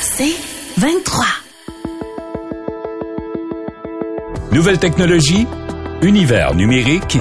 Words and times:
C'est 0.00 0.34
23. 0.78 1.24
Nouvelle 4.52 4.78
technologie, 4.78 5.46
univers 6.02 6.54
numérique 6.54 7.18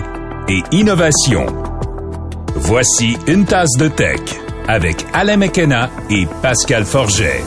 et 0.47 0.62
innovation. 0.71 1.46
Voici 2.55 3.18
une 3.28 3.46
tasse 3.46 3.76
de 3.78 3.88
tech 3.88 4.20
avec 4.68 5.05
Alain 5.13 5.38
McKenna 5.38 5.89
et 6.10 6.26
Pascal 6.41 6.86
Forget. 6.86 7.41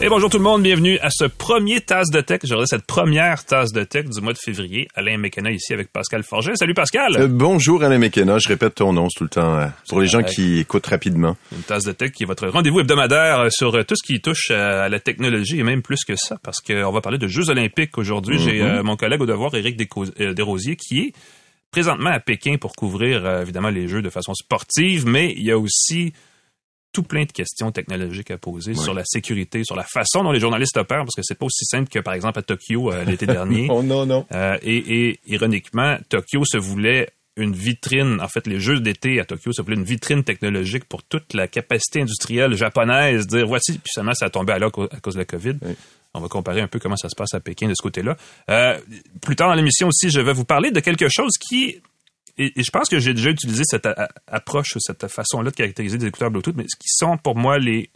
Et 0.00 0.08
bonjour 0.08 0.30
tout 0.30 0.38
le 0.38 0.44
monde, 0.44 0.62
bienvenue 0.62 0.96
à 1.00 1.10
ce 1.10 1.24
premier 1.24 1.80
tasse 1.80 2.10
de 2.10 2.20
tech. 2.20 2.40
J'aurais 2.44 2.66
cette 2.66 2.86
première 2.86 3.44
tasse 3.44 3.72
de 3.72 3.82
tech 3.82 4.04
du 4.04 4.20
mois 4.20 4.32
de 4.32 4.38
février. 4.38 4.86
Alain 4.94 5.18
McKenna 5.18 5.50
ici 5.50 5.72
avec 5.74 5.92
Pascal 5.92 6.22
Forget. 6.22 6.54
Salut 6.54 6.72
Pascal! 6.74 7.16
Euh, 7.16 7.26
bonjour 7.28 7.82
Alain 7.82 7.98
McKenna, 7.98 8.38
je 8.38 8.46
répète 8.46 8.76
ton 8.76 8.92
nom 8.92 9.08
tout 9.08 9.24
le 9.24 9.28
temps 9.30 9.58
euh, 9.58 9.66
pour 9.88 10.00
les 10.00 10.06
gens 10.06 10.22
qui 10.22 10.60
écoutent 10.60 10.86
rapidement. 10.86 11.36
Une 11.50 11.62
tasse 11.62 11.82
de 11.82 11.90
tech 11.90 12.12
qui 12.12 12.22
est 12.22 12.26
votre 12.26 12.46
rendez-vous 12.46 12.78
hebdomadaire 12.78 13.40
euh, 13.40 13.48
sur 13.50 13.72
tout 13.84 13.96
ce 13.96 14.06
qui 14.06 14.20
touche 14.20 14.52
à 14.52 14.88
la 14.88 15.00
technologie 15.00 15.58
et 15.58 15.64
même 15.64 15.82
plus 15.82 16.04
que 16.04 16.14
ça 16.14 16.36
parce 16.44 16.60
qu'on 16.60 16.92
va 16.92 17.00
parler 17.00 17.18
de 17.18 17.26
Jeux 17.26 17.50
olympiques 17.50 17.98
aujourd'hui. 17.98 18.38
J'ai 18.38 18.62
Mhm. 18.62 18.82
mon 18.82 18.96
collègue 18.96 19.20
au 19.20 19.26
devoir, 19.26 19.52
Éric 19.56 19.76
Desrosiers, 19.76 20.76
qui 20.76 20.98
est 21.00 21.12
présentement 21.72 22.10
à 22.10 22.20
Pékin 22.20 22.56
pour 22.56 22.74
couvrir 22.76 23.26
évidemment 23.40 23.70
les 23.70 23.88
Jeux 23.88 24.02
de 24.02 24.10
façon 24.10 24.32
sportive, 24.34 25.06
mais 25.06 25.32
il 25.36 25.42
y 25.42 25.50
a 25.50 25.58
aussi 25.58 26.12
tout 26.92 27.02
plein 27.02 27.24
de 27.24 27.32
questions 27.32 27.70
technologiques 27.70 28.30
à 28.30 28.38
poser 28.38 28.74
sur 28.74 28.94
la 28.94 29.04
sécurité, 29.04 29.62
sur 29.64 29.76
la 29.76 29.84
façon 29.84 30.24
dont 30.24 30.32
les 30.32 30.40
journalistes 30.40 30.76
opèrent, 30.76 31.04
parce 31.04 31.14
que 31.14 31.22
c'est 31.22 31.38
pas 31.38 31.46
aussi 31.46 31.64
simple 31.64 31.88
que, 31.88 31.98
par 31.98 32.14
exemple, 32.14 32.38
à 32.38 32.42
Tokyo 32.42 32.90
euh, 32.90 33.04
l'été 33.04 33.26
dernier. 33.26 33.68
Oh 33.70 33.82
non, 33.82 34.06
non. 34.06 34.26
Euh, 34.32 34.56
et, 34.62 35.08
et 35.08 35.20
ironiquement, 35.26 35.98
Tokyo 36.08 36.44
se 36.44 36.56
voulait 36.56 37.10
une 37.38 37.52
vitrine, 37.52 38.18
en 38.20 38.28
fait, 38.28 38.46
les 38.46 38.60
Jeux 38.60 38.80
d'été 38.80 39.20
à 39.20 39.24
Tokyo 39.24 39.52
se 39.52 39.62
voulaient 39.62 39.76
une 39.76 39.84
vitrine 39.84 40.24
technologique 40.24 40.84
pour 40.84 41.02
toute 41.04 41.34
la 41.34 41.46
capacité 41.46 42.00
industrielle 42.02 42.54
japonaise, 42.54 43.26
dire 43.26 43.46
voici, 43.46 43.78
puis 43.78 43.90
seulement 43.92 44.14
ça 44.14 44.26
a 44.26 44.30
tombé 44.30 44.52
à 44.52 44.58
l'eau 44.58 44.70
à 44.90 45.00
cause 45.00 45.14
de 45.14 45.20
la 45.20 45.24
COVID. 45.24 45.54
On 46.14 46.20
va 46.20 46.28
comparer 46.28 46.60
un 46.60 46.66
peu 46.66 46.78
comment 46.78 46.96
ça 46.96 47.08
se 47.08 47.14
passe 47.14 47.34
à 47.34 47.40
Pékin 47.40 47.68
de 47.68 47.74
ce 47.74 47.82
côté-là. 47.82 48.16
Euh, 48.50 48.78
plus 49.22 49.36
tard 49.36 49.48
dans 49.48 49.54
l'émission 49.54 49.88
aussi, 49.88 50.10
je 50.10 50.20
vais 50.20 50.32
vous 50.32 50.44
parler 50.44 50.70
de 50.70 50.80
quelque 50.80 51.08
chose 51.08 51.32
qui 51.38 51.80
et, 52.38 52.58
et 52.58 52.62
je 52.62 52.70
pense 52.70 52.88
que 52.88 52.98
j'ai 52.98 53.14
déjà 53.14 53.30
utilisé 53.30 53.62
cette 53.64 53.86
a- 53.86 54.04
a- 54.04 54.08
approche, 54.28 54.74
cette 54.78 55.08
façon-là 55.08 55.50
de 55.50 55.56
caractériser 55.56 55.98
des 55.98 56.06
écouteurs 56.06 56.30
Bluetooth, 56.30 56.56
mais 56.56 56.64
ce 56.68 56.76
qui 56.78 56.88
sont 56.88 57.16
pour 57.18 57.36
moi 57.36 57.58
les 57.58 57.90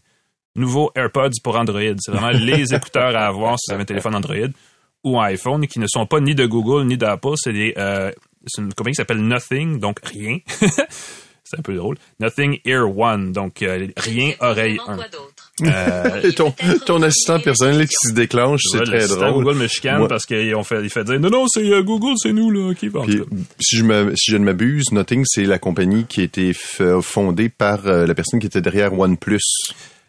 nouveaux 0.55 0.91
AirPods 0.95 1.31
pour 1.43 1.57
Android. 1.57 1.81
C'est 1.99 2.11
vraiment 2.13 2.31
les 2.39 2.75
écouteurs 2.75 3.17
à 3.17 3.27
avoir 3.27 3.59
si 3.59 3.71
vous 3.71 3.75
avez 3.75 3.83
un 3.83 3.87
téléphone 3.87 4.15
Android 4.15 4.49
ou 5.05 5.19
un 5.21 5.25
iPhone 5.25 5.67
qui 5.67 5.79
ne 5.81 5.87
sont 5.89 6.07
pas 6.07 6.21
ni 6.21 6.35
de 6.35 6.47
Google 6.47 6.87
ni 6.87 6.97
d'Apple. 6.97 7.35
C'est 7.37 7.53
des, 7.53 7.73
euh, 7.79 8.13
c'est 8.47 8.61
une 8.63 8.73
compagnie 8.75 8.93
qui 8.93 8.97
s'appelle 8.99 9.23
Nothing, 9.23 9.79
donc 9.81 9.99
rien. 10.05 10.39
c'est 11.45 11.59
un 11.59 11.63
peu 11.63 11.75
drôle. 11.75 11.97
Nothing 12.21 12.59
Ear 12.65 12.97
One, 12.97 13.33
donc 13.33 13.63
euh, 13.63 13.89
rien 13.97 14.33
oreille 14.41 14.79
1. 14.87 14.97
Euh, 15.63 16.23
Et 16.23 16.33
ton, 16.33 16.53
ton 16.87 17.03
assistant 17.03 17.39
personnel 17.39 17.87
qui 17.87 18.09
se 18.09 18.13
déclenche, 18.13 18.63
c'est 18.71 18.83
très 18.85 19.07
drôle. 19.07 19.45
Google 19.45 19.59
me 19.59 19.69
chicane 19.69 19.99
Moi- 19.99 20.09
parce 20.09 20.25
qu'il 20.25 20.51
fait, 20.65 20.83
il 20.83 20.89
fait 20.91 21.05
dire 21.05 21.21
non, 21.21 21.29
non, 21.31 21.45
c'est 21.47 21.61
euh, 21.71 21.83
Google, 21.83 22.15
c'est 22.17 22.33
nous, 22.33 22.51
là, 22.51 22.73
qui 22.75 22.89
va. 22.89 23.03
Puis, 23.03 23.21
si, 23.61 23.77
je 23.77 23.85
me, 23.85 24.17
si 24.17 24.31
je 24.33 24.39
ne 24.39 24.45
m'abuse, 24.45 24.91
Nothing, 24.93 25.25
c'est 25.27 25.45
la 25.45 25.59
compagnie 25.59 26.05
qui 26.07 26.21
a 26.21 26.25
été 26.25 26.53
f- 26.53 27.03
fondée 27.03 27.49
par 27.51 27.87
euh, 27.87 28.07
la 28.07 28.15
personne 28.15 28.41
qui 28.41 28.47
était 28.47 28.63
derrière 28.63 28.99
OnePlus. 28.99 29.41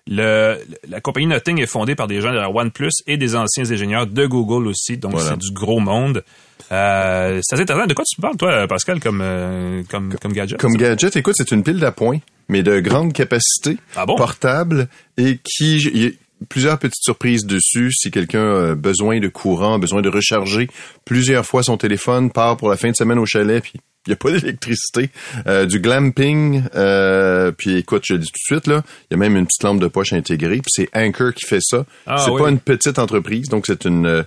Le, 0.07 0.57
la 0.89 1.01
compagnie 1.01 1.27
Nothing 1.27 1.59
est 1.61 1.65
fondée 1.67 1.95
par 1.95 2.07
des 2.07 2.19
gens 2.21 2.31
de 2.31 2.37
la 2.37 2.49
OnePlus 2.49 2.89
et 3.07 3.17
des 3.17 3.35
anciens 3.35 3.69
ingénieurs 3.69 4.07
de 4.07 4.25
Google 4.25 4.67
aussi, 4.67 4.97
donc 4.97 5.11
Voilà. 5.11 5.29
c'est 5.31 5.37
du 5.39 5.51
gros 5.51 5.79
monde. 5.81 6.23
Euh, 6.71 7.39
c'est 7.43 7.55
assez 7.55 7.63
intéressant. 7.63 7.85
De 7.87 7.93
quoi 7.93 8.05
tu 8.05 8.19
parles, 8.21 8.37
toi, 8.37 8.67
Pascal, 8.67 8.99
comme, 9.01 9.19
euh, 9.21 9.83
comme, 9.89 10.13
comme 10.21 10.31
gadget? 10.33 10.57
Comme 10.59 10.75
gadget, 10.77 11.15
écoute, 11.17 11.35
c'est 11.37 11.51
une 11.51 11.63
pile 11.63 11.79
d'appoint, 11.79 12.19
mais 12.47 12.63
de 12.63 12.79
grande 12.79 13.13
capacité, 13.13 13.77
Ah 13.95 14.05
bon? 14.05 14.15
portable, 14.15 14.87
et 15.17 15.39
qui... 15.43 15.77
il 15.77 16.03
y 16.03 16.07
a 16.07 16.11
plusieurs 16.49 16.77
petites 16.77 17.01
surprises 17.03 17.45
dessus. 17.45 17.91
Si 17.93 18.11
quelqu'un 18.11 18.71
a 18.71 18.75
besoin 18.75 19.19
de 19.19 19.29
courant, 19.29 19.79
besoin 19.79 20.01
de 20.01 20.09
recharger 20.09 20.67
plusieurs 21.05 21.45
fois 21.45 21.63
son 21.63 21.77
téléphone, 21.77 22.31
part 22.31 22.57
pour 22.57 22.69
la 22.69 22.75
fin 22.77 22.91
de 22.91 22.95
semaine 22.95 23.19
au 23.19 23.25
chalet, 23.25 23.63
puis 23.63 23.79
il 24.05 24.09
n'y 24.09 24.13
a 24.13 24.17
pas 24.17 24.31
d'électricité, 24.31 25.09
euh, 25.47 25.65
du 25.65 25.79
glamping, 25.79 26.63
euh, 26.75 27.51
puis 27.57 27.77
écoute, 27.77 28.03
je 28.05 28.13
le 28.13 28.19
dis 28.19 28.27
tout 28.27 28.53
de 28.53 28.57
suite, 28.57 28.67
là, 28.67 28.83
il 29.09 29.13
y 29.13 29.15
a 29.15 29.17
même 29.17 29.35
une 29.37 29.45
petite 29.45 29.63
lampe 29.63 29.79
de 29.79 29.87
poche 29.87 30.13
intégrée, 30.13 30.57
puis 30.57 30.63
c'est 30.67 30.89
Anchor 30.95 31.33
qui 31.33 31.45
fait 31.45 31.59
ça. 31.61 31.85
Ah 32.05 32.17
c'est 32.17 32.31
oui. 32.31 32.41
pas 32.41 32.49
une 32.49 32.59
petite 32.59 32.99
entreprise, 32.99 33.47
donc 33.49 33.65
c'est 33.67 33.85
une 33.85 34.05
euh, 34.05 34.23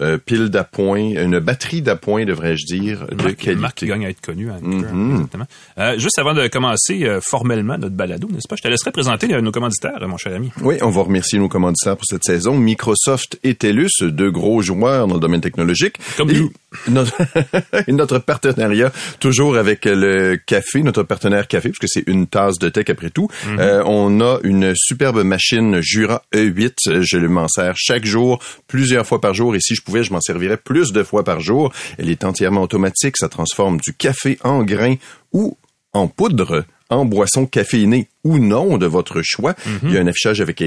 euh, 0.00 0.18
pile 0.18 0.48
d'appoint, 0.48 0.98
une 1.00 1.38
batterie 1.38 1.82
d'appoint, 1.82 2.24
devrais-je 2.24 2.64
dire, 2.66 3.06
de 3.06 3.14
marque 3.22 3.36
qui 3.36 3.46
qualité. 3.46 3.86
gagne 3.86 4.06
à 4.06 4.10
être 4.10 4.20
connue. 4.20 4.50
hein, 4.50 4.58
Mhm. 4.60 5.12
exactement. 5.14 5.46
Euh, 5.78 5.98
juste 5.98 6.18
avant 6.18 6.34
de 6.34 6.46
commencer 6.48 7.04
euh, 7.04 7.20
formellement 7.22 7.78
notre 7.78 7.94
balado, 7.94 8.28
n'est-ce 8.30 8.48
pas? 8.48 8.56
Je 8.56 8.62
te 8.62 8.68
laisserai 8.68 8.90
présenter 8.92 9.28
nos 9.40 9.52
commanditaires, 9.52 9.98
mon 10.08 10.16
cher 10.16 10.34
ami. 10.34 10.50
Oui, 10.62 10.76
on 10.82 10.90
va 10.90 11.02
remercier 11.02 11.38
nos 11.38 11.48
commanditaires 11.48 11.96
pour 11.96 12.04
cette 12.06 12.24
saison. 12.24 12.56
Microsoft 12.58 13.38
et 13.44 13.54
TELUS, 13.54 13.90
deux 14.02 14.30
gros 14.30 14.60
joueurs 14.62 15.06
dans 15.06 15.14
le 15.14 15.20
domaine 15.20 15.40
technologique. 15.40 15.96
Comme 16.16 16.30
et 16.30 16.34
nous. 16.34 16.52
Notre, 16.88 17.16
notre 17.88 18.18
partenariat, 18.18 18.92
toujours 19.18 19.56
avec 19.56 19.84
le 19.84 20.36
café, 20.36 20.82
notre 20.82 21.02
partenaire 21.02 21.48
café, 21.48 21.70
puisque 21.70 21.92
c'est 21.92 22.08
une 22.08 22.26
tasse 22.26 22.58
de 22.58 22.68
tech 22.68 22.88
après 22.90 23.10
tout. 23.10 23.28
Euh, 23.58 23.82
on 23.86 24.20
a 24.20 24.38
une 24.44 24.72
superbe 24.76 25.22
machine 25.22 25.80
Jura 25.80 26.22
E8. 26.34 27.02
Je 27.02 27.18
m'en 27.18 27.48
sers 27.48 27.74
chaque 27.76 28.04
jour, 28.04 28.40
plusieurs 28.68 29.06
fois 29.06 29.20
par 29.20 29.34
jour. 29.34 29.54
Et 29.56 29.60
si 29.60 29.74
je 29.74 29.82
pouvais, 29.82 30.04
je 30.04 30.12
m'en 30.12 30.20
servirais 30.20 30.56
plus 30.56 30.92
de 30.92 31.02
fois 31.02 31.24
par 31.24 31.40
jour. 31.40 31.72
Elle 31.98 32.10
est 32.10 32.24
entièrement 32.24 32.62
automatique. 32.62 33.16
Ça 33.16 33.28
transforme 33.28 33.80
du 33.80 33.92
café 33.92 34.38
en 34.42 34.62
grains 34.62 34.96
ou 35.32 35.56
en 35.92 36.06
poudre 36.06 36.64
en 36.90 37.04
boisson 37.04 37.46
caféinée 37.46 38.08
ou 38.24 38.38
non 38.38 38.78
de 38.78 38.86
votre 38.86 39.22
choix. 39.22 39.54
Il 39.82 39.92
y 39.92 39.96
a 39.96 40.00
un 40.00 40.06
affichage 40.06 40.40
avec 40.40 40.62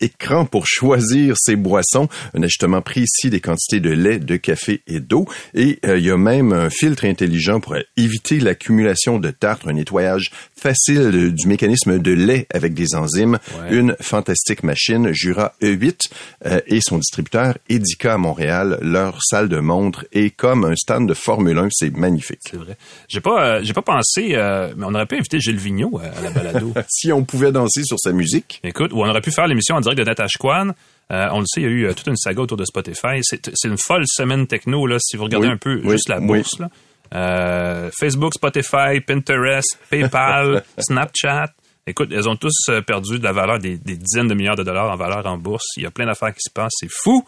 écran 0.00 0.44
pour 0.46 0.66
choisir 0.66 1.34
ces 1.38 1.56
boissons, 1.56 2.08
un 2.34 2.42
ajustement 2.42 2.82
précis 2.82 3.30
des 3.30 3.40
quantités 3.40 3.80
de 3.80 3.90
lait, 3.90 4.18
de 4.18 4.36
café 4.36 4.82
et 4.86 5.00
d'eau. 5.00 5.26
Et 5.54 5.78
euh, 5.86 5.98
il 5.98 6.04
y 6.04 6.10
a 6.10 6.16
même 6.16 6.52
un 6.52 6.70
filtre 6.70 7.04
intelligent 7.04 7.60
pour 7.60 7.76
éviter 7.96 8.40
l'accumulation 8.40 9.18
de 9.18 9.30
tartre, 9.30 9.68
un 9.68 9.72
nettoyage 9.74 10.30
facile 10.56 11.10
de- 11.10 11.28
du 11.30 11.46
mécanisme 11.46 11.98
de 11.98 12.12
lait 12.12 12.46
avec 12.52 12.74
des 12.74 12.94
enzymes. 12.94 13.38
Ouais. 13.60 13.76
Une 13.76 13.96
fantastique 14.00 14.62
machine, 14.62 15.12
Jura 15.12 15.54
E8, 15.62 16.10
euh, 16.46 16.60
et 16.66 16.80
son 16.80 16.98
distributeur 16.98 17.56
Edica 17.68 18.14
à 18.14 18.18
Montréal. 18.18 18.78
Leur 18.82 19.18
salle 19.22 19.48
de 19.48 19.58
montre 19.60 20.04
est 20.12 20.30
comme 20.30 20.64
un 20.64 20.74
stand 20.76 21.08
de 21.08 21.14
Formule 21.14 21.58
1. 21.58 21.68
C'est 21.70 21.96
magnifique. 21.96 22.40
C'est 22.50 22.56
vrai. 22.56 22.76
J'ai 23.08 23.20
pas, 23.20 23.46
euh, 23.56 23.60
j'ai 23.62 23.72
pas 23.72 23.82
pensé, 23.82 24.34
mais 24.76 24.84
on 24.84 24.94
aurait 24.94 25.06
pu 25.06 25.16
inviter 25.16 25.40
Gilles 25.40 25.56
Vigneault 25.56 25.98
à, 25.98 26.18
à 26.18 26.22
la 26.22 26.30
balado. 26.30 26.72
Si 27.00 27.12
on 27.12 27.24
pouvait 27.24 27.52
danser 27.52 27.84
sur 27.84 27.96
sa 27.98 28.10
musique, 28.12 28.60
Écoute, 28.64 28.92
ou 28.92 29.02
on 29.02 29.08
aurait 29.08 29.20
pu 29.20 29.30
faire 29.30 29.46
l'émission 29.46 29.76
en 29.76 29.80
direct 29.80 29.98
de 30.00 30.04
Natashquan. 30.04 30.72
Euh, 31.12 31.26
on 31.32 31.38
le 31.40 31.46
sait, 31.46 31.60
il 31.60 31.62
y 31.62 31.66
a 31.66 31.70
eu 31.70 31.86
euh, 31.86 31.94
toute 31.94 32.08
une 32.08 32.16
saga 32.16 32.42
autour 32.42 32.56
de 32.56 32.64
Spotify. 32.64 33.20
C'est 33.22 33.46
une 33.64 33.78
folle 33.78 34.02
semaine 34.06 34.46
techno, 34.48 34.84
là, 34.86 34.96
si 35.00 35.16
vous 35.16 35.24
regardez 35.24 35.46
Oui, 35.46 35.52
un 35.52 35.56
peu 35.56 35.80
oui, 35.84 35.92
juste 35.92 36.08
la 36.08 36.18
oui. 36.18 36.26
bourse. 36.26 36.58
Là. 36.58 36.68
Euh, 37.14 37.90
Facebook, 37.98 38.34
Spotify, 38.34 39.00
Pinterest, 39.06 39.78
PayPal, 39.90 40.64
Snapchat. 40.78 41.52
Écoute, 41.86 42.10
elles 42.12 42.28
ont 42.28 42.36
tous 42.36 42.68
perdu 42.86 43.18
de 43.18 43.24
la 43.24 43.32
valeur 43.32 43.58
des, 43.58 43.78
des 43.78 43.96
dizaines 43.96 44.28
de 44.28 44.34
milliards 44.34 44.56
de 44.56 44.64
dollars 44.64 44.90
en 44.92 44.96
valeur 44.96 45.24
en 45.26 45.38
bourse. 45.38 45.64
Il 45.76 45.84
y 45.84 45.86
a 45.86 45.90
plein 45.90 46.04
d'affaires 46.06 46.34
qui 46.34 46.42
se 46.42 46.50
passent, 46.52 46.74
c'est 46.80 46.90
fou. 46.90 47.24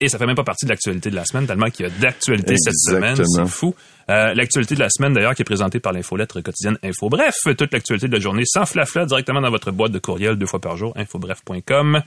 Et 0.00 0.08
ça 0.08 0.18
fait 0.18 0.26
même 0.26 0.34
pas 0.34 0.42
partie 0.42 0.66
de 0.66 0.70
l'actualité 0.70 1.10
de 1.10 1.14
la 1.14 1.24
semaine, 1.24 1.46
tellement 1.46 1.70
qu'il 1.70 1.86
y 1.86 1.88
a 1.88 1.92
d'actualité 2.00 2.56
cette 2.58 2.74
semaine. 2.76 3.16
C'est 3.16 3.46
fou. 3.46 3.74
Euh, 4.10 4.34
l'actualité 4.34 4.74
de 4.74 4.80
la 4.80 4.88
semaine, 4.90 5.12
d'ailleurs, 5.14 5.34
qui 5.34 5.42
est 5.42 5.44
présentée 5.44 5.80
par 5.80 5.92
l'infolettre 5.92 6.40
quotidienne 6.40 6.76
Info 6.82 7.08
Bref. 7.08 7.34
Toute 7.56 7.72
l'actualité 7.72 8.08
de 8.08 8.12
la 8.14 8.20
journée 8.20 8.42
sans 8.44 8.66
flafla 8.66 9.06
directement 9.06 9.40
dans 9.40 9.50
votre 9.50 9.70
boîte 9.70 9.92
de 9.92 9.98
courriel 9.98 10.36
deux 10.36 10.46
fois 10.46 10.60
par 10.60 10.76
jour, 10.76 10.92
infobref.com. 10.96 12.02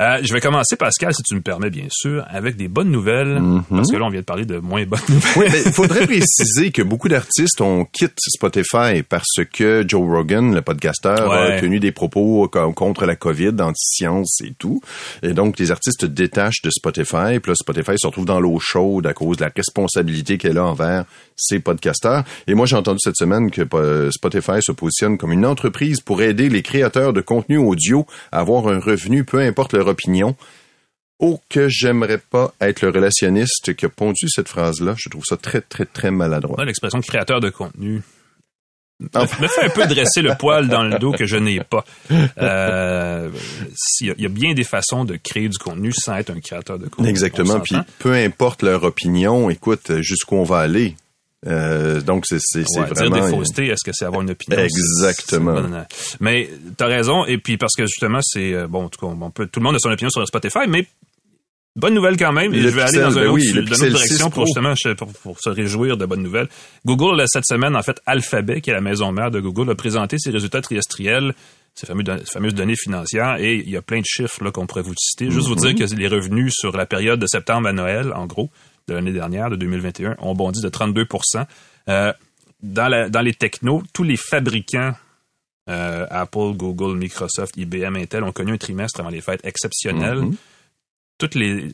Euh, 0.00 0.18
je 0.22 0.32
vais 0.32 0.40
commencer, 0.40 0.76
Pascal, 0.76 1.14
si 1.14 1.22
tu 1.22 1.34
me 1.34 1.40
permets, 1.40 1.70
bien 1.70 1.86
sûr, 1.90 2.24
avec 2.28 2.56
des 2.56 2.68
bonnes 2.68 2.90
nouvelles. 2.90 3.40
Parce 3.70 3.90
que 3.90 3.96
là, 3.96 4.04
on 4.04 4.10
vient 4.10 4.20
de 4.20 4.24
parler 4.24 4.44
de 4.44 4.58
moins 4.58 4.84
bonnes 4.84 5.00
nouvelles. 5.08 5.32
Oui, 5.36 5.46
mais 5.50 5.62
il 5.66 5.72
faudrait 5.72 6.06
préciser 6.06 6.70
que 6.72 6.82
beaucoup 6.82 7.08
d'artistes 7.08 7.60
ont 7.60 7.84
quitté 7.84 8.14
Spotify 8.28 9.02
parce 9.08 9.40
que 9.52 9.84
Joe 9.86 10.02
Rogan, 10.08 10.54
le 10.54 10.62
podcasteur, 10.62 11.30
Ouais. 11.30 11.54
a 11.56 11.60
tenu 11.60 11.80
des 11.80 11.92
propos 11.92 12.48
co- 12.48 12.72
contre 12.72 13.06
la 13.06 13.16
COVID, 13.16 13.52
anti-science 13.60 14.40
et 14.44 14.52
tout. 14.58 14.80
Et 15.22 15.32
donc, 15.32 15.58
les 15.58 15.70
artistes 15.70 16.04
détachent 16.04 16.62
de 16.62 16.70
Spotify. 16.70 17.38
Puis 17.40 17.50
là, 17.50 17.54
Spotify 17.54 17.92
se 17.96 18.06
retrouve 18.06 18.24
dans 18.26 18.40
l'eau 18.40 18.58
chaude 18.60 19.06
à 19.06 19.12
cause 19.12 19.36
de 19.38 19.44
la 19.44 19.50
responsabilité 19.54 20.38
qu'elle 20.38 20.58
a 20.58 20.64
envers 20.64 21.04
ses 21.36 21.60
podcasteurs. 21.60 22.24
Et 22.46 22.54
moi, 22.54 22.66
j'ai 22.66 22.76
entendu 22.76 22.98
cette 23.00 23.16
semaine 23.16 23.50
que 23.50 23.62
Spotify 24.10 24.60
se 24.60 24.72
positionne 24.72 25.18
comme 25.18 25.32
une 25.32 25.46
entreprise 25.46 26.00
pour 26.00 26.22
aider 26.22 26.48
les 26.48 26.62
créateurs 26.62 27.12
de 27.12 27.20
contenu 27.20 27.56
audio 27.56 28.06
à 28.32 28.40
avoir 28.40 28.68
un 28.68 28.78
revenu, 28.78 29.24
peu 29.24 29.40
importe 29.40 29.72
leur 29.72 29.88
opinion. 29.88 30.36
Oh, 31.20 31.40
que 31.48 31.68
j'aimerais 31.68 32.18
pas 32.18 32.52
être 32.60 32.82
le 32.82 32.90
relationniste 32.90 33.74
qui 33.74 33.86
a 33.86 33.88
pondu 33.88 34.28
cette 34.28 34.48
phrase-là. 34.48 34.94
Je 34.98 35.08
trouve 35.08 35.24
ça 35.24 35.36
très, 35.36 35.60
très, 35.60 35.84
très 35.86 36.10
maladroit. 36.10 36.64
L'expression 36.64 37.00
créateur 37.00 37.40
de 37.40 37.50
contenu 37.50 38.02
me, 39.00 39.42
me 39.42 39.48
fait 39.48 39.64
un 39.64 39.68
peu 39.68 39.86
dresser 39.86 40.22
le 40.22 40.34
poil 40.38 40.68
dans 40.68 40.82
le 40.82 40.98
dos 40.98 41.12
que 41.12 41.26
je 41.26 41.36
n'ai 41.36 41.60
pas. 41.60 41.84
Euh, 42.38 43.30
s'il 43.74 44.08
y 44.08 44.14
il 44.16 44.22
y, 44.22 44.26
a 44.26 44.28
bien 44.28 44.54
des 44.54 44.64
façons 44.64 45.04
de 45.04 45.16
créer 45.16 45.48
du 45.48 45.58
contenu 45.58 45.92
sans 45.92 46.16
être 46.16 46.30
un 46.30 46.40
créateur 46.40 46.78
de 46.78 46.86
contenu. 46.86 47.08
Exactement. 47.08 47.60
Puis 47.60 47.76
peu 47.98 48.12
importe 48.12 48.62
leur 48.62 48.84
opinion, 48.84 49.50
écoute, 49.50 50.00
jusqu'où 50.00 50.36
on 50.36 50.44
va 50.44 50.58
aller. 50.58 50.96
Euh, 51.46 52.00
donc, 52.00 52.24
c'est 52.26 52.38
c'est 52.40 52.60
Ouais, 52.60 52.86
vraiment... 52.86 53.16
Dire 53.16 53.26
des 53.26 53.30
faussetés, 53.30 53.66
est-ce 53.66 53.84
que 53.84 53.90
c'est 53.92 54.04
avoir 54.04 54.22
une 54.22 54.30
opinion? 54.30 54.58
Exactement. 54.58 55.62
Mais 56.20 56.48
t'as 56.76 56.86
raison, 56.86 57.24
et 57.26 57.38
puis 57.38 57.56
parce 57.56 57.74
que 57.76 57.84
justement, 57.84 58.20
c'est 58.22 58.54
euh, 58.54 58.66
bon, 58.66 58.84
en 58.84 58.88
tout 58.88 59.00
cas, 59.00 59.06
on 59.06 59.30
peut, 59.30 59.46
tout 59.46 59.60
le 59.60 59.64
monde 59.64 59.76
a 59.76 59.78
son 59.78 59.90
opinion 59.90 60.10
sur 60.10 60.26
Spotify, 60.26 60.66
mais 60.68 60.86
bonne 61.76 61.94
nouvelle 61.94 62.16
quand 62.16 62.32
même. 62.32 62.54
Et 62.54 62.60
je 62.60 62.68
vais 62.68 62.82
aller 62.82 63.00
dans, 63.00 63.18
un 63.18 63.22
ben 63.22 63.28
autre, 63.28 63.32
oui, 63.32 63.52
le 63.52 63.62
dans 63.62 63.74
une 63.74 63.92
autre 63.92 63.98
6 63.98 64.06
direction 64.06 64.30
pour 64.30 64.46
justement 64.46 64.74
pour, 64.96 65.12
pour 65.12 65.40
se 65.40 65.50
réjouir 65.50 65.96
de 65.96 66.06
bonnes 66.06 66.22
nouvelles. 66.22 66.48
Google 66.86 67.22
cette 67.26 67.46
semaine, 67.46 67.76
en 67.76 67.82
fait, 67.82 68.00
Alphabet, 68.06 68.60
qui 68.60 68.70
est 68.70 68.74
la 68.74 68.80
maison 68.80 69.12
mère 69.12 69.30
de 69.30 69.40
Google, 69.40 69.70
a 69.70 69.74
présenté 69.74 70.18
ses 70.18 70.30
résultats 70.30 70.60
trimestriels. 70.60 71.34
Ces, 71.76 71.88
fameuses 71.88 72.54
données 72.54 72.76
financières 72.76 73.34
et 73.40 73.56
il 73.56 73.68
y 73.68 73.76
a 73.76 73.82
plein 73.82 73.98
de 73.98 74.04
chiffres 74.06 74.48
qu'on 74.50 74.64
pourrait 74.64 74.82
vous 74.82 74.94
citer. 74.96 75.28
Juste 75.28 75.48
vous 75.48 75.56
dire 75.56 75.74
que 75.74 75.92
les 75.96 76.06
revenus 76.06 76.54
sur 76.56 76.76
la 76.76 76.86
période 76.86 77.18
de 77.18 77.26
septembre 77.26 77.66
à 77.66 77.72
Noël, 77.72 78.12
en 78.14 78.26
gros, 78.26 78.48
de 78.88 78.94
l'année 78.94 79.12
dernière, 79.12 79.50
de 79.50 79.56
2021, 79.56 80.16
ont 80.18 80.34
bondi 80.34 80.60
de 80.60 80.68
32 80.68 81.06
euh, 81.88 82.12
dans, 82.62 82.88
la, 82.88 83.08
dans 83.08 83.20
les 83.20 83.34
technos, 83.34 83.82
tous 83.92 84.02
les 84.02 84.16
fabricants, 84.16 84.92
euh, 85.68 86.06
Apple, 86.10 86.52
Google, 86.54 86.96
Microsoft, 86.96 87.56
IBM, 87.56 87.96
Intel, 87.96 88.24
ont 88.24 88.32
connu 88.32 88.52
un 88.52 88.58
trimestre 88.58 89.00
avant 89.00 89.10
les 89.10 89.20
fêtes 89.20 89.44
exceptionnel. 89.44 90.18
Mhm. 90.18 90.36
Toutes, 91.18 91.34
les, 91.34 91.72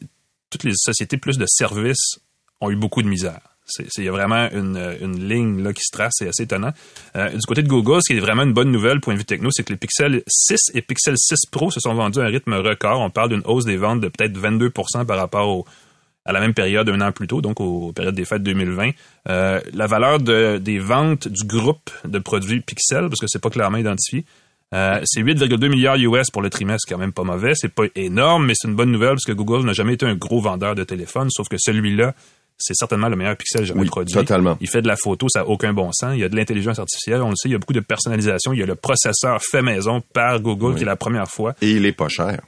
toutes 0.51 0.65
les 0.65 0.73
sociétés 0.75 1.17
plus 1.17 1.39
de 1.39 1.47
services 1.47 2.21
ont 2.61 2.71
eu 2.71 2.77
beaucoup 2.77 3.03
de 3.03 3.09
misère. 3.09 3.41
Il 3.99 4.05
y 4.05 4.09
a 4.09 4.13
vraiment 4.13 4.49
une, 4.51 4.97
une 5.01 5.29
ligne 5.29 5.63
là, 5.63 5.73
qui 5.73 5.83
se 5.83 5.93
trace, 5.93 6.15
c'est 6.17 6.27
assez 6.27 6.43
étonnant. 6.43 6.73
Euh, 7.15 7.29
du 7.31 7.47
côté 7.47 7.63
de 7.63 7.69
Google, 7.69 8.01
ce 8.03 8.13
qui 8.13 8.19
est 8.19 8.21
vraiment 8.21 8.43
une 8.43 8.53
bonne 8.53 8.73
nouvelle, 8.73 9.01
point 9.01 9.15
de 9.15 9.19
vue 9.19 9.25
techno, 9.25 9.51
c'est 9.53 9.63
que 9.63 9.73
les 9.73 9.77
Pixel 9.77 10.25
6 10.27 10.73
et 10.75 10.83
Pixel 10.83 11.15
6 11.17 11.47
Pro 11.53 11.71
se 11.71 11.79
sont 11.79 11.95
vendus 11.95 12.19
à 12.19 12.25
un 12.25 12.27
rythme 12.27 12.55
record. 12.55 13.01
On 13.01 13.11
parle 13.11 13.29
d'une 13.29 13.43
hausse 13.45 13.65
des 13.65 13.77
ventes 13.77 14.01
de 14.01 14.09
peut-être 14.09 14.37
22% 14.37 15.07
par 15.07 15.19
rapport 15.19 15.49
au, 15.49 15.65
à 16.25 16.33
la 16.33 16.41
même 16.41 16.55
période 16.55 16.89
un 16.89 17.01
an 17.01 17.13
plus 17.13 17.27
tôt, 17.27 17.41
donc 17.41 17.61
aux 17.61 17.93
périodes 17.93 18.15
des 18.15 18.25
fêtes 18.25 18.43
2020. 18.43 18.91
Euh, 19.29 19.61
la 19.73 19.87
valeur 19.87 20.19
de, 20.19 20.59
des 20.59 20.79
ventes 20.79 21.29
du 21.29 21.47
groupe 21.47 21.91
de 22.05 22.19
produits 22.19 22.61
Pixel, 22.61 23.09
parce 23.09 23.21
que 23.21 23.27
c'est 23.27 23.41
pas 23.43 23.51
clairement 23.51 23.79
identifié, 23.79 24.25
euh, 24.75 25.01
c'est 25.05 25.21
8,2 25.23 25.69
milliards 25.69 25.97
US 25.97 26.31
pour 26.31 26.43
le 26.43 26.51
trimestre, 26.51 26.87
quand 26.89 26.99
même 26.99 27.13
pas 27.13 27.25
mauvais. 27.25 27.55
C'est 27.55 27.75
pas 27.75 27.85
énorme, 27.97 28.47
mais 28.47 28.53
c'est 28.55 28.69
une 28.69 28.77
bonne 28.77 28.93
nouvelle 28.93 29.11
parce 29.15 29.25
que 29.25 29.33
Google 29.33 29.65
n'a 29.67 29.73
jamais 29.73 29.95
été 29.95 30.07
un 30.07 30.15
gros 30.15 30.41
vendeur 30.41 30.75
de 30.77 30.85
téléphones, 30.85 31.29
sauf 31.31 31.49
que 31.49 31.57
celui-là, 31.59 32.15
c'est 32.63 32.75
certainement 32.77 33.09
le 33.09 33.17
meilleur 33.17 33.37
Pixel 33.37 33.65
jamais 33.65 33.81
Oui, 33.81 33.87
produit. 33.89 34.13
totalement. 34.15 34.59
Il 34.61 34.69
fait 34.69 34.83
de 34.83 34.87
la 34.87 34.97
photo, 34.97 35.27
ça 35.31 35.41
n'a 35.41 35.47
aucun 35.49 35.73
bon 35.73 35.91
sens. 35.93 36.13
Il 36.15 36.21
y 36.21 36.25
a 36.25 36.29
de 36.29 36.37
l'intelligence 36.37 36.79
artificielle, 36.79 37.23
on 37.23 37.31
le 37.31 37.37
sait, 37.37 37.49
il 37.49 37.53
y 37.53 37.55
a 37.55 37.59
beaucoup 37.59 37.73
de 37.73 37.81
personnalisation. 37.81 38.53
Il 38.53 38.59
y 38.59 38.63
a 38.63 38.67
le 38.67 38.75
processeur 38.75 39.41
fait 39.43 39.63
maison 39.63 40.03
par 40.13 40.39
Google, 40.41 40.77
qui 40.77 40.83
est 40.83 40.87
la 40.87 40.97
première 40.97 41.27
fois. 41.29 41.55
Et 41.63 41.71
il 41.73 41.87
est 41.87 41.93
pas 41.93 42.09
cher. 42.09 42.41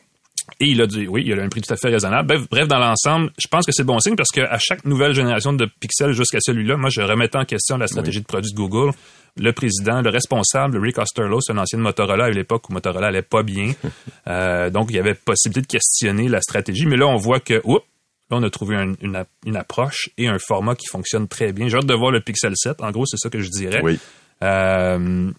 Et 0.61 0.67
il 0.67 0.81
a 0.81 0.87
dit, 0.87 1.07
oui, 1.09 1.25
il 1.27 1.39
a 1.39 1.43
un 1.43 1.49
prix 1.49 1.61
tout 1.61 1.73
à 1.73 1.77
fait 1.77 1.89
raisonnable. 1.89 2.29
Bref, 2.29 2.47
bref 2.51 2.69
dans 2.69 2.79
l'ensemble, 2.79 3.31
je 3.39 3.47
pense 3.49 3.67
que 3.67 3.73
c'est 3.73 3.85
bon 3.85 3.99
signe 3.99 4.17
parce 4.17 4.31
qu'à 4.31 4.59
chaque 4.59 4.85
nouvelle 4.85 5.13
génération 5.15 5.53
de 5.53 5.67
Pixel 5.81 6.13
jusqu'à 6.13 6.39
celui-là, 6.41 6.77
moi, 6.77 6.91
je 6.91 7.01
remettais 7.03 7.39
en 7.39 7.45
question 7.45 7.77
la 7.79 7.87
stratégie 7.87 8.21
de 8.21 8.27
produit 8.27 8.53
de 8.53 8.57
Google. 8.57 8.93
Le 9.41 9.51
président, 9.53 10.03
le 10.03 10.11
responsable, 10.11 10.79
Rick 10.79 10.99
Osterloh, 10.99 11.41
c'est 11.41 11.53
un 11.53 11.59
ancien 11.59 11.79
de 11.79 11.83
Motorola 11.83 12.25
à 12.27 12.31
l'époque 12.31 12.69
où 12.69 12.73
Motorola 12.75 13.07
allait 13.09 13.23
pas 13.23 13.43
bien. 13.43 13.73
Euh, 14.29 14.71
donc, 14.71 14.87
il 14.91 14.97
y 14.97 14.99
avait 15.01 15.15
possibilité 15.15 15.63
de 15.63 15.67
questionner 15.67 16.29
la 16.29 16.41
stratégie. 16.41 16.87
Mais 16.87 16.97
là, 16.97 17.07
on 17.09 17.17
voit 17.17 17.41
que, 17.41 17.61
oups, 17.65 17.85
là, 18.31 18.37
on 18.37 18.43
a 18.45 18.51
trouvé 18.51 18.77
un- 18.77 18.93
une, 19.03 19.25
une 19.45 19.57
approche 19.57 20.11
et 20.17 20.29
un 20.29 20.39
format 20.39 20.77
qui 20.77 20.87
fonctionne 20.87 21.27
très 21.27 21.53
bien. 21.53 21.67
J'ai 21.69 21.77
hâte 21.79 21.87
de 21.87 21.95
voir 21.95 22.13
le 22.13 22.21
Pixel 22.21 22.53
7. 22.55 22.81
En 22.83 22.91
gros, 22.93 23.05
c'est 23.05 23.17
ça 23.17 23.31
que 23.31 23.41
je 23.41 23.49
dirais. 23.51 23.81
Oui. 23.83 23.99
Euh, 24.45 25.31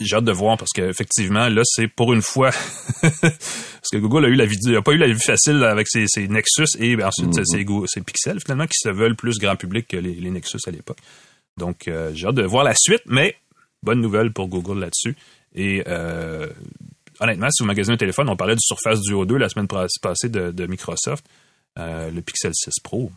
j'ai 0.00 0.16
hâte 0.16 0.24
de 0.24 0.32
voir 0.32 0.56
parce 0.56 0.70
qu'effectivement, 0.72 1.48
là, 1.48 1.62
c'est 1.64 1.88
pour 1.88 2.12
une 2.14 2.22
fois. 2.22 2.50
parce 3.02 3.90
que 3.92 3.98
Google 3.98 4.24
a 4.24 4.28
eu 4.28 4.34
la 4.34 4.46
vie, 4.46 4.56
a 4.76 4.82
pas 4.82 4.92
eu 4.92 4.96
la 4.98 5.06
vie 5.08 5.20
facile 5.20 5.62
avec 5.64 5.86
ses, 5.88 6.06
ses 6.08 6.26
Nexus 6.28 6.64
et 6.78 6.96
ben, 6.96 7.08
ensuite 7.08 7.34
ses, 7.46 7.64
Go- 7.64 7.86
ses 7.86 8.00
Pixels, 8.00 8.40
finalement, 8.40 8.66
qui 8.66 8.78
se 8.78 8.88
veulent 8.88 9.16
plus 9.16 9.38
grand 9.38 9.56
public 9.56 9.86
que 9.88 9.96
les, 9.96 10.14
les 10.14 10.30
Nexus 10.30 10.58
à 10.66 10.70
l'époque. 10.70 10.98
Donc, 11.58 11.86
euh, 11.88 12.12
j'ai 12.14 12.26
hâte 12.26 12.34
de 12.34 12.42
voir 12.44 12.64
la 12.64 12.74
suite, 12.74 13.02
mais 13.06 13.36
bonne 13.82 14.00
nouvelle 14.00 14.32
pour 14.32 14.48
Google 14.48 14.80
là-dessus. 14.80 15.16
Et 15.54 15.84
euh, 15.86 16.48
honnêtement, 17.20 17.48
si 17.50 17.62
vous 17.62 17.66
magasinez 17.66 17.94
un 17.94 17.98
téléphone, 17.98 18.28
on 18.28 18.36
parlait 18.36 18.54
du 18.56 18.62
Surface 18.64 19.00
Duo 19.02 19.24
2 19.24 19.36
la 19.36 19.48
semaine 19.48 19.68
passée 19.68 20.28
de, 20.28 20.50
de 20.50 20.66
Microsoft. 20.66 21.24
Euh, 21.78 22.10
le 22.10 22.20
Pixel 22.22 22.52
6 22.54 22.70
Pro, 22.82 23.10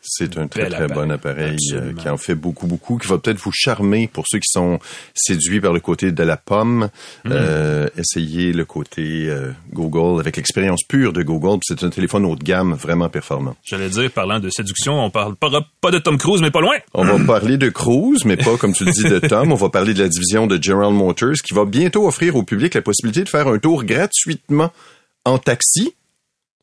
C'est 0.00 0.38
un 0.38 0.46
très, 0.46 0.68
très 0.68 0.86
bon 0.86 1.10
appareil. 1.10 1.56
euh, 1.72 1.92
qui 1.92 2.08
en 2.08 2.16
fait 2.16 2.34
beaucoup, 2.34 2.66
beaucoup, 2.66 2.98
qui 2.98 3.08
va 3.08 3.18
peut-être 3.18 3.38
vous 3.38 3.52
charmer 3.52 4.08
pour 4.08 4.24
ceux 4.28 4.38
qui 4.38 4.48
sont 4.50 4.78
séduits 5.14 5.60
par 5.60 5.72
le 5.72 5.80
côté 5.80 6.12
de 6.12 6.22
la 6.22 6.36
pomme. 6.36 6.88
Mm. 7.24 7.30
Euh, 7.32 7.88
essayez 7.96 8.52
le 8.52 8.64
côté 8.64 9.28
euh, 9.28 9.50
Google 9.72 10.20
avec 10.20 10.36
l'expérience 10.36 10.82
pure 10.88 11.12
de 11.12 11.22
Google. 11.22 11.58
C'est 11.62 11.82
un 11.82 11.90
téléphone 11.90 12.24
haut 12.26 12.36
de 12.36 12.44
gamme 12.44 12.74
vraiment 12.74 13.08
performant. 13.08 13.56
j'allais 13.64 13.88
dire, 13.90 14.10
parlant 14.10 14.38
de 14.38 14.50
séduction, 14.50 15.04
on 15.04 15.10
parle 15.10 15.34
pas, 15.34 15.50
pas 15.80 15.90
de 15.90 15.98
Tom 15.98 16.16
Cruise, 16.16 16.40
mais 16.40 16.50
pas 16.50 16.60
loin. 16.60 16.76
On 16.94 17.04
va 17.04 17.18
parler 17.26 17.58
de 17.58 17.68
Cruise, 17.68 18.24
mais 18.24 18.36
pas 18.36 18.56
comme 18.56 18.72
tu 18.74 18.84
le 18.84 18.92
dis 18.92 19.04
de 19.04 19.18
Tom. 19.18 19.52
On 19.52 19.56
va 19.56 19.68
parler 19.68 19.94
de 19.94 20.02
la 20.02 20.08
division 20.08 20.46
de 20.46 20.62
General 20.62 20.92
Motors 20.92 21.42
qui 21.44 21.54
va 21.54 21.64
bientôt 21.64 22.06
offrir 22.06 22.36
au 22.36 22.44
public 22.44 22.74
la 22.74 22.82
possibilité 22.82 23.24
de 23.24 23.28
faire 23.28 23.48
un 23.48 23.58
tour 23.58 23.84
gratuitement 23.84 24.72
en 25.24 25.38
taxi 25.38 25.94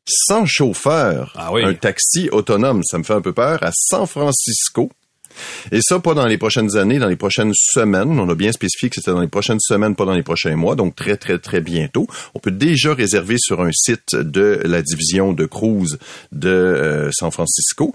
sans 0.06 0.46
chauffeur. 0.46 1.32
Ah 1.36 1.52
oui. 1.52 1.64
Un 1.64 1.74
taxi 1.74 2.28
autonome, 2.30 2.82
ça 2.84 2.98
me 2.98 3.04
fait 3.04 3.14
un 3.14 3.20
peu 3.20 3.32
peur, 3.32 3.62
à 3.62 3.70
San 3.72 4.06
Francisco. 4.06 4.90
Et 5.72 5.80
ça, 5.82 5.98
pas 5.98 6.14
dans 6.14 6.26
les 6.26 6.38
prochaines 6.38 6.76
années, 6.76 6.98
dans 6.98 7.08
les 7.08 7.16
prochaines 7.16 7.52
semaines. 7.54 8.18
On 8.18 8.28
a 8.28 8.34
bien 8.34 8.52
spécifié 8.52 8.88
que 8.88 8.96
c'était 8.96 9.10
dans 9.10 9.20
les 9.20 9.28
prochaines 9.28 9.60
semaines, 9.60 9.94
pas 9.94 10.04
dans 10.04 10.14
les 10.14 10.22
prochains 10.22 10.56
mois. 10.56 10.76
Donc, 10.76 10.96
très, 10.96 11.16
très, 11.16 11.38
très 11.38 11.60
bientôt. 11.60 12.06
On 12.34 12.38
peut 12.38 12.50
déjà 12.50 12.94
réserver 12.94 13.36
sur 13.38 13.60
un 13.60 13.70
site 13.72 14.14
de 14.14 14.60
la 14.64 14.82
division 14.82 15.32
de 15.32 15.44
cruise 15.44 15.98
de 16.32 16.48
euh, 16.48 17.10
San 17.12 17.30
Francisco. 17.30 17.94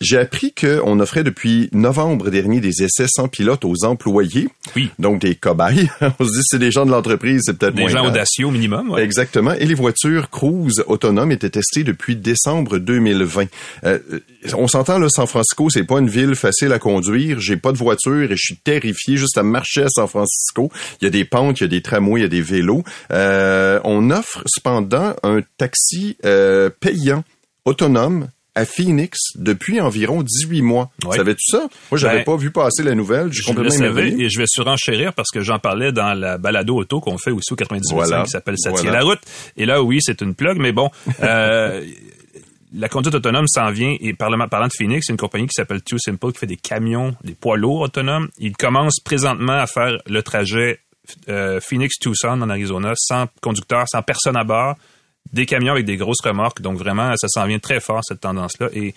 J'ai 0.00 0.16
appris 0.16 0.54
qu'on 0.58 0.98
offrait 0.98 1.24
depuis 1.24 1.68
novembre 1.72 2.30
dernier 2.30 2.60
des 2.60 2.82
essais 2.82 3.06
sans 3.06 3.28
pilote 3.28 3.66
aux 3.66 3.84
employés. 3.84 4.48
Oui. 4.74 4.90
Donc, 4.98 5.20
des 5.20 5.34
cobayes. 5.34 5.90
On 6.18 6.24
se 6.24 6.30
dit, 6.32 6.42
c'est 6.44 6.58
des 6.58 6.70
gens 6.70 6.86
de 6.86 6.90
l'entreprise, 6.90 7.42
c'est 7.44 7.58
peut-être 7.58 7.74
Des 7.74 7.82
moins 7.82 7.90
gens 7.90 7.98
grave. 7.98 8.12
audacieux 8.12 8.46
au 8.46 8.50
minimum. 8.50 8.90
ouais. 8.90 9.02
Exactement. 9.02 9.52
Et 9.52 9.66
les 9.66 9.74
voitures 9.74 10.30
cruise 10.30 10.82
autonomes 10.86 11.32
étaient 11.32 11.50
testées 11.50 11.84
depuis 11.84 12.16
décembre 12.16 12.78
2020. 12.78 13.46
Euh, 13.84 13.98
on 14.54 14.68
s'entend 14.68 14.98
là, 14.98 15.08
San 15.10 15.26
Francisco, 15.26 15.68
c'est 15.68 15.84
pas 15.84 15.98
une 15.98 16.08
ville 16.08 16.34
facile 16.34 16.72
à 16.72 16.78
conduire. 16.78 17.38
J'ai 17.40 17.58
pas 17.58 17.72
de 17.72 17.76
voiture 17.78 18.22
et 18.32 18.36
je 18.36 18.42
suis 18.42 18.56
terrifié 18.56 19.18
juste 19.18 19.36
à 19.36 19.42
marcher 19.42 19.82
à 19.82 19.88
San 19.90 20.08
Francisco. 20.08 20.70
Il 21.00 21.04
y 21.04 21.08
a 21.08 21.10
des 21.10 21.26
pentes, 21.26 21.60
il 21.60 21.64
y 21.64 21.66
a 21.66 21.68
des 21.68 21.82
tramways, 21.82 22.20
il 22.20 22.22
y 22.22 22.26
a 22.26 22.28
des 22.28 22.40
vélos. 22.40 22.84
Euh, 23.12 23.80
on 23.84 24.10
offre 24.10 24.42
cependant 24.46 25.14
un 25.22 25.40
taxi 25.58 26.16
euh, 26.24 26.70
payant 26.80 27.22
autonome 27.66 28.28
à 28.60 28.64
Phoenix 28.66 29.18
depuis 29.36 29.80
environ 29.80 30.22
18 30.22 30.62
mois. 30.62 30.90
Ouais. 31.04 31.16
Savais-tu 31.16 31.42
ça? 31.50 31.68
Moi, 31.90 31.98
j'avais 31.98 32.18
Ben, 32.18 32.24
pas 32.24 32.36
vu 32.36 32.50
passer 32.50 32.82
la 32.82 32.94
nouvelle. 32.94 33.32
Je 33.32 33.42
Je 33.42 33.52
le 33.52 33.70
savais 33.70 34.10
et 34.10 34.28
je 34.28 34.38
vais 34.38 34.46
surenchérir 34.46 35.12
parce 35.14 35.30
que 35.30 35.40
j'en 35.40 35.58
parlais 35.58 35.92
dans 35.92 36.14
la 36.14 36.38
balado 36.38 36.76
auto 36.76 37.00
qu'on 37.00 37.18
fait 37.18 37.30
aussi 37.30 37.52
au 37.52 37.56
98 37.56 37.94
Voilà. 37.94 38.22
qui 38.24 38.30
s'appelle 38.30 38.54
Voilà. 38.66 38.90
la 38.92 39.02
route. 39.02 39.20
Et 39.56 39.66
là, 39.66 39.82
oui, 39.82 39.98
c'est 40.00 40.20
une 40.20 40.34
plug, 40.34 40.58
mais 40.58 40.72
bon, 40.72 40.90
euh, 41.22 41.84
la 42.72 42.88
conduite 42.88 43.14
autonome 43.14 43.46
s'en 43.48 43.70
vient 43.70 43.96
et 44.00 44.14
parlant, 44.14 44.46
parlant 44.48 44.68
de 44.68 44.72
Phoenix, 44.76 45.04
c'est 45.06 45.12
une 45.12 45.18
compagnie 45.18 45.46
qui 45.46 45.54
s'appelle 45.54 45.82
Too 45.82 45.98
Simple 45.98 46.32
qui 46.32 46.38
fait 46.38 46.46
des 46.46 46.56
camions, 46.56 47.16
des 47.24 47.34
poids 47.34 47.56
lourds 47.56 47.80
autonomes. 47.80 48.28
Ils 48.38 48.56
commencent 48.56 49.00
présentement 49.04 49.54
à 49.58 49.66
faire 49.66 49.98
le 50.06 50.22
trajet 50.22 50.78
euh, 51.28 51.60
Phoenix-Tucson 51.60 52.40
en 52.40 52.48
Arizona 52.48 52.92
sans 52.94 53.26
conducteur, 53.40 53.84
sans 53.90 54.02
personne 54.02 54.36
à 54.36 54.44
bord, 54.44 54.76
des 55.32 55.46
camions 55.46 55.72
avec 55.72 55.84
des 55.86 55.96
grosses 55.96 56.22
remorques. 56.24 56.60
Donc 56.60 56.78
vraiment, 56.78 57.12
ça 57.16 57.28
s'en 57.28 57.46
vient 57.46 57.58
très 57.58 57.80
fort 57.80 58.00
cette 58.04 58.20
tendance-là 58.20 58.68
et 58.72 58.94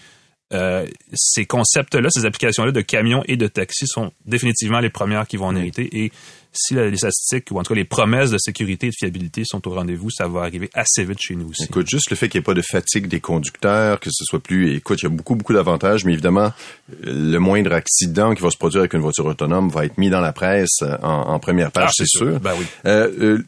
euh, 0.54 0.86
ces 1.14 1.46
concepts-là, 1.46 2.10
ces 2.12 2.26
applications-là 2.26 2.72
de 2.72 2.82
camions 2.82 3.24
et 3.28 3.38
de 3.38 3.48
taxis 3.48 3.88
sont 3.88 4.12
définitivement 4.26 4.80
les 4.82 4.90
premières 4.92 5.26
qui 5.28 5.36
vont 5.38 5.48
en 5.48 5.56
hériter. 5.56 6.04
Et 6.04 6.12
si 6.52 6.76
la- 6.76 6.90
les 6.92 6.98
statistiques, 6.98 7.48
ou 7.50 7.58
en 7.58 7.64
tout 7.64 7.74
cas 7.74 7.80
les 7.80 7.86
promesses 7.86 8.30
de 8.30 8.38
sécurité 8.38 8.86
et 8.88 8.90
de 8.92 8.96
fiabilité 8.96 9.44
sont 9.46 9.68
au 9.68 9.72
rendez-vous, 9.74 10.12
ça 10.12 10.28
va 10.28 10.42
arriver 10.42 10.70
assez 10.76 11.04
vite 11.06 11.18
chez 11.20 11.34
nous 11.36 11.50
aussi. 11.50 11.64
Écoute, 11.64 11.88
juste 11.90 12.12
le 12.12 12.16
fait 12.16 12.30
qu'il 12.30 12.38
n'y 12.40 12.44
ait 12.44 12.46
pas 12.46 12.54
de 12.54 12.62
fatigue 12.62 13.08
des 13.08 13.20
conducteurs, 13.20 14.00
que 14.00 14.10
ce 14.12 14.24
soit 14.26 14.40
plus... 14.44 14.76
Écoute, 14.76 15.00
il 15.02 15.06
y 15.06 15.08
a 15.08 15.10
beaucoup, 15.10 15.34
beaucoup 15.36 15.54
d'avantages, 15.54 16.06
mais 16.06 16.14
évidemment, 16.14 16.52
le 17.02 17.40
moindre 17.40 17.74
accident 17.74 18.36
qui 18.36 18.44
va 18.44 18.52
se 18.52 18.58
produire 18.58 18.82
avec 18.82 18.94
une 18.94 19.02
voiture 19.02 19.26
autonome 19.26 19.70
va 19.70 19.86
être 19.86 19.98
mis 19.98 20.12
dans 20.12 20.22
la 20.22 20.34
presse 20.34 20.84
euh, 20.84 20.96
en, 21.02 21.30
en 21.34 21.40
première 21.40 21.72
page, 21.72 21.88
Ah, 21.90 21.92
c'est 21.96 22.06
sûr. 22.08 22.28
sûr. 22.28 22.40
Ben 22.40 22.54
oui. 22.60 22.66
Euh, 22.86 23.10
euh, 23.20 23.44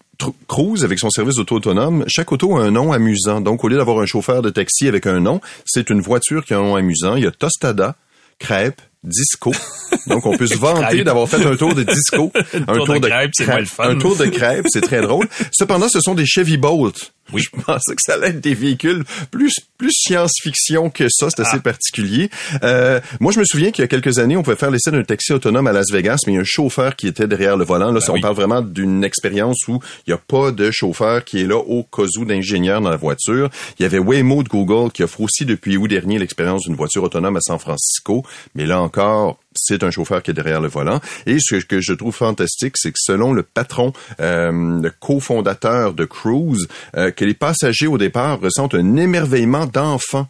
Cruise, 0.47 0.83
avec 0.83 0.99
son 0.99 1.09
service 1.09 1.35
d'auto 1.35 1.55
autonome, 1.55 2.03
chaque 2.07 2.31
auto 2.31 2.57
a 2.57 2.61
un 2.61 2.71
nom 2.71 2.91
amusant. 2.91 3.41
Donc, 3.41 3.63
au 3.63 3.67
lieu 3.67 3.77
d'avoir 3.77 3.99
un 3.99 4.05
chauffeur 4.05 4.41
de 4.41 4.49
taxi 4.49 4.87
avec 4.87 5.07
un 5.07 5.19
nom, 5.19 5.41
c'est 5.65 5.89
une 5.89 6.01
voiture 6.01 6.45
qui 6.45 6.53
a 6.53 6.57
un 6.57 6.63
nom 6.63 6.75
amusant. 6.75 7.15
Il 7.15 7.23
y 7.23 7.27
a 7.27 7.31
Tostada, 7.31 7.95
Crêpe, 8.39 8.81
Disco. 9.03 9.53
Donc, 10.07 10.25
on 10.25 10.37
peut 10.37 10.47
se 10.47 10.57
vanter 10.57 11.03
d'avoir 11.03 11.29
fait 11.29 11.43
un 11.45 11.55
tour 11.55 11.73
de 11.73 11.83
disco. 11.83 12.31
un 12.53 12.77
tour 12.77 12.99
de 12.99 13.07
crêpe, 13.07 13.31
c'est 13.33 13.47
moins 13.47 13.59
le 13.59 13.65
fun. 13.65 13.89
Un 13.89 13.97
tour 13.97 14.15
de 14.15 14.25
crêpe, 14.25 14.65
c'est 14.67 14.81
très 14.81 15.01
drôle. 15.01 15.27
Cependant, 15.51 15.87
ce 15.89 15.99
sont 16.01 16.15
des 16.15 16.25
Chevy 16.25 16.57
Bolt. 16.57 17.13
Oui. 17.33 17.41
Je 17.41 17.61
pensais 17.61 17.95
que 17.95 18.01
ça 18.01 18.13
allait 18.13 18.27
être 18.29 18.41
des 18.41 18.53
véhicules 18.53 19.03
plus 19.31 19.53
plus 19.77 19.91
science-fiction 19.91 20.89
que 20.89 21.07
ça. 21.09 21.27
C'est 21.29 21.41
assez 21.41 21.57
Ah. 21.57 21.59
particulier. 21.59 22.29
Euh, 22.63 23.01
moi, 23.19 23.31
je 23.33 23.39
me 23.39 23.45
souviens 23.45 23.71
qu'il 23.71 23.81
y 23.83 23.85
a 23.85 23.87
quelques 23.87 24.19
années, 24.19 24.37
on 24.37 24.43
pouvait 24.43 24.55
faire 24.55 24.71
l'essai 24.71 24.89
d'un 24.91 25.03
taxi 25.03 25.33
autonome 25.33 25.67
à 25.67 25.73
Las 25.73 25.91
Vegas, 25.91 26.19
mais 26.25 26.33
il 26.33 26.35
y 26.35 26.37
a 26.37 26.41
un 26.41 26.45
chauffeur 26.45 26.95
qui 26.95 27.07
était 27.07 27.27
derrière 27.27 27.57
le 27.57 27.65
volant. 27.65 27.91
Là, 27.91 27.99
ça, 27.99 28.11
on 28.11 28.13
Ben 28.13 28.15
oui. 28.15 28.21
parle 28.21 28.35
vraiment 28.35 28.61
d'une 28.61 29.03
expérience 29.03 29.57
où 29.67 29.79
il 30.07 30.11
n'y 30.11 30.13
a 30.13 30.17
pas 30.17 30.51
de 30.51 30.69
chauffeur 30.71 31.23
qui 31.25 31.41
est 31.41 31.47
là 31.47 31.57
au 31.57 31.83
cas 31.83 32.05
où 32.17 32.25
d'ingénieur 32.25 32.79
dans 32.79 32.89
la 32.89 32.95
voiture. 32.97 33.49
Il 33.79 33.83
y 33.83 33.85
avait 33.85 33.99
Waymo 33.99 34.43
de 34.43 34.47
Google 34.49 34.91
qui 34.91 35.03
offre 35.03 35.19
aussi 35.21 35.45
depuis 35.45 35.75
août 35.77 35.87
dernier 35.87 36.19
l'expérience 36.19 36.61
d'une 36.63 36.75
voiture 36.75 37.03
autonome 37.03 37.35
à 37.35 37.41
San 37.41 37.59
Francisco. 37.59 38.23
Mais 38.55 38.65
là 38.65 38.79
encore, 38.81 39.39
c'est 39.55 39.83
un 39.83 39.91
chauffeur 39.91 40.21
qui 40.23 40.31
est 40.31 40.33
derrière 40.33 40.61
le 40.61 40.67
volant. 40.67 40.99
Et 41.25 41.37
ce 41.39 41.55
que 41.55 41.81
je 41.81 41.93
trouve 41.93 42.15
fantastique, 42.15 42.75
c'est 42.77 42.91
que 42.91 42.99
selon 42.99 43.33
le 43.33 43.43
patron, 43.43 43.93
euh, 44.19 44.81
le 44.81 44.91
cofondateur 44.99 45.93
de 45.93 46.05
Cruise, 46.05 46.67
euh, 46.95 47.11
que 47.11 47.25
les 47.25 47.33
passagers 47.33 47.87
au 47.87 47.97
départ 47.97 48.39
ressentent 48.39 48.75
un 48.75 48.95
émerveillement 48.95 49.65
d'enfant 49.65 50.27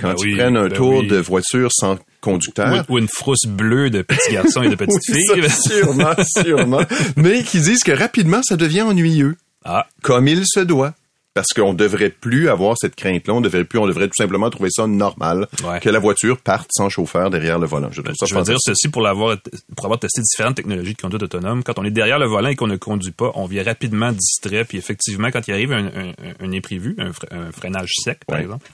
quand 0.00 0.08
Ben 0.08 0.14
ils 0.20 0.24
oui, 0.26 0.36
prennent 0.36 0.56
un 0.56 0.68
ben 0.68 0.72
tour 0.76 1.00
oui. 1.00 1.08
de 1.08 1.16
voiture 1.16 1.70
sans 1.72 1.98
conducteur. 2.20 2.84
Ou, 2.88 2.98
une 2.98 3.08
frousse 3.08 3.46
bleue 3.46 3.90
de 3.90 4.02
petits 4.02 4.32
garçons 4.32 4.62
et 4.62 4.68
de 4.68 4.74
petites 4.76 5.02
Oui, 5.08 5.24
filles. 5.34 5.50
ça, 5.50 5.60
sûrement, 5.70 6.14
sûrement. 6.36 6.82
Mais 7.16 7.42
qui 7.42 7.60
disent 7.60 7.82
que 7.82 7.92
rapidement, 7.92 8.40
ça 8.44 8.56
devient 8.56 8.82
ennuyeux. 8.82 9.36
Ah, 9.64 9.86
Comme 10.02 10.28
il 10.28 10.42
se 10.46 10.60
doit. 10.60 10.94
Parce 11.38 11.52
qu'on 11.54 11.72
devrait 11.72 12.10
plus 12.10 12.48
avoir 12.48 12.76
cette 12.76 12.96
crainte-là. 12.96 13.32
On 13.32 13.40
devrait 13.40 13.62
plus, 13.64 13.78
on 13.78 13.86
devrait 13.86 14.08
tout 14.08 14.16
simplement 14.18 14.50
trouver 14.50 14.70
ça 14.72 14.88
normal 14.88 15.46
Ouais. 15.64 15.78
que 15.78 15.88
la 15.88 16.00
voiture 16.00 16.36
parte 16.38 16.68
sans 16.72 16.88
chauffeur 16.88 17.30
derrière 17.30 17.60
le 17.60 17.66
volant. 17.68 17.90
Je 17.92 18.02
ça 18.02 18.26
je 18.26 18.34
veux 18.34 18.42
dire 18.42 18.56
ceci 18.58 18.88
pour 18.88 19.02
l'avoir, 19.02 19.36
pour 19.76 19.84
avoir 19.86 20.00
testé 20.00 20.20
différentes 20.20 20.56
technologies 20.56 20.94
de 20.94 21.00
conduite 21.00 21.22
autonome. 21.22 21.62
Quand 21.62 21.78
on 21.78 21.84
est 21.84 21.92
derrière 21.92 22.18
le 22.18 22.26
volant 22.26 22.48
et 22.48 22.56
qu'on 22.56 22.66
ne 22.66 22.74
conduit 22.76 23.12
pas, 23.12 23.30
on 23.36 23.46
vient 23.46 23.62
rapidement 23.62 24.10
distrait. 24.10 24.64
Puis 24.64 24.78
effectivement, 24.78 25.30
quand 25.30 25.46
il 25.46 25.52
arrive 25.54 25.70
un, 25.72 25.86
un- 25.86 26.12
un 26.40 26.52
imprévu, 26.52 26.96
un, 26.98 27.10
fre- 27.10 27.32
un 27.32 27.52
freinage 27.52 27.90
sec, 28.02 28.24
par 28.26 28.38
Ouais. 28.38 28.42
exemple, 28.42 28.66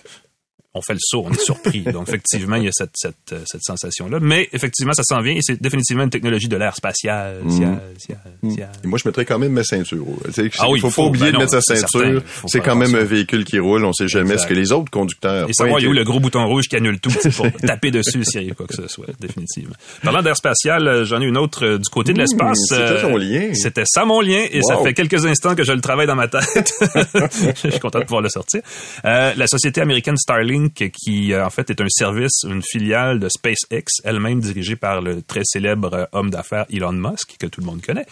on 0.75 0.81
fait 0.83 0.95
le 0.95 0.99
saut, 1.01 1.25
on 1.27 1.33
est 1.33 1.41
surpris. 1.41 1.81
Donc 1.93 2.09
effectivement, 2.09 2.57
il 2.57 2.65
y 2.65 2.69
a 2.69 2.73
cette, 2.73 2.91
cette, 2.95 3.15
euh, 3.33 3.41
cette 3.47 3.63
sensation-là. 3.63 4.19
Mais 4.21 4.49
effectivement, 4.53 4.93
ça 4.93 5.03
s'en 5.05 5.21
vient 5.21 5.35
et 5.35 5.41
c'est 5.43 5.61
définitivement 5.61 6.03
une 6.05 6.11
technologie 6.11 6.49
de 6.49 6.57
l'air 6.57 6.75
spatial. 6.75 7.37
Cial, 7.49 7.81
cial, 7.99 8.19
cial. 8.51 8.71
Et 8.83 8.87
moi, 8.87 8.99
je 9.03 9.09
mettrais 9.09 9.25
quand 9.25 9.39
même 9.39 9.53
ma 9.53 9.65
ceinture. 9.65 10.05
Tu 10.27 10.33
sais, 10.33 10.51
Ah 10.59 10.69
oui, 10.69 10.79
il 10.79 10.81
faut, 10.81 10.91
faut, 10.91 11.03
pas 11.03 11.09
oublier 11.09 11.27
ben 11.27 11.31
de 11.33 11.35
non, 11.35 11.41
mettre 11.41 11.63
sa 11.63 11.77
ceinture. 11.77 12.23
C'est 12.47 12.61
quand 12.61 12.77
même 12.77 12.95
un 12.95 13.05
véhicule 13.05 13.45
qui 13.45 13.59
roule. 13.59 13.85
On 13.85 13.93
sait 13.93 14.09
jamais 14.09 14.33
Exact. 14.35 14.43
ce 14.43 14.49
que 14.49 14.55
les 14.55 14.73
autres 14.73 14.91
conducteurs. 14.91 15.49
Et 15.49 15.53
savoir 15.53 15.79
pointent. 15.79 15.89
où 15.89 15.93
le 15.93 16.05
gros 16.05 16.21
bouton 16.21 16.45
rouge 16.47 16.65
qui 16.69 16.77
annule 16.77 16.99
tout 17.01 17.11
pour 17.37 17.47
taper 17.67 17.91
dessus 17.91 18.25
s'il 18.25 18.43
y 18.43 18.51
a 18.51 18.55
quoi 18.55 18.67
que 18.67 18.75
ce 18.75 18.89
soit, 18.89 19.07
définitivement. 19.21 19.75
Parlant 20.03 20.23
d'air 20.23 20.37
spatial, 20.37 20.87
euh, 20.89 21.05
j'en 21.05 21.21
ai 21.21 21.25
une 21.27 21.39
autre 21.39 21.65
euh, 21.65 21.79
du 21.79 21.89
côté 21.91 22.13
de 22.13 22.19
Mmh, 22.19 22.21
l'espace. 22.21 22.59
c'était 22.69 23.01
ton 23.03 23.17
lien. 23.17 23.55
C'était 23.55 23.85
ça 23.87 24.05
mon 24.05 24.21
lien 24.21 24.45
et 24.51 24.61
ça 24.63 24.79
fait 24.83 24.95
quelques 24.95 25.25
instants 25.27 25.55
que 25.55 25.65
je 25.65 25.73
le 25.73 25.81
travaille 25.81 26.07
dans 26.07 26.15
ma 26.17 26.29
tête. 26.29 26.73
je 27.63 27.71
suis 27.71 27.81
content 27.81 27.99
de 28.01 28.05
pouvoir 28.05 28.23
le 28.23 28.29
sortir. 28.29 28.61
Euh, 29.05 29.33
la 29.37 29.47
société 29.47 29.81
américaine 29.81 30.17
Starlink, 30.17 30.64
qui 30.73 31.33
euh, 31.33 31.45
en 31.45 31.51
fait 31.51 31.71
est 31.71 31.81
un 31.81 31.89
service, 31.89 32.43
une 32.45 32.63
filiale 32.63 33.21
de 33.21 33.29
SpaceX, 33.29 33.85
elle-même 34.05 34.41
dirigée 34.41 34.77
par 34.77 35.01
le 35.01 35.23
très 35.23 35.43
célèbre 35.45 35.95
euh, 35.95 36.05
homme 36.13 36.31
d'affaires 36.31 36.67
Elon 36.71 36.93
Musk, 36.93 37.37
que 37.39 37.47
tout 37.47 37.61
le 37.61 37.67
monde 37.67 37.83
connaît. 37.83 38.07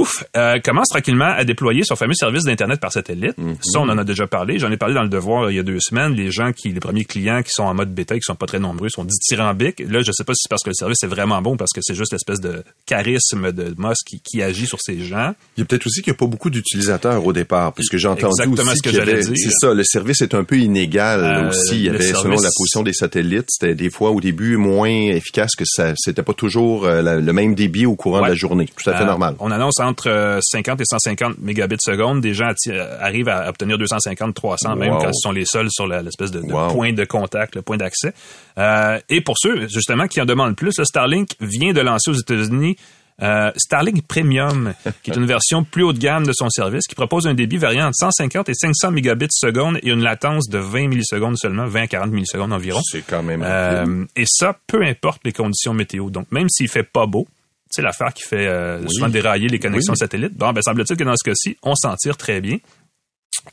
Ouf, 0.00 0.24
euh, 0.36 0.58
commence 0.64 0.88
tranquillement 0.88 1.26
à 1.36 1.44
déployer 1.44 1.82
son 1.84 1.94
fameux 1.94 2.14
service 2.14 2.44
d'Internet 2.44 2.80
par 2.80 2.90
satellite. 2.90 3.34
Ça, 3.62 3.80
on 3.80 3.88
en 3.88 3.98
a 3.98 4.04
déjà 4.04 4.26
parlé. 4.26 4.58
J'en 4.58 4.70
ai 4.72 4.76
parlé 4.78 4.94
dans 4.94 5.02
le 5.02 5.08
Devoir 5.10 5.50
il 5.50 5.56
y 5.56 5.58
a 5.58 5.62
deux 5.62 5.78
semaines. 5.80 6.14
Les 6.14 6.30
gens 6.30 6.52
qui, 6.52 6.70
les 6.70 6.80
premiers 6.80 7.04
clients 7.04 7.42
qui 7.42 7.50
sont 7.50 7.64
en 7.64 7.74
mode 7.74 7.92
bêta, 7.94 8.14
qui 8.14 8.22
sont 8.22 8.34
pas 8.34 8.46
très 8.46 8.58
nombreux, 8.58 8.88
sont 8.88 9.04
dithyrambiques. 9.04 9.80
Là, 9.88 10.00
je 10.00 10.10
sais 10.12 10.24
pas 10.24 10.32
si 10.34 10.40
c'est 10.44 10.48
parce 10.48 10.62
que 10.62 10.70
le 10.70 10.74
service 10.74 11.02
est 11.04 11.06
vraiment 11.06 11.42
bon, 11.42 11.56
parce 11.58 11.70
que 11.74 11.80
c'est 11.82 11.94
juste 11.94 12.12
l'espèce 12.12 12.40
de 12.40 12.64
charisme 12.86 13.52
de 13.52 13.74
Musk 13.78 14.06
qui, 14.06 14.20
qui 14.20 14.42
agit 14.42 14.66
sur 14.66 14.78
ces 14.80 15.00
gens. 15.00 15.34
Il 15.56 15.60
y 15.60 15.62
a 15.62 15.66
peut-être 15.66 15.86
aussi 15.86 16.00
qu'il 16.02 16.12
n'y 16.12 16.16
a 16.16 16.18
pas 16.18 16.26
beaucoup 16.26 16.50
d'utilisateurs 16.50 17.24
au 17.24 17.32
départ, 17.32 17.72
parce 17.72 17.88
que 17.88 17.98
j'ai 17.98 18.08
entendu 18.08 18.32
Exactement 18.40 18.70
aussi 18.72 18.78
ce 18.78 18.82
que 18.82 18.88
avait- 18.96 18.98
j'allais 19.22 19.22
dire. 19.24 19.34
C'est 19.36 19.66
ça, 19.66 19.74
le 19.74 19.84
service 19.84 20.22
est 20.22 20.34
un 20.34 20.44
peu 20.44 20.56
inégal 20.58 21.20
Euh, 21.20 21.48
aussi. 21.50 21.74
Il 21.76 21.82
y 21.82 21.88
avait, 21.90 22.00
selon 22.12 22.30
la 22.36 22.48
position 22.56 22.82
des 22.82 22.92
satellites, 22.92 23.46
c'était 23.48 23.74
des 23.74 23.90
fois 23.90 24.10
au 24.10 24.20
début 24.20 24.56
moins 24.56 24.88
efficace 24.88 25.52
que 25.56 25.64
ça. 25.66 25.92
C'était 25.96 26.22
pas 26.22 26.32
toujours 26.34 26.84
euh, 26.86 27.02
la- 27.02 27.20
le 27.20 27.32
même 27.32 27.54
débit 27.54 27.86
au 27.86 27.96
courant 27.96 28.18
Ouais. 28.20 28.24
de 28.24 28.28
la 28.30 28.34
journée. 28.34 28.66
Tout 28.82 28.88
à 28.90 28.94
fait 28.96 29.02
Euh, 29.02 29.06
normal. 29.06 29.34
On 29.40 29.50
annonce 29.50 29.78
entre 29.90 30.08
euh, 30.08 30.40
50 30.40 30.80
et 30.80 30.84
150 30.84 31.38
mégabits 31.38 31.76
seconde. 31.80 32.20
Des 32.20 32.34
gens 32.34 32.50
euh, 32.68 32.96
arrivent 33.00 33.28
à 33.28 33.48
obtenir 33.48 33.76
250, 33.78 34.34
300, 34.34 34.76
même 34.76 34.92
Wow. 34.94 34.98
quand 35.02 35.12
ce 35.12 35.20
sont 35.22 35.32
les 35.32 35.44
seuls 35.44 35.68
sur 35.70 35.86
l'espèce 35.86 36.30
de, 36.30 36.40
de 36.40 36.52
Wow. 36.52 36.72
point 36.72 36.92
de 36.92 37.04
contact, 37.04 37.54
le 37.56 37.62
point 37.62 37.76
d'accès. 37.76 38.12
Euh, 38.58 38.98
et 39.08 39.20
pour 39.20 39.36
ceux, 39.38 39.68
justement, 39.68 40.06
qui 40.06 40.20
en 40.20 40.24
demandent 40.26 40.56
plus, 40.56 40.78
le 40.78 40.84
Starlink 40.84 41.30
vient 41.40 41.72
de 41.72 41.80
lancer 41.80 42.10
aux 42.10 42.14
États-Unis 42.14 42.76
euh, 43.22 43.50
Starlink 43.54 44.06
Premium, 44.06 44.72
qui 45.02 45.10
est 45.10 45.14
une 45.16 45.26
version 45.26 45.62
plus 45.62 45.82
haut 45.82 45.92
de 45.92 45.98
gamme 45.98 46.26
de 46.26 46.32
son 46.32 46.48
service, 46.48 46.86
qui 46.86 46.94
propose 46.94 47.26
un 47.26 47.34
débit 47.34 47.58
variant 47.58 47.86
entre 47.88 47.96
150 47.96 48.48
et 48.48 48.54
500 48.54 48.92
mégabits 48.92 49.26
seconde 49.30 49.78
et 49.82 49.90
une 49.90 50.02
latence 50.02 50.48
de 50.48 50.56
20 50.56 50.88
millisecondes 50.88 51.36
seulement, 51.36 51.66
20 51.66 51.82
à 51.82 51.86
40 51.86 52.12
millisecondes 52.12 52.50
environ. 52.52 52.80
C'est 52.82 53.04
quand 53.06 53.22
même. 53.22 53.42
Euh, 53.44 54.06
et 54.16 54.24
ça, 54.26 54.56
peu 54.66 54.82
importe 54.82 55.20
les 55.26 55.32
conditions 55.32 55.74
météo. 55.74 56.08
Donc, 56.08 56.32
même 56.32 56.48
s'il 56.48 56.68
fait 56.68 56.82
pas 56.82 57.04
beau, 57.04 57.28
c'est 57.70 57.82
l'affaire 57.82 58.12
qui 58.12 58.22
fait 58.24 58.46
euh, 58.46 58.86
souvent 58.88 59.08
dérailler 59.08 59.48
les 59.48 59.58
connexions 59.58 59.92
Oui. 59.92 59.98
satellites. 59.98 60.34
Bon, 60.34 60.52
ben, 60.52 60.60
semble-t-il 60.62 60.96
que 60.96 61.04
dans 61.04 61.16
ce 61.16 61.24
cas-ci, 61.28 61.56
on 61.62 61.74
s'en 61.74 61.94
tire 61.96 62.16
très 62.16 62.40
bien. 62.40 62.58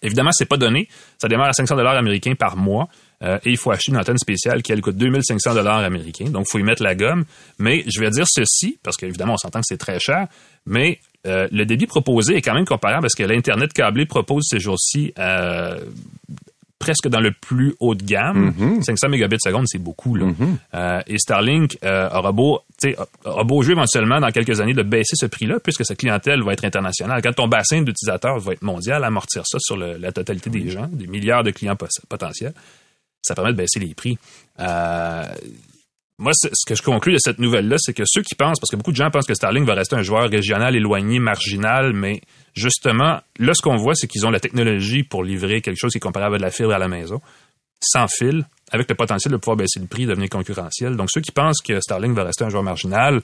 Évidemment, 0.01 0.31
c'est 0.33 0.45
pas 0.45 0.57
donné. 0.57 0.89
Ça 1.21 1.27
démarre 1.29 1.47
à 1.49 1.53
500 1.53 1.75
dollars 1.75 1.95
américains 1.95 2.35
par 2.35 2.57
mois. 2.57 2.89
euh, 3.23 3.37
et 3.45 3.49
il 3.51 3.57
faut 3.57 3.71
acheter 3.71 3.91
une 3.91 3.97
antenne 3.97 4.17
spéciale 4.17 4.61
qui, 4.61 4.71
elle, 4.71 4.81
coûte 4.81 4.97
2500 4.97 5.53
dollars 5.55 5.77
américains. 5.79 6.25
Donc, 6.29 6.45
il 6.47 6.51
faut 6.51 6.59
y 6.59 6.63
mettre 6.63 6.83
la 6.83 6.93
gomme. 6.93 7.23
Mais 7.57 7.83
je 7.87 7.99
vais 7.99 8.09
dire 8.11 8.25
ceci, 8.27 8.77
parce 8.83 8.97
qu'évidemment, 8.97 9.33
on 9.33 9.37
s'entend 9.37 9.59
que 9.59 9.65
c'est 9.67 9.77
très 9.77 9.99
cher, 9.99 10.27
mais 10.65 10.99
euh, 11.25 11.47
le 11.51 11.65
débit 11.65 11.87
proposé 11.87 12.35
est 12.35 12.41
quand 12.41 12.53
même 12.53 12.65
comparable 12.65 13.01
parce 13.01 13.15
que 13.15 13.23
l'Internet 13.23 13.71
câblé 13.73 14.05
propose 14.05 14.45
ces 14.49 14.59
jours-ci 14.59 15.13
presque 16.79 17.07
dans 17.07 17.19
le 17.19 17.31
plus 17.31 17.75
haut 17.79 17.95
de 17.95 18.03
gamme. 18.03 18.53
500 18.83 19.09
mégabits 19.09 19.37
seconde, 19.39 19.65
c'est 19.67 19.77
beaucoup. 19.79 20.15
Là. 20.15 20.27
Euh, 20.73 21.01
et 21.07 21.17
Starlink 21.17 21.77
euh, 21.83 22.07
aura, 22.11 22.31
beau, 22.31 22.59
aura 23.25 23.43
beau 23.43 23.61
jouer 23.63 23.73
éventuellement 23.73 24.19
dans 24.19 24.29
quelques 24.29 24.59
années 24.61 24.73
de 24.73 24.83
baisser 24.83 25.15
ce 25.15 25.25
prix-là, 25.25 25.59
puisque 25.59 25.85
sa 25.85 25.95
clientèle 25.95 26.43
va 26.43 26.53
être 26.53 26.65
internationale. 26.65 27.21
Quand 27.23 27.33
ton 27.33 27.47
bassin 27.47 27.81
d'utilisateurs 27.81 28.39
va 28.39 28.53
être 28.53 28.61
mondial, 28.61 29.03
amortir 29.03 29.43
ça 29.45 29.57
sur 29.59 29.75
le- 29.77 29.97
la 29.97 30.11
totalité 30.11 30.49
des 30.49 30.69
gens, 30.69 30.87
des 30.91 31.07
milliards 31.07 31.43
de 31.43 31.51
clients 31.51 31.75
potentiels, 32.09 32.53
ça 33.21 33.33
permet 33.35 33.51
de 33.51 33.57
baisser 33.57 33.79
les 33.79 33.93
prix. 33.93 34.17
Euh, 34.59 35.23
moi, 36.19 36.31
ce 36.33 36.65
que 36.65 36.73
je 36.73 36.81
conclus 36.81 37.13
de 37.13 37.19
cette 37.19 37.37
nouvelle-là, 37.37 37.75
c'est 37.79 37.93
que 37.93 38.03
ceux 38.05 38.23
qui 38.23 38.33
pensent, 38.33 38.59
parce 38.59 38.71
que 38.71 38.75
beaucoup 38.75 38.91
de 38.91 38.95
gens 38.95 39.11
pensent 39.11 39.27
que 39.27 39.35
Starlink 39.35 39.67
va 39.67 39.75
rester 39.75 39.95
un 39.95 40.01
joueur 40.01 40.29
régional, 40.29 40.75
éloigné, 40.75 41.19
marginal, 41.19 41.93
mais 41.93 42.21
justement, 42.55 43.19
là, 43.37 43.53
ce 43.53 43.61
qu'on 43.61 43.75
voit, 43.75 43.93
c'est 43.93 44.07
qu'ils 44.07 44.25
ont 44.25 44.31
la 44.31 44.39
technologie 44.39 45.03
pour 45.03 45.23
livrer 45.23 45.61
quelque 45.61 45.77
chose 45.77 45.91
qui 45.91 45.97
est 45.97 46.01
comparable 46.01 46.35
à 46.35 46.37
de 46.39 46.43
la 46.43 46.49
fibre 46.49 46.73
à 46.73 46.79
la 46.79 46.87
maison, 46.87 47.21
sans 47.79 48.07
fil, 48.07 48.47
avec 48.71 48.89
le 48.89 48.95
potentiel 48.95 49.31
de 49.31 49.37
pouvoir 49.37 49.57
baisser 49.57 49.79
le 49.79 49.85
prix, 49.85 50.07
devenir 50.07 50.29
concurrentiel. 50.29 50.95
Donc, 50.95 51.09
ceux 51.11 51.21
qui 51.21 51.31
pensent 51.31 51.61
que 51.61 51.79
Starlink 51.79 52.15
va 52.15 52.23
rester 52.23 52.43
un 52.43 52.49
joueur 52.49 52.63
marginal, 52.63 53.21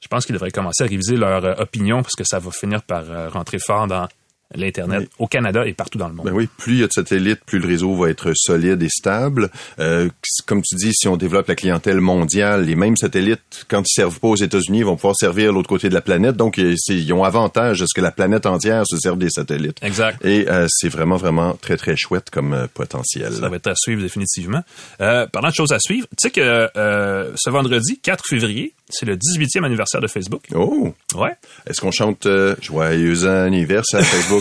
je 0.00 0.08
pense 0.08 0.26
qu'ils 0.26 0.34
devraient 0.34 0.50
commencer 0.50 0.82
à 0.82 0.86
réviser 0.86 1.16
leur 1.16 1.44
euh, 1.44 1.54
opinion, 1.58 2.02
parce 2.02 2.14
que 2.18 2.24
ça 2.24 2.40
va 2.40 2.50
finir 2.50 2.82
par 2.82 3.08
euh, 3.08 3.28
rentrer 3.28 3.58
fort 3.58 3.86
dans 3.86 4.08
l'Internet 4.54 5.00
Oui. 5.00 5.08
au 5.18 5.26
Canada 5.26 5.66
et 5.66 5.72
partout 5.72 5.98
dans 5.98 6.08
le 6.08 6.14
monde. 6.14 6.26
Ben 6.26 6.32
oui, 6.32 6.48
plus 6.58 6.74
il 6.74 6.80
y 6.80 6.84
a 6.84 6.86
de 6.86 6.92
satellites, 6.92 7.40
plus 7.44 7.58
le 7.58 7.66
réseau 7.66 7.94
va 7.96 8.08
être 8.10 8.32
solide 8.34 8.82
et 8.82 8.88
stable. 8.88 9.50
Euh, 9.78 10.08
comme 10.46 10.62
tu 10.62 10.76
dis, 10.76 10.92
si 10.94 11.08
on 11.08 11.16
développe 11.16 11.48
la 11.48 11.54
clientèle 11.54 12.00
mondiale, 12.00 12.64
les 12.64 12.76
mêmes 12.76 12.96
satellites, 12.96 13.64
quand 13.68 13.80
ils 13.82 13.92
servent 13.92 14.20
pas 14.20 14.28
aux 14.28 14.36
États-Unis, 14.36 14.82
vont 14.82 14.96
pouvoir 14.96 15.16
servir 15.16 15.52
l'autre 15.52 15.68
côté 15.68 15.88
de 15.88 15.94
la 15.94 16.00
planète. 16.00 16.36
Donc, 16.36 16.58
euh, 16.58 16.74
ils 16.88 17.12
ont 17.12 17.24
avantage 17.24 17.82
à 17.82 17.86
ce 17.86 17.94
que 17.94 18.00
la 18.00 18.12
planète 18.12 18.46
entière 18.46 18.84
se 18.86 18.96
serve 18.98 19.18
des 19.18 19.30
satellites. 19.30 19.78
Exact. 19.82 20.24
Et 20.24 20.48
euh, 20.48 20.66
c'est 20.68 20.88
vraiment, 20.88 21.16
vraiment 21.16 21.54
très, 21.60 21.76
très 21.76 21.96
chouette 21.96 22.30
comme 22.30 22.52
euh, 22.52 22.66
potentiel. 22.72 23.32
Ça 23.32 23.48
va 23.48 23.56
être 23.56 23.66
à 23.68 23.74
suivre 23.76 24.02
définitivement. 24.02 24.62
Euh, 25.00 25.26
parlant 25.26 25.48
de 25.50 25.54
choses 25.54 25.72
à 25.72 25.78
suivre, 25.78 26.06
tu 26.10 26.28
sais 26.28 26.30
que 26.30 26.68
euh, 26.76 27.32
ce 27.36 27.50
vendredi, 27.50 27.98
4 28.02 28.24
février, 28.28 28.74
c'est 28.90 29.06
le 29.06 29.16
18e 29.16 29.64
anniversaire 29.64 30.00
de 30.00 30.06
Facebook. 30.06 30.42
Oh! 30.54 30.92
Ouais. 31.14 31.32
Est-ce 31.66 31.80
qu'on 31.80 31.90
chante 31.90 32.28
Joyeux 32.60 33.26
anniversaire 33.26 34.02
Facebook? 34.04 34.33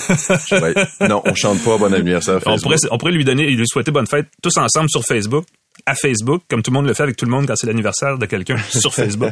Non, 1.07 1.21
on 1.25 1.35
chante 1.35 1.63
pas 1.63 1.77
Bon 1.77 1.93
anniversaire 1.93 2.35
On 2.45 2.51
Facebook. 2.51 2.61
pourrait, 2.63 2.91
on 2.91 2.97
pourrait 2.97 3.11
lui 3.11 3.25
donner, 3.25 3.45
lui 3.45 3.65
souhaiter 3.67 3.91
bonne 3.91 4.07
fête 4.07 4.27
tous 4.41 4.57
ensemble 4.57 4.89
sur 4.89 5.03
Facebook, 5.03 5.45
à 5.85 5.95
Facebook, 5.95 6.43
comme 6.49 6.61
tout 6.61 6.71
le 6.71 6.75
monde 6.75 6.85
le 6.87 6.93
fait 6.93 7.03
avec 7.03 7.15
tout 7.17 7.25
le 7.25 7.31
monde 7.31 7.45
quand 7.47 7.55
c'est 7.55 7.67
l'anniversaire 7.67 8.17
de 8.17 8.25
quelqu'un 8.25 8.57
sur 8.69 8.93
Facebook. 8.93 9.31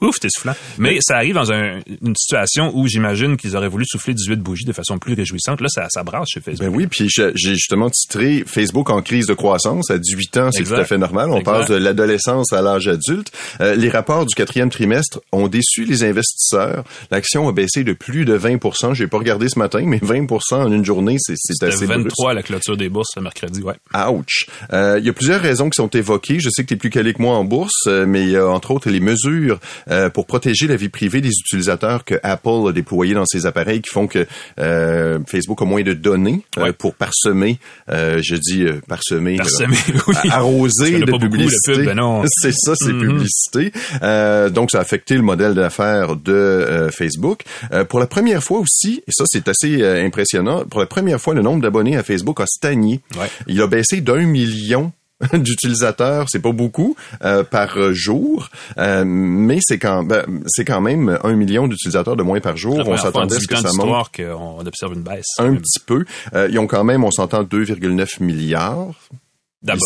Ouf, 0.00 0.18
t'es 0.20 0.28
soufflant. 0.30 0.54
Mais 0.78 0.98
ça 1.00 1.16
arrive 1.16 1.34
dans 1.34 1.50
un- 1.52 1.80
une 2.02 2.14
situation 2.16 2.70
où 2.74 2.86
j'imagine 2.86 3.36
qu'ils 3.36 3.56
auraient 3.56 3.68
voulu 3.68 3.84
souffler 3.86 4.14
18 4.14 4.36
bougies 4.40 4.64
de 4.64 4.72
façon 4.72 4.98
plus 4.98 5.14
réjouissante. 5.14 5.60
Là, 5.60 5.68
ça, 5.68 5.86
ça 5.90 6.02
brasse 6.02 6.28
chez 6.32 6.40
Facebook. 6.40 6.68
Ben 6.70 6.76
oui, 6.76 6.86
puis 6.86 7.08
j'ai 7.08 7.32
justement 7.54 7.88
titré 7.90 8.44
Facebook 8.46 8.90
en 8.90 9.00
crise 9.02 9.26
de 9.26 9.34
croissance. 9.34 9.90
À 9.90 9.98
18 9.98 10.36
ans, 10.38 10.50
c'est 10.52 10.64
tout 10.64 10.74
à 10.74 10.84
fait 10.84 10.98
normal. 10.98 11.30
On 11.30 11.38
Exact. 11.38 11.50
passe 11.52 11.68
de 11.70 11.76
l'adolescence 11.76 12.52
à 12.52 12.62
l'âge 12.62 12.88
adulte. 12.88 13.30
Euh, 13.60 13.74
les 13.76 13.88
rapports 13.88 14.26
du 14.26 14.34
quatrième 14.34 14.70
trimestre 14.70 15.20
ont 15.32 15.48
déçu 15.48 15.84
les 15.84 16.04
investisseurs. 16.04 16.84
L'action 17.10 17.48
a 17.48 17.52
baissé 17.52 17.84
de 17.84 17.92
plus 17.92 18.24
de 18.24 18.36
20% 18.36 18.94
J'ai 18.94 19.06
pas 19.06 19.18
regardé 19.18 19.48
ce 19.48 19.58
matin, 19.58 19.82
mais 19.86 19.98
20% 19.98 20.54
en 20.56 20.72
une 20.72 20.84
journée, 20.84 21.16
c'est 21.18 21.34
assez 21.66 21.86
23 21.86 22.32
à 22.32 22.34
la 22.34 22.42
clôture 22.42 22.76
des 22.76 22.88
bourses 22.88 23.10
ce 23.14 23.20
mercredi, 23.20 23.62
ouais. 23.62 23.74
Ouch. 24.10 24.46
Euh, 24.72 24.96
Il 24.98 25.06
y 25.06 25.08
a 25.08 25.12
plusieurs 25.12 25.40
raisons 25.40 25.68
sont 25.76 25.88
évoquées. 25.88 26.40
Je 26.40 26.48
sais 26.50 26.62
que 26.62 26.68
tu 26.68 26.74
es 26.74 26.76
plus 26.76 26.90
calé 26.90 27.14
que 27.14 27.22
moi 27.22 27.36
en 27.36 27.44
bourse, 27.44 27.72
euh, 27.86 28.04
mais 28.06 28.22
il 28.22 28.30
y 28.30 28.36
a 28.36 28.46
entre 28.46 28.70
autres 28.72 28.90
les 28.90 29.00
mesures 29.00 29.58
euh, 29.90 30.10
pour 30.10 30.26
protéger 30.26 30.66
la 30.66 30.76
vie 30.76 30.88
privée 30.88 31.20
des 31.20 31.28
utilisateurs 31.30 32.04
que 32.04 32.14
Apple 32.22 32.68
a 32.68 32.72
déployées 32.72 33.14
dans 33.14 33.26
ses 33.26 33.46
appareils 33.46 33.80
qui 33.82 33.90
font 33.90 34.06
que 34.06 34.26
euh, 34.58 35.18
Facebook 35.28 35.60
a 35.62 35.64
moins 35.64 35.82
de 35.82 35.92
données 35.92 36.42
euh, 36.58 36.62
Ouais. 36.64 36.72
pour 36.72 36.94
parsemer, 36.94 37.58
euh, 37.90 38.20
je 38.22 38.36
dis 38.36 38.62
euh, 38.64 38.80
parsemer, 38.88 39.36
Parsemer, 39.36 39.76
oui. 40.08 40.14
arroser 40.30 40.98
de 41.00 41.18
publicité. 41.18 41.72
pub, 41.74 41.84
ben 41.86 41.94
non. 41.94 42.22
C'est 42.28 42.52
ça, 42.52 42.74
c'est 42.74 42.92
Mhm. 42.92 43.00
publicité. 43.00 43.72
Euh, 44.02 44.50
donc, 44.50 44.70
ça 44.70 44.78
a 44.78 44.80
affecté 44.80 45.14
le 45.14 45.22
modèle 45.22 45.54
d'affaires 45.54 46.16
de 46.16 46.32
euh, 46.32 46.90
Facebook. 46.90 47.42
Euh, 47.72 47.84
pour 47.84 48.00
la 48.00 48.06
première 48.06 48.42
fois 48.42 48.58
aussi, 48.60 49.02
et 49.06 49.10
ça, 49.12 49.24
c'est 49.26 49.48
assez 49.48 49.82
euh, 49.82 50.04
impressionnant, 50.04 50.64
pour 50.64 50.80
la 50.80 50.86
première 50.86 51.20
fois, 51.20 51.34
le 51.34 51.42
nombre 51.42 51.62
d'abonnés 51.62 51.96
à 51.96 52.02
Facebook 52.02 52.40
a 52.40 52.46
stagné. 52.46 53.00
Ouais. 53.18 53.26
Il 53.46 53.60
a 53.60 53.66
baissé 53.66 54.00
d'un 54.00 54.22
million 54.26 54.92
d'utilisateurs, 55.32 56.26
c'est 56.28 56.40
pas 56.40 56.52
beaucoup 56.52 56.94
euh, 57.24 57.42
par 57.42 57.92
jour, 57.92 58.50
euh, 58.76 59.04
mais 59.06 59.58
c'est 59.62 59.78
quand 59.78 60.04
ben, 60.04 60.24
c'est 60.46 60.64
quand 60.64 60.80
même 60.80 61.18
un 61.24 61.32
million 61.34 61.68
d'utilisateurs 61.68 62.16
de 62.16 62.22
moins 62.22 62.40
par 62.40 62.56
jour. 62.56 62.82
On 62.86 62.96
s'attendait 62.96 63.36
à 63.36 63.40
ce 63.40 63.46
que 63.46 63.56
ça 63.56 63.72
monte. 63.72 64.14
qu'on 64.14 64.66
observe 64.66 64.92
une 64.92 65.02
baisse. 65.02 65.26
Un 65.38 65.54
petit 65.54 65.80
peu. 65.80 66.04
Euh, 66.34 66.48
ils 66.50 66.58
ont 66.58 66.66
quand 66.66 66.84
même, 66.84 67.02
on 67.04 67.10
s'entend 67.10 67.44
2,9 67.44 68.22
milliards 68.22 68.94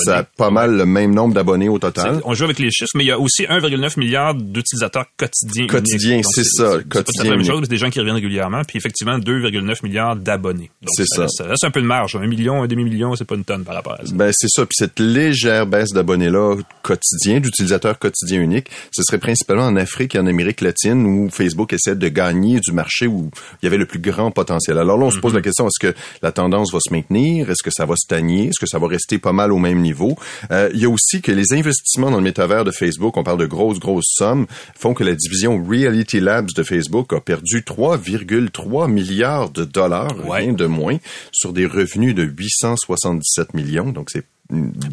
ça 0.05 0.19
a 0.19 0.23
pas 0.25 0.51
mal 0.51 0.77
le 0.77 0.87
même 0.87 1.15
nombre 1.15 1.35
d'abonnés 1.35 1.69
au 1.69 1.79
total. 1.79 2.21
On 2.25 2.35
joue 2.35 2.45
avec 2.45 2.59
les 2.59 2.71
chiffres, 2.71 2.93
mais 2.95 3.05
il 3.05 3.09
y 3.09 3.13
a 3.13 3.19
aussi 3.19 3.45
1,9 3.45 3.99
milliard 3.99 4.35
d'utilisateurs 4.35 5.07
quotidiens. 5.17 5.67
Quotidiens, 5.67 6.21
c'est 6.23 6.45
ça. 6.45 6.79
C'est 6.91 7.25
la 7.25 7.31
même 7.31 7.45
chose, 7.45 7.61
c'est 7.63 7.71
des 7.71 7.77
gens 7.77 7.91
qui 7.91 7.99
reviennent 7.99 8.17
régulièrement, 8.17 8.63
puis 8.67 8.79
effectivement 8.79 9.19
2,9 9.19 9.77
milliards 9.83 10.17
d'abonnés. 10.17 10.71
C'est 10.87 11.07
ça. 11.07 11.27
Ça 11.29 11.47
laisse 11.47 11.63
un 11.65 11.71
peu 11.71 11.81
de 11.81 11.87
marge. 11.87 12.17
Un 12.17 12.27
million, 12.27 12.63
un 12.63 12.67
demi-million, 12.67 13.15
c'est 13.17 13.25
pas 13.25 13.35
une 13.35 13.45
tonne 13.45 13.65
par 13.65 13.75
rapport 13.75 13.95
à 13.95 14.07
ça. 14.07 14.13
Ben 14.15 14.31
c'est 14.35 14.49
ça. 14.49 14.65
Puis 14.67 14.77
cette 14.79 14.99
légère 14.99 15.67
baisse 15.67 15.93
d'abonnés-là 15.93 16.57
quotidien, 16.83 17.41
d'utilisateurs 17.41 17.99
quotidiens 17.99 18.41
uniques, 18.41 18.71
ce 18.93 19.03
serait 19.03 19.19
principalement 19.19 19.67
en 19.67 19.77
Afrique 19.77 20.15
et 20.15 20.19
en 20.19 20.27
Amérique 20.27 20.61
latine 20.61 21.05
où 21.07 21.31
Facebook 21.31 21.73
essaie 21.73 21.97
de 21.97 22.09
gagner 22.09 22.61
du 22.61 22.73
marché 22.73 23.07
où 23.07 23.31
il 23.63 23.67
y 23.67 23.69
avait 23.69 23.79
le 23.79 23.87
plus 23.87 24.01
grand 24.01 24.31
potentiel. 24.31 24.79
Alors 24.79 24.99
là, 24.99 25.07
on 25.07 25.11
se 25.11 25.19
pose 25.19 25.33
la 25.33 25.39
mhm. 25.39 25.45
question, 25.45 25.67
est-ce 25.67 25.93
que 25.93 25.95
la 26.23 26.33
tendance 26.33 26.73
va 26.73 26.79
se 26.81 26.93
maintenir? 26.93 27.51
Est-ce 27.51 27.63
que 27.63 27.71
ça 27.71 27.87
va 27.87 27.95
stagner? 27.97 28.49
Est-ce 28.49 28.61
que 28.61 28.67
ça 28.67 28.79
va 28.79 28.89
rester 28.89 29.19
pas 29.19 29.33
mal 29.33 29.53
au 29.53 29.59
même 29.59 29.70
niveau. 29.79 30.17
Euh, 30.51 30.71
il 30.75 30.81
y 30.81 30.85
a 30.85 30.91
aussi 30.91 31.23
que 31.23 31.33
les 31.33 31.53
investissements 31.53 32.11
dans 32.11 32.19
le 32.19 32.23
métavers 32.23 32.65
de 32.65 32.71
Facebook, 32.71 33.17
on 33.17 33.25
parle 33.25 33.39
de 33.39 33.47
grosses, 33.47 33.79
grosses 33.79 34.13
sommes, 34.17 34.47
font 34.75 34.95
que 34.95 35.05
la 35.05 35.15
division 35.15 35.63
Reality 35.63 36.21
Labs 36.21 36.53
de 36.55 36.63
Facebook 36.63 37.13
a 37.13 37.21
perdu 37.21 37.61
3,3 37.61 38.91
milliards 38.91 39.51
de 39.51 39.65
dollars, 39.65 40.15
rien 40.29 40.53
de 40.53 40.67
moins, 40.67 40.99
sur 41.33 41.53
des 41.53 41.67
revenus 41.67 42.15
de 42.15 42.23
877 42.23 43.55
millions. 43.55 43.93
Donc, 43.93 44.11
c'est 44.11 44.25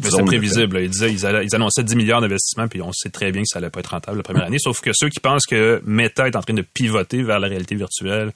c'est 0.02 0.24
prévisible. 0.24 0.80
Ils, 0.80 0.90
disaient, 0.90 1.12
ils, 1.12 1.54
annonçaient 1.54 1.82
10 1.82 1.96
milliards 1.96 2.20
d'investissements, 2.20 2.68
puis 2.68 2.80
on 2.80 2.92
sait 2.92 3.10
très 3.10 3.32
bien 3.32 3.42
que 3.42 3.48
ça 3.48 3.58
allait 3.58 3.70
pas 3.70 3.80
être 3.80 3.88
rentable 3.88 4.18
la 4.18 4.22
première 4.22 4.44
année. 4.44 4.58
Sauf 4.60 4.80
que 4.80 4.90
ceux 4.92 5.08
qui 5.08 5.20
pensent 5.20 5.46
que 5.46 5.82
Meta 5.84 6.28
est 6.28 6.36
en 6.36 6.42
train 6.42 6.54
de 6.54 6.62
pivoter 6.62 7.22
vers 7.22 7.40
la 7.40 7.48
réalité 7.48 7.74
virtuelle, 7.74 8.32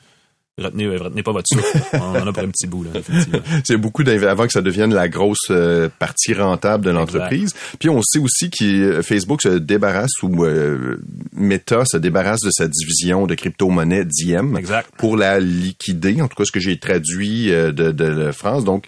Retenez, 0.58 0.86
retenez 0.86 1.22
pas 1.22 1.32
votre 1.32 1.48
souffle. 1.48 1.78
On 1.94 2.10
en 2.10 2.26
a 2.26 2.32
pour 2.32 2.42
un 2.42 2.50
petit 2.50 2.66
bout, 2.66 2.84
là, 2.84 2.90
effectivement. 2.94 3.38
C'est 3.64 3.78
beaucoup 3.78 4.02
avant 4.02 4.46
que 4.46 4.52
ça 4.52 4.60
devienne 4.60 4.92
la 4.92 5.08
grosse 5.08 5.48
euh, 5.48 5.88
partie 5.98 6.34
rentable 6.34 6.84
de 6.84 6.90
l'entreprise. 6.90 7.54
Puis 7.78 7.88
on 7.88 8.02
sait 8.02 8.18
aussi 8.18 8.50
que 8.50 8.64
euh, 8.64 9.02
Facebook 9.02 9.40
se 9.40 9.48
débarrasse 9.48 10.22
ou 10.22 10.44
euh, 10.44 10.98
Meta 11.32 11.84
se 11.86 11.96
débarrasse 11.96 12.40
de 12.40 12.50
sa 12.50 12.68
division 12.68 13.26
de 13.26 13.34
crypto-monnaie 13.34 14.04
Diem 14.04 14.58
exact. 14.58 14.90
pour 14.98 15.16
la 15.16 15.40
liquider. 15.40 16.20
En 16.20 16.28
tout 16.28 16.36
cas, 16.36 16.44
ce 16.44 16.52
que 16.52 16.60
j'ai 16.60 16.78
traduit 16.78 17.46
de, 17.46 17.70
de, 17.70 18.32
France. 18.32 18.64
Donc, 18.64 18.86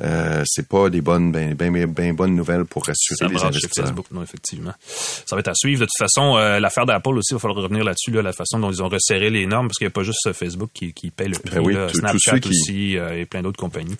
euh, 0.00 0.42
c'est 0.44 0.68
pas 0.68 0.90
des 0.90 1.00
bonnes, 1.00 1.32
ben, 1.32 1.54
ben, 1.54 1.72
ben, 1.72 1.90
ben 1.90 2.14
bonnes 2.14 2.34
nouvelles 2.34 2.66
pour 2.66 2.84
rassurer 2.84 3.28
les 3.32 3.42
investisseurs. 3.42 3.86
Facebook, 3.86 4.06
non, 4.10 4.22
effectivement. 4.22 4.72
Ça 4.86 5.34
va 5.34 5.40
être 5.40 5.48
à 5.48 5.54
suivre. 5.54 5.80
De 5.80 5.86
toute 5.86 5.98
façon, 5.98 6.36
euh, 6.36 6.60
l'affaire 6.60 6.84
d'Apple 6.84 7.16
aussi, 7.16 7.32
il 7.32 7.36
va 7.36 7.40
falloir 7.40 7.62
revenir 7.62 7.84
là-dessus, 7.84 8.10
là, 8.10 8.22
la 8.22 8.32
façon 8.32 8.58
dont 8.58 8.70
ils 8.70 8.82
ont 8.82 8.88
resserré 8.88 9.30
les 9.30 9.46
normes, 9.46 9.68
parce 9.68 9.78
qu'il 9.78 9.86
n'y 9.86 9.90
a 9.90 9.92
pas 9.92 10.02
juste 10.02 10.32
Facebook 10.32 10.70
qui, 10.74 10.92
qui 10.92 11.05
paye 11.10 11.28
le 11.28 11.38
prix, 11.38 11.60
ben 11.60 11.88
Snapchat 11.88 12.48
aussi 12.48 12.96
euh, 12.96 13.20
et 13.20 13.26
plein 13.26 13.42
d'autres 13.42 13.58
compagnies 13.58 13.96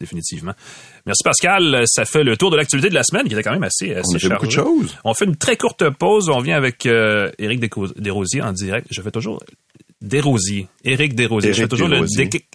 définitivement. 0.00 0.52
Merci 1.06 1.22
Pascal. 1.22 1.82
Ça 1.86 2.04
fait 2.04 2.24
le 2.24 2.36
tour 2.36 2.50
de 2.50 2.56
l'actualité 2.56 2.88
de 2.88 2.94
la 2.94 3.02
semaine 3.02 3.26
qui 3.28 3.34
était 3.34 3.42
quand 3.42 3.52
même 3.52 3.62
assez, 3.62 3.94
assez 3.94 4.16
On 4.16 4.18
fait 4.18 4.28
beaucoup 4.30 4.46
de 4.46 4.50
choses. 4.50 4.96
On 5.04 5.14
fait 5.14 5.26
une 5.26 5.36
très 5.36 5.56
courte 5.56 5.88
pause. 5.90 6.30
On 6.30 6.40
vient 6.40 6.56
avec 6.56 6.86
euh, 6.86 7.30
Éric 7.38 7.60
Desrosiers 7.96 8.42
en 8.42 8.52
direct. 8.52 8.86
Je 8.90 9.02
fais 9.02 9.10
toujours 9.10 9.42
Desrosiers. 10.00 10.66
Éric 10.84 11.14
Desrosiers. 11.14 11.50
Éric 11.50 11.68
toujours 11.68 11.88
le 11.88 12.00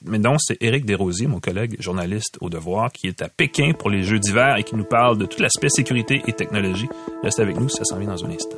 Mais 0.05 0.17
non, 0.17 0.38
c'est 0.39 0.57
Éric 0.62 0.85
Desrosiers, 0.85 1.27
mon 1.27 1.39
collègue 1.39 1.75
journaliste 1.79 2.38
au 2.41 2.50
Devoir, 2.50 2.91
qui 2.91 3.07
est 3.07 3.21
à 3.21 3.29
Pékin 3.29 3.74
pour 3.77 3.91
les 3.91 4.01
Jeux 4.01 4.19
d'hiver 4.19 4.57
et 4.57 4.63
qui 4.63 4.75
nous 4.75 4.85
parle 4.85 5.17
de 5.19 5.25
tout 5.25 5.41
l'aspect 5.41 5.69
sécurité 5.69 6.24
et 6.25 6.33
technologie. 6.33 6.88
Restez 7.24 7.43
avec 7.43 7.59
nous, 7.59 7.69
ça 7.69 7.83
s'en 7.83 8.00
vient 8.00 8.09
dans 8.09 8.25
un 8.25 8.31
instant. 8.31 8.57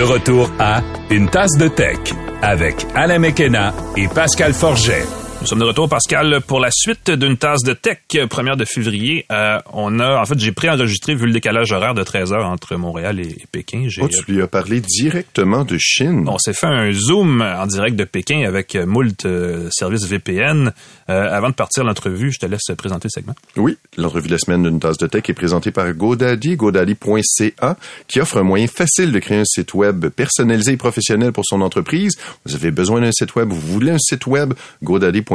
De 0.00 0.04
retour 0.04 0.50
à 0.58 0.80
Une 1.10 1.28
tasse 1.28 1.58
de 1.58 1.68
tech 1.68 1.98
avec 2.40 2.86
Alain 2.94 3.18
Mekena 3.18 3.74
et 3.98 4.08
Pascal 4.08 4.54
Forget. 4.54 5.19
Nous 5.40 5.46
sommes 5.46 5.60
de 5.60 5.64
retour, 5.64 5.88
Pascal, 5.88 6.42
pour 6.46 6.60
la 6.60 6.68
suite 6.70 7.10
d'une 7.10 7.38
tasse 7.38 7.62
de 7.62 7.72
tech, 7.72 8.00
première 8.28 8.58
de 8.58 8.66
février. 8.66 9.24
Euh, 9.32 9.58
on 9.72 9.98
a, 9.98 10.20
en 10.20 10.26
fait, 10.26 10.38
j'ai 10.38 10.52
préenregistré 10.52 11.14
vu 11.14 11.24
le 11.24 11.32
décalage 11.32 11.72
horaire 11.72 11.94
de 11.94 12.02
13 12.02 12.34
heures 12.34 12.46
entre 12.46 12.76
Montréal 12.76 13.20
et, 13.20 13.36
Pékin. 13.50 13.86
Oh, 14.02 14.08
tu 14.08 14.32
lui 14.32 14.42
as 14.42 14.46
parlé 14.46 14.82
directement 14.82 15.64
de 15.64 15.78
Chine. 15.78 16.26
On 16.28 16.36
s'est 16.36 16.52
fait 16.52 16.66
un 16.66 16.92
zoom 16.92 17.40
en 17.40 17.66
direct 17.66 17.96
de 17.96 18.04
Pékin 18.04 18.44
avec 18.46 18.76
moult 18.76 19.24
euh, 19.24 19.70
services 19.70 20.04
VPN. 20.04 20.72
Euh, 21.08 21.34
avant 21.34 21.48
de 21.48 21.54
partir 21.54 21.84
l'entrevue, 21.84 22.30
je 22.30 22.38
te 22.38 22.46
laisse 22.46 22.70
présenter 22.76 23.08
le 23.08 23.20
segment. 23.20 23.34
Oui, 23.56 23.78
l'entrevue 23.96 24.28
de 24.28 24.34
la 24.34 24.38
semaine 24.38 24.62
d'une 24.62 24.78
tasse 24.78 24.98
de 24.98 25.06
tech 25.06 25.22
est 25.26 25.34
présentée 25.34 25.70
par 25.70 25.90
GoDaddy, 25.90 26.56
godaddy.ca, 26.56 27.76
qui 28.08 28.20
offre 28.20 28.36
un 28.36 28.42
moyen 28.42 28.66
facile 28.66 29.10
de 29.10 29.18
créer 29.18 29.38
un 29.38 29.46
site 29.46 29.72
web 29.72 30.06
personnalisé 30.08 30.72
et 30.72 30.76
professionnel 30.76 31.32
pour 31.32 31.46
son 31.46 31.62
entreprise. 31.62 32.18
Vous 32.44 32.54
avez 32.54 32.70
besoin 32.70 33.00
d'un 33.00 33.10
site 33.10 33.34
web, 33.36 33.48
vous 33.48 33.58
voulez 33.58 33.92
un 33.92 33.98
site 33.98 34.26
web, 34.26 34.52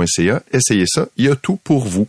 Essayez 0.03 0.85
ça, 0.87 1.07
il 1.17 1.25
y 1.25 1.29
a 1.29 1.35
tout 1.35 1.57
pour 1.63 1.85
vous. 1.85 2.07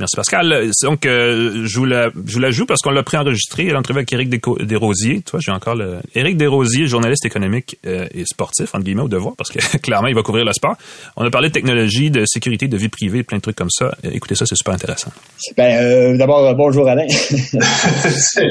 Merci 0.00 0.16
Pascal. 0.16 0.70
Donc, 0.82 1.06
euh, 1.06 1.62
je, 1.66 1.78
vous 1.78 1.84
la, 1.84 2.10
la 2.40 2.50
joue 2.50 2.66
parce 2.66 2.80
qu'on 2.80 2.90
l'a 2.90 3.04
préenregistré 3.04 3.66
l'entrevue 3.66 4.00
avec 4.00 4.12
Éric 4.12 4.28
Desrosiers. 4.28 5.20
Toi, 5.20 5.38
j'ai 5.40 5.52
encore 5.52 5.76
le... 5.76 5.98
Éric 6.16 6.36
Desrosiers, 6.36 6.88
journaliste 6.88 7.24
économique 7.24 7.78
euh, 7.86 8.08
et 8.12 8.24
sportif, 8.24 8.74
entre 8.74 8.82
guillemets, 8.84 9.02
au 9.02 9.08
devoir, 9.08 9.34
parce 9.36 9.50
que 9.50 9.76
clairement, 9.78 10.08
il 10.08 10.16
va 10.16 10.22
couvrir 10.22 10.44
le 10.44 10.52
sport. 10.52 10.74
On 11.16 11.24
a 11.24 11.30
parlé 11.30 11.48
de 11.48 11.52
technologie, 11.52 12.10
de 12.10 12.24
sécurité, 12.26 12.66
de 12.66 12.76
vie 12.76 12.88
privée, 12.88 13.22
plein 13.22 13.38
de 13.38 13.42
trucs 13.42 13.54
comme 13.54 13.70
ça. 13.70 13.96
Euh, 14.04 14.10
écoutez 14.12 14.34
ça, 14.34 14.46
c'est 14.46 14.56
super 14.56 14.74
intéressant. 14.74 15.12
Ben, 15.56 16.18
d'abord, 16.18 16.56
bonjour 16.56 16.88
Alain. 16.88 17.06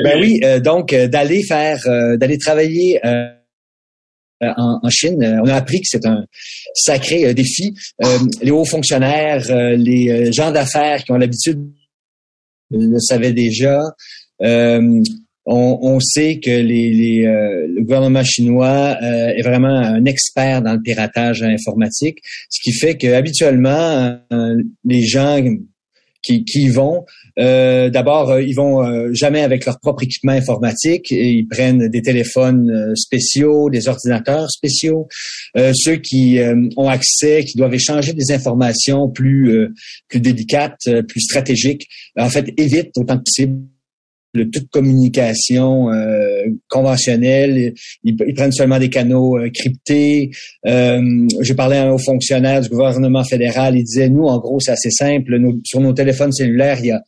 ben 0.04 0.22
oui, 0.22 0.40
donc, 0.62 0.96
d'aller 0.96 1.44
faire, 1.44 1.78
d'aller 2.18 2.38
travailler 2.38 3.02
euh, 4.50 4.54
en, 4.58 4.90
Chine. 4.90 5.22
Euh, 5.24 5.42
on 5.44 5.48
a 5.48 5.56
appris 5.56 5.80
que 5.82 5.88
c'est 5.88 6.06
un 6.06 6.26
sacré 6.74 7.26
euh, 7.26 7.34
défi. 7.34 7.74
les 8.42 8.52
hauts 8.52 8.66
fonctionnaires, 8.66 9.44
les 9.78 10.32
gens 10.32 10.52
d'affaires 10.52 11.04
qui 11.04 11.12
ont 11.12 11.18
l'habitude 11.18 11.60
le 12.72 13.00
savaient 13.00 13.34
déjà. 13.34 13.82
On, 15.46 16.00
sait 16.00 16.40
que 16.40 16.50
les, 16.50 17.24
le 17.24 17.82
gouvernement 17.82 18.24
chinois 18.24 18.98
est 19.02 19.42
vraiment 19.42 19.76
un 19.76 20.06
expert 20.06 20.62
dans 20.62 20.74
le 20.74 20.82
piratage 20.82 21.44
informatique, 21.44 22.20
ce 22.50 22.60
qui 22.64 22.72
fait 22.72 22.96
que 22.98 23.14
habituellement 23.14 24.18
les 24.86 25.02
gens 25.02 25.42
qui, 26.24 26.44
qui 26.46 26.70
vont. 26.70 27.06
Euh, 27.40 27.90
D'abord, 27.90 28.32
euh, 28.32 28.42
ils 28.42 28.54
vont 28.54 28.84
euh, 28.84 29.10
jamais 29.14 29.42
avec 29.42 29.66
leur 29.66 29.80
propre 29.80 30.04
équipement 30.04 30.32
informatique. 30.32 31.12
Et 31.12 31.30
ils 31.30 31.48
prennent 31.48 31.90
des 31.90 32.02
téléphones 32.02 32.72
euh, 32.72 32.96
spéciaux, 32.96 33.70
des 33.70 33.88
ordinateurs 33.88 34.50
spéciaux. 34.50 35.08
ceux 35.56 35.98
qui 35.98 36.40
ont 36.78 36.88
accès, 36.88 37.44
qui 37.44 37.58
doivent 37.58 37.74
échanger 37.74 38.14
des 38.14 38.32
informations 38.32 39.10
plus 39.10 39.70
plus 40.08 40.20
délicates, 40.20 40.90
plus 41.08 41.22
stratégiques, 41.22 41.88
en 42.18 42.30
fait, 42.30 42.54
évitent 42.58 42.98
autant 42.98 43.18
que 43.18 43.24
possible 43.24 43.60
de 44.34 44.43
toute 44.43 44.69
communication 44.69 45.91
euh, 45.91 46.46
conventionnelle. 46.67 47.74
Ils, 48.04 48.34
prennent 48.36 48.52
seulement 48.52 48.80
des 48.80 48.89
canaux 48.89 49.38
euh, 49.38 49.50
cryptés. 49.54 50.32
Euh, 50.65 51.28
je 51.39 51.54
parlais 51.54 51.78
à 51.78 51.88
un 51.88 51.91
haut 51.91 52.00
fonctionnaire 52.00 52.62
du 52.62 52.69
gouvernement 52.69 53.24
fédéral. 53.24 53.78
Il 53.78 53.84
disait, 53.84 54.10
nous, 54.10 54.26
en 54.26 54.39
gros, 54.39 54.60
c'est 54.60 54.72
assez 54.72 54.91
simple. 54.91 55.38
sur 55.63 55.80
nos 55.80 55.93
téléphones 55.93 56.32
cellulaires, 56.32 56.80
il 56.80 56.88
y 56.88 56.91
a, 56.91 57.02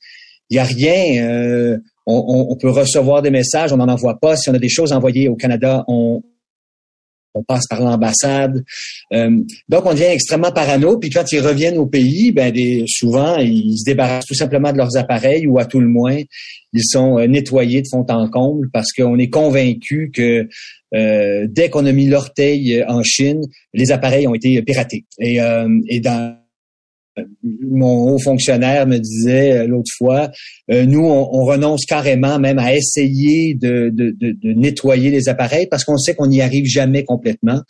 il 0.50 0.56
y 0.58 0.60
a 0.60 0.64
rien. 0.64 1.24
Euh, 1.24 1.78
on, 2.06 2.48
on, 2.52 2.56
peut 2.56 2.70
recevoir 2.70 3.24
des 3.24 3.32
messages, 3.32 3.74
on 3.74 3.78
n'en 3.78 3.88
envoie 3.88 4.20
pas. 4.20 4.38
Si 4.38 4.50
on 4.50 4.54
a 4.54 4.60
des 4.60 4.70
choses 4.70 4.94
envoyées 4.94 5.28
au 5.28 5.36
Canada, 5.36 5.84
on, 5.88 6.22
on 7.36 7.44
passe 7.44 7.68
par 7.70 7.82
l'ambassade. 7.82 8.64
Euh, 9.14 9.30
donc, 9.70 9.86
on 9.86 9.94
devient 9.94 10.06
extrêmement 10.06 10.52
parano. 10.52 10.98
Puis 10.98 11.10
quand 11.10 11.32
ils 11.32 11.42
reviennent 11.42 11.78
au 11.78 11.86
pays, 11.86 12.32
ben 12.32 12.54
souvent, 12.88 13.38
ils 13.38 13.78
se 13.78 13.86
débarrassent 13.86 14.26
tout 14.26 14.36
simplement 14.36 14.72
de 14.72 14.78
leurs 14.78 14.96
appareils 14.98 15.46
ou 15.46 15.60
à 15.60 15.66
tout 15.66 15.80
le 15.80 15.88
moins, 15.88 16.18
ils 16.74 16.84
sont 16.84 17.20
euh, 17.20 17.28
nettoyés 17.28 17.82
de 17.82 17.88
fond 17.90 18.06
en 18.10 18.30
comble 18.30 18.70
parce 18.72 18.92
qu'on 18.94 19.18
est 19.20 19.30
convaincu 19.30 20.12
que 20.14 20.48
euh, 20.94 21.48
dès 21.50 21.70
qu'on 21.70 21.86
a 21.86 21.92
mis 21.92 22.08
l'orteil 22.08 22.84
en 22.88 23.04
Chine, 23.04 23.42
les 23.74 23.92
appareils 23.92 24.28
ont 24.28 24.34
été 24.34 24.62
piratés. 24.62 25.06
Et, 25.20 25.40
dans 26.00 26.38
mon 27.54 28.10
haut 28.10 28.20
fonctionnaire 28.20 28.88
me 28.88 28.98
disait 28.98 29.54
euh, 29.54 29.68
l'autre 29.68 29.92
fois, 29.98 30.30
euh, 30.72 30.86
nous, 30.86 31.06
on, 31.06 31.46
renonce 31.46 31.86
carrément 31.86 32.40
même 32.40 32.60
à 32.60 32.74
essayer 32.74 33.54
de, 33.54 33.94
nettoyer 34.44 35.12
les 35.12 35.30
appareils 35.30 35.68
parce 35.70 35.84
qu'on 35.84 35.98
sait 35.98 36.16
qu'on 36.16 36.28
n'y 36.28 36.42
arrive 36.42 36.66
jamais 36.66 37.04
complètement. 37.04 37.62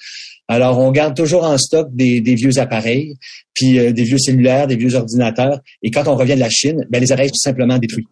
Alors, 0.47 0.79
on 0.79 0.91
garde 0.91 1.15
toujours 1.15 1.43
en 1.43 1.57
stock 1.57 1.89
des, 1.93 2.21
vieux 2.21 2.59
appareils, 2.59 3.15
puis 3.53 3.79
euh, 3.79 3.91
des 3.91 4.03
vieux 4.03 4.19
cellulaires, 4.19 4.67
des 4.67 4.75
vieux 4.75 4.95
ordinateurs. 4.95 5.59
Et 5.81 5.91
quand 5.91 6.07
on 6.07 6.15
revient 6.15 6.35
de 6.35 6.39
la 6.39 6.49
Chine, 6.49 6.85
ben, 6.89 6.99
les 6.99 7.11
appareils 7.11 7.29
sont 7.29 7.49
simplement 7.49 7.77
détruits. 7.77 8.07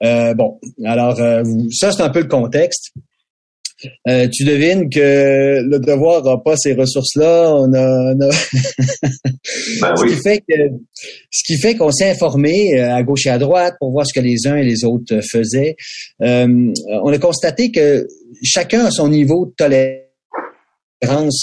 bon, 0.00 0.58
alors 0.84 1.16
ça, 1.70 1.92
c'est 1.92 2.02
un 2.02 2.10
peu 2.10 2.20
le 2.20 2.28
contexte. 2.28 2.92
Euh, 4.08 4.28
tu 4.32 4.44
devines 4.44 4.88
que 4.88 5.62
le 5.62 5.78
devoir 5.78 6.22
n'a 6.24 6.38
pas 6.38 6.56
ces 6.56 6.72
ressources-là. 6.74 7.54
On 7.54 7.72
a, 7.72 8.14
on 8.14 8.20
a... 8.20 8.30
Ben 9.80 9.94
ce 9.96 10.02
oui. 10.02 10.14
qui 10.14 10.22
fait 10.22 10.38
que 10.38 10.54
ce 11.30 11.44
qui 11.44 11.58
fait 11.58 11.74
qu'on 11.76 11.90
s'est 11.90 12.10
informé 12.10 12.78
euh, 12.78 12.94
à 12.94 13.02
gauche 13.02 13.26
et 13.26 13.30
à 13.30 13.38
droite 13.38 13.74
pour 13.78 13.90
voir 13.92 14.06
ce 14.06 14.12
que 14.12 14.24
les 14.24 14.46
uns 14.46 14.56
et 14.56 14.64
les 14.64 14.84
autres 14.84 15.20
faisaient. 15.30 15.76
Euh, 16.22 16.72
on 17.02 17.12
a 17.12 17.18
constaté 17.18 17.70
que 17.70 18.06
chacun 18.42 18.86
a 18.86 18.90
son 18.90 19.08
niveau 19.08 19.46
de 19.46 19.52
tolérance 19.56 20.06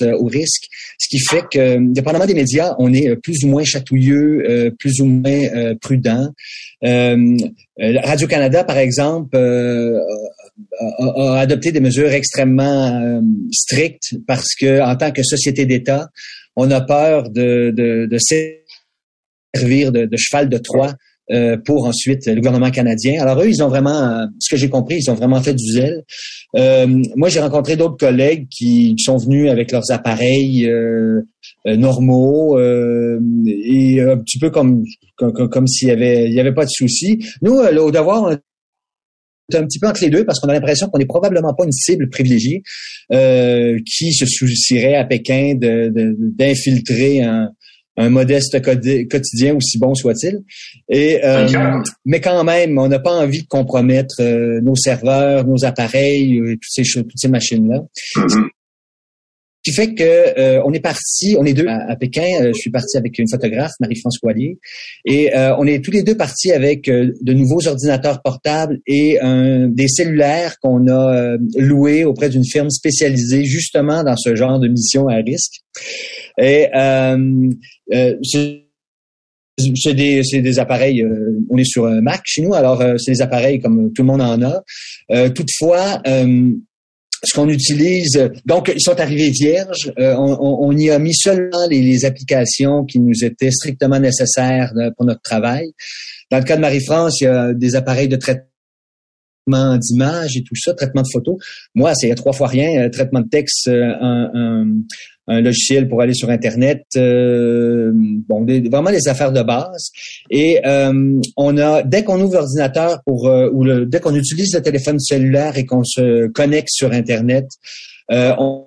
euh, 0.02 0.14
au 0.14 0.26
risque, 0.26 0.64
ce 0.98 1.08
qui 1.10 1.20
fait 1.20 1.44
que, 1.52 1.78
dépendamment 1.94 2.26
des 2.26 2.34
médias, 2.34 2.76
on 2.80 2.94
est 2.94 3.10
euh, 3.10 3.16
plus 3.16 3.44
ou 3.44 3.48
moins 3.48 3.64
chatouilleux, 3.64 4.44
euh, 4.50 4.72
plus 4.80 5.00
ou 5.00 5.06
moins 5.06 5.44
euh, 5.56 5.76
prudent. 5.80 6.30
Euh, 6.84 7.38
euh, 7.82 8.00
Radio-Canada, 8.04 8.64
par 8.64 8.78
exemple, 8.78 9.36
euh, 9.36 10.00
a, 10.80 11.06
a- 11.06 11.40
adopté 11.40 11.72
des 11.72 11.80
mesures 11.80 12.12
extrêmement 12.12 13.02
euh, 13.02 13.22
strictes 13.52 14.16
parce 14.28 14.56
que, 14.60 14.82
en 14.82 14.96
tant 14.96 15.12
que 15.12 15.24
société 15.24 15.66
d'État, 15.66 16.10
on 16.56 16.70
a 16.72 16.82
peur 16.82 17.30
de, 17.30 17.74
servir 19.56 19.92
de, 19.92 20.10
cheval 20.18 20.50
de 20.50 20.58
Troie 20.58 20.94
euh, 21.32 21.58
pour 21.58 21.86
ensuite 21.86 22.28
le 22.28 22.36
gouvernement 22.36 22.70
canadien. 22.70 23.22
Alors 23.22 23.42
eux, 23.42 23.48
ils 23.50 23.64
ont 23.64 23.70
vraiment, 23.70 24.28
ce 24.40 24.54
que 24.54 24.58
j'ai 24.60 24.70
compris, 24.70 24.98
ils 25.00 25.10
ont 25.10 25.16
vraiment 25.16 25.42
fait 25.42 25.54
du 25.56 25.66
zèle. 25.72 26.04
Euh, 26.56 26.86
moi, 27.16 27.30
j'ai 27.30 27.40
rencontré 27.40 27.76
d'autres 27.76 27.98
collègues 27.98 28.48
qui 28.50 28.94
sont 29.00 29.18
venus 29.18 29.50
avec 29.50 29.72
leurs 29.72 29.90
appareils 29.90 30.70
normaux 31.66 32.60
et 32.60 34.02
un 34.02 34.18
petit 34.18 34.38
peu 34.38 34.52
comme 34.52 34.84
comme, 35.16 35.68
s'il 35.68 35.88
y 35.88 35.92
avait 35.92 36.26
il 36.28 36.34
y 36.34 36.40
avait 36.40 36.54
pas 36.54 36.66
de 36.66 36.72
souci. 36.72 37.20
Nous, 37.42 37.54
au 37.54 37.92
devoir, 37.92 38.24
on 38.24 38.38
un 39.58 39.66
petit 39.66 39.80
peu 39.80 39.88
entre 39.88 40.02
les 40.04 40.10
deux 40.10 40.26
parce 40.26 40.40
qu'on 40.40 40.50
a 40.50 40.54
l'impression 40.54 40.88
qu'on 40.88 41.00
n'est 41.00 41.06
probablement 41.06 41.54
pas 41.54 41.66
une 41.66 41.72
cible 41.72 42.10
privilégiée 42.10 42.64
euh, 43.12 43.78
qui 43.86 44.14
se 44.14 44.26
soucierait 44.26 44.96
à 44.96 45.06
Pékin 45.06 45.56
de- 45.56 45.90
de- 45.90 46.16
d'infiltrer 46.20 47.22
un, 47.22 47.50
un 47.98 48.10
modeste 48.10 48.62
quotidien 48.62 49.56
aussi 49.56 49.78
bon 49.78 49.94
soit-il. 49.94 50.40
Et 50.90 51.24
euh, 51.24 51.48
mais 52.06 52.20
quand 52.22 52.44
même, 52.44 52.78
on 52.78 52.88
n'a 52.88 53.00
pas 53.00 53.12
envie 53.12 53.44
de 53.44 53.48
compromettre 53.48 54.16
euh, 54.20 54.60
nos 54.62 54.76
serveurs, 54.76 55.46
nos 55.46 55.64
appareils, 55.64 56.40
toutes 56.54 56.62
ces 56.70 56.84
toutes 56.84 57.12
ces 57.16 57.28
machines 57.28 57.70
là. 57.70 57.82
Mhm. 58.18 58.50
Ce 59.66 59.72
qui 59.72 59.76
fait 59.76 59.94
que 59.94 60.38
euh, 60.38 60.62
on 60.66 60.74
est 60.74 60.82
parti, 60.82 61.38
on 61.40 61.46
est 61.46 61.54
deux 61.54 61.68
à, 61.68 61.96
Pékin. 61.96 62.24
euh, 62.42 62.52
je 62.54 62.60
suis 62.60 62.70
parti 62.70 62.98
avec 62.98 63.18
une 63.18 63.30
photographe, 63.30 63.72
Marie-France 63.80 64.18
Coilier, 64.18 64.58
et 65.06 65.34
euh, 65.38 65.56
on 65.58 65.66
est 65.66 65.82
tous 65.82 65.92
les 65.92 66.04
deux 66.04 66.18
partis 66.18 66.52
avec 66.52 66.90
euh, 66.90 67.14
de 67.22 67.34
nouveaux 67.34 67.66
ordinateurs 67.66 68.22
portables 68.22 68.80
et 68.88 69.22
un, 69.22 69.70
des 69.70 69.88
cellulaires 69.88 70.60
qu'on 70.60 70.88
a 70.88 71.16
euh, 71.16 71.38
loués 71.56 72.04
auprès 72.04 72.28
d'une 72.28 72.44
firme 72.44 72.70
spécialisée 72.70 73.46
justement 73.46 74.04
dans 74.04 74.18
ce 74.18 74.36
genre 74.36 74.60
de 74.60 74.68
mission 74.68 75.08
à 75.08 75.16
risque. 75.16 75.62
Et 76.42 76.68
euh, 76.76 77.50
c'est 77.90 79.94
des, 79.94 80.22
des 80.22 80.60
appareils, 80.60 81.04
euh, 81.04 81.40
on 81.50 81.58
est 81.58 81.64
sur 81.64 81.86
un 81.86 82.02
Mac 82.02 82.24
chez 82.26 82.42
nous, 82.42 82.54
alors 82.54 82.82
euh, 82.82 82.98
c'est 82.98 83.12
des 83.12 83.22
appareils 83.22 83.62
comme 83.62 83.94
tout 83.94 84.02
le 84.02 84.08
monde 84.08 84.22
en 84.22 84.42
a. 84.42 84.62
Euh, 85.12 85.30
toutefois, 85.30 86.02
ce 87.24 87.34
qu'on 87.34 87.48
utilise, 87.50 88.30
donc 88.46 88.72
ils 88.76 88.82
sont 88.82 89.00
arrivés 89.00 89.30
vierges. 89.30 89.92
Euh, 89.98 90.16
on, 90.18 90.76
y 90.78 90.90
a 90.90 91.00
mis 91.00 91.16
seulement 91.16 91.68
les, 91.70 91.82
les 91.82 92.06
applications 92.06 92.84
qui 92.84 93.00
nous 93.00 93.24
étaient 93.24 93.52
strictement 93.52 94.00
nécessaires 94.00 94.72
euh, 94.78 94.92
pour 94.98 95.06
notre 95.06 95.22
travail. 95.22 95.72
Dans 96.32 96.40
le 96.40 96.44
cas 96.44 96.56
de 96.56 96.62
Marie-France, 96.62 97.22
il 97.22 97.26
y 97.26 97.28
a 97.28 97.54
des 97.54 97.76
appareils 97.76 98.10
de 98.10 98.18
traitement 98.18 98.48
d'image 99.48 100.38
et 100.38 100.44
tout 100.44 100.56
ça, 100.56 100.74
traitement 100.74 101.02
de 101.02 101.08
photos. 101.12 101.36
Moi, 101.76 101.94
c'est 101.96 102.14
trois 102.16 102.34
fois 102.34 102.48
rien. 102.48 102.84
euh, 102.84 102.90
traitement 102.90 103.22
de 103.22 103.28
texte, 103.30 103.68
euh, 103.68 103.94
un, 104.02 104.32
un- 104.34 104.68
un 105.28 105.40
logiciel 105.40 105.88
pour 105.88 106.02
aller 106.02 106.14
sur 106.14 106.30
Internet, 106.30 106.84
euh, 106.98 107.92
bon, 107.94 108.42
des- 108.42 108.60
vraiment 108.68 108.92
des 108.92 109.08
affaires 109.08 109.32
de 109.32 109.42
base. 109.42 109.90
Et 110.30 110.60
euh, 110.66 111.20
on 111.38 111.58
a, 111.58 111.82
dès 111.84 112.04
qu'on 112.04 112.20
ouvre 112.20 112.34
l'ordinateur 112.36 113.02
pour 113.06 113.28
euh, 113.28 113.50
ou 113.54 113.64
le, 113.64 113.86
dès 113.86 114.00
qu'on 114.02 114.16
utilise 114.16 114.54
le 114.54 114.62
téléphone 114.62 115.00
cellulaire 115.00 115.58
et 115.58 115.66
qu'on 115.66 115.84
se 115.86 116.28
connecte 116.28 116.70
sur 116.72 116.92
Internet, 116.92 117.46
on, 118.12 118.66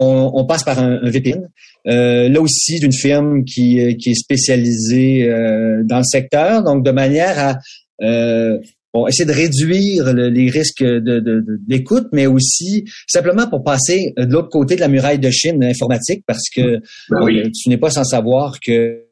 on, 0.00 0.30
on 0.34 0.46
passe 0.46 0.64
par 0.64 0.78
un, 0.78 1.00
un 1.02 1.10
VPN. 1.10 1.48
Euh, 1.86 2.28
là 2.30 2.40
aussi, 2.40 2.80
d'une 2.80 2.92
firme 2.92 3.44
qui, 3.44 3.96
qui 3.98 4.10
est 4.10 4.14
spécialisée 4.14 5.24
euh, 5.28 5.82
dans 5.84 5.98
le 5.98 6.04
secteur, 6.04 6.62
donc 6.62 6.82
de 6.84 6.90
manière 6.92 7.38
à 7.38 7.58
euh, 8.02 8.58
bon, 8.92 9.06
essayer 9.06 9.24
de 9.24 9.32
réduire 9.32 10.12
le- 10.12 10.28
les 10.28 10.50
risques 10.50 10.82
de- 10.84 10.98
de- 11.00 11.20
de- 11.20 11.58
d'écoute, 11.66 12.08
mais 12.12 12.26
aussi 12.26 12.84
simplement 13.06 13.48
pour 13.48 13.62
passer 13.64 14.12
de 14.16 14.30
l'autre 14.32 14.48
côté 14.50 14.76
de 14.76 14.80
la 14.80 14.88
muraille 14.88 15.18
de 15.18 15.30
Chine 15.30 15.62
informatique, 15.64 16.24
parce 16.26 16.48
que 16.54 16.78
Ben 17.10 17.22
oui. 17.22 17.40
euh, 17.40 17.50
tu 17.54 17.68
n'es 17.68 17.78
pas 17.78 17.90
sans 17.90 18.04
savoir 18.04 18.58
que 18.60 19.02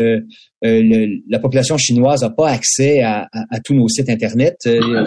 euh, 0.00 0.20
le- 0.82 1.20
la 1.30 1.38
population 1.38 1.76
chinoise 1.78 2.20
n'a 2.22 2.30
pas 2.30 2.50
accès 2.50 3.00
à, 3.00 3.22
à- 3.32 3.44
à 3.50 3.60
tous 3.60 3.74
nos 3.74 3.88
sites 3.88 4.10
internet. 4.10 4.56
Il 4.66 4.72
y 4.72 4.96
a 4.96 5.04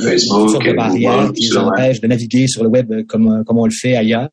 sortes 0.52 0.64
de 0.66 0.70
barrières 0.76 1.32
qui 1.34 1.44
les 1.44 1.50
empêchent 1.68 2.02
de 2.02 2.08
naviguer 2.08 2.48
sur 2.48 2.64
le 2.64 2.70
web 2.70 2.92
euh, 2.92 3.04
comme, 3.08 3.28
euh, 3.28 3.44
comme 3.44 3.58
on 3.60 3.66
le 3.66 3.72
fait 3.72 3.96
ailleurs. 3.96 4.30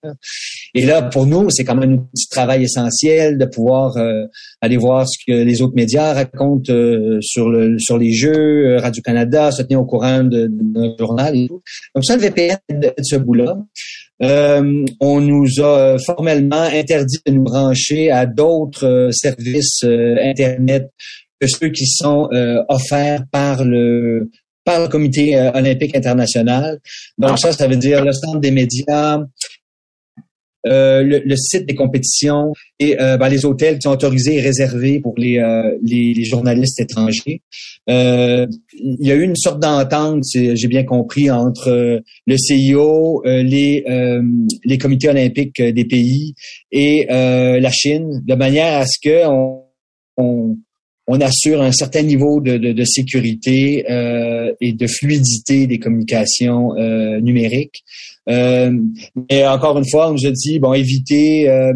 Et 0.74 0.86
là, 0.86 1.02
pour 1.02 1.26
nous, 1.26 1.50
c'est 1.50 1.64
quand 1.64 1.74
même 1.74 1.92
un 1.92 1.98
petit 2.14 2.28
travail 2.30 2.62
essentiel 2.64 3.36
de 3.38 3.44
pouvoir 3.44 3.96
euh, 3.96 4.24
aller 4.60 4.76
voir 4.76 5.06
ce 5.08 5.18
que 5.26 5.32
les 5.42 5.60
autres 5.62 5.74
médias 5.74 6.14
racontent 6.14 6.72
euh, 6.72 7.18
sur 7.20 7.48
le 7.50 7.78
sur 7.78 7.98
les 7.98 8.12
jeux, 8.12 8.76
Radio-Canada, 8.76 9.50
se 9.50 9.62
tenir 9.62 9.80
au 9.80 9.84
courant 9.86 10.22
notre 10.22 10.98
journal 10.98 11.36
et 11.36 11.48
tout. 11.48 11.60
Donc 11.94 12.04
ça, 12.04 12.16
le 12.16 12.22
VPN 12.22 12.56
de 12.70 12.92
ce 13.02 13.16
bout-là. 13.16 13.56
Euh, 14.22 14.84
on 15.00 15.20
nous 15.20 15.60
a 15.62 15.96
formellement 15.98 16.62
interdit 16.62 17.18
de 17.26 17.32
nous 17.32 17.42
brancher 17.42 18.10
à 18.10 18.26
d'autres 18.26 18.86
euh, 18.86 19.10
services 19.12 19.82
euh, 19.84 20.16
Internet 20.22 20.90
que 21.40 21.46
ceux 21.46 21.70
qui 21.70 21.86
sont 21.86 22.28
offerts 22.68 23.22
par 23.32 23.64
le 23.64 24.30
par 24.62 24.78
le 24.78 24.88
Comité 24.88 25.40
olympique 25.54 25.96
international. 25.96 26.78
Donc 27.16 27.38
ça, 27.38 27.50
ça 27.50 27.66
veut 27.66 27.76
dire 27.76 28.04
le 28.04 28.12
stand 28.12 28.42
des 28.42 28.50
médias, 28.50 29.20
euh, 30.66 31.02
le, 31.02 31.22
le 31.24 31.36
site 31.36 31.66
des 31.66 31.74
compétitions 31.74 32.52
et 32.78 33.00
euh, 33.00 33.16
ben, 33.16 33.28
les 33.28 33.44
hôtels 33.46 33.76
qui 33.76 33.82
sont 33.82 33.92
autorisés 33.92 34.36
et 34.36 34.40
réservés 34.40 35.00
pour 35.00 35.14
les, 35.16 35.38
euh, 35.38 35.76
les, 35.82 36.12
les 36.14 36.24
journalistes 36.24 36.80
étrangers. 36.80 37.40
Euh, 37.88 38.46
il 38.74 39.06
y 39.06 39.10
a 39.10 39.14
eu 39.14 39.22
une 39.22 39.36
sorte 39.36 39.60
d'entente, 39.60 40.24
j'ai 40.32 40.68
bien 40.68 40.84
compris, 40.84 41.30
entre 41.30 42.02
le 42.26 42.36
CIO, 42.36 43.22
les, 43.24 43.84
les 44.64 44.78
comités 44.78 45.08
olympiques 45.08 45.62
des 45.62 45.84
pays 45.84 46.34
et 46.70 47.06
la 47.08 47.70
Chine, 47.70 48.22
de 48.26 48.34
manière 48.34 48.80
à 48.80 48.86
ce 48.86 48.98
que 49.02 49.26
on, 49.26 49.62
on, 50.16 50.56
on 51.06 51.20
assure 51.20 51.62
un 51.62 51.72
certain 51.72 52.02
niveau 52.02 52.40
de, 52.40 52.56
de, 52.56 52.72
de 52.72 52.84
sécurité 52.84 53.84
et 54.60 54.72
de 54.72 54.86
fluidité 54.86 55.66
des 55.66 55.78
communications 55.78 56.74
numériques. 57.20 57.82
Euh, 58.30 58.72
et 59.28 59.44
encore 59.46 59.76
une 59.78 59.88
fois, 59.90 60.08
on 60.08 60.12
nous 60.14 60.26
a 60.26 60.30
dit 60.30 60.58
bon, 60.58 60.72
évitez 60.72 61.48
euh, 61.48 61.72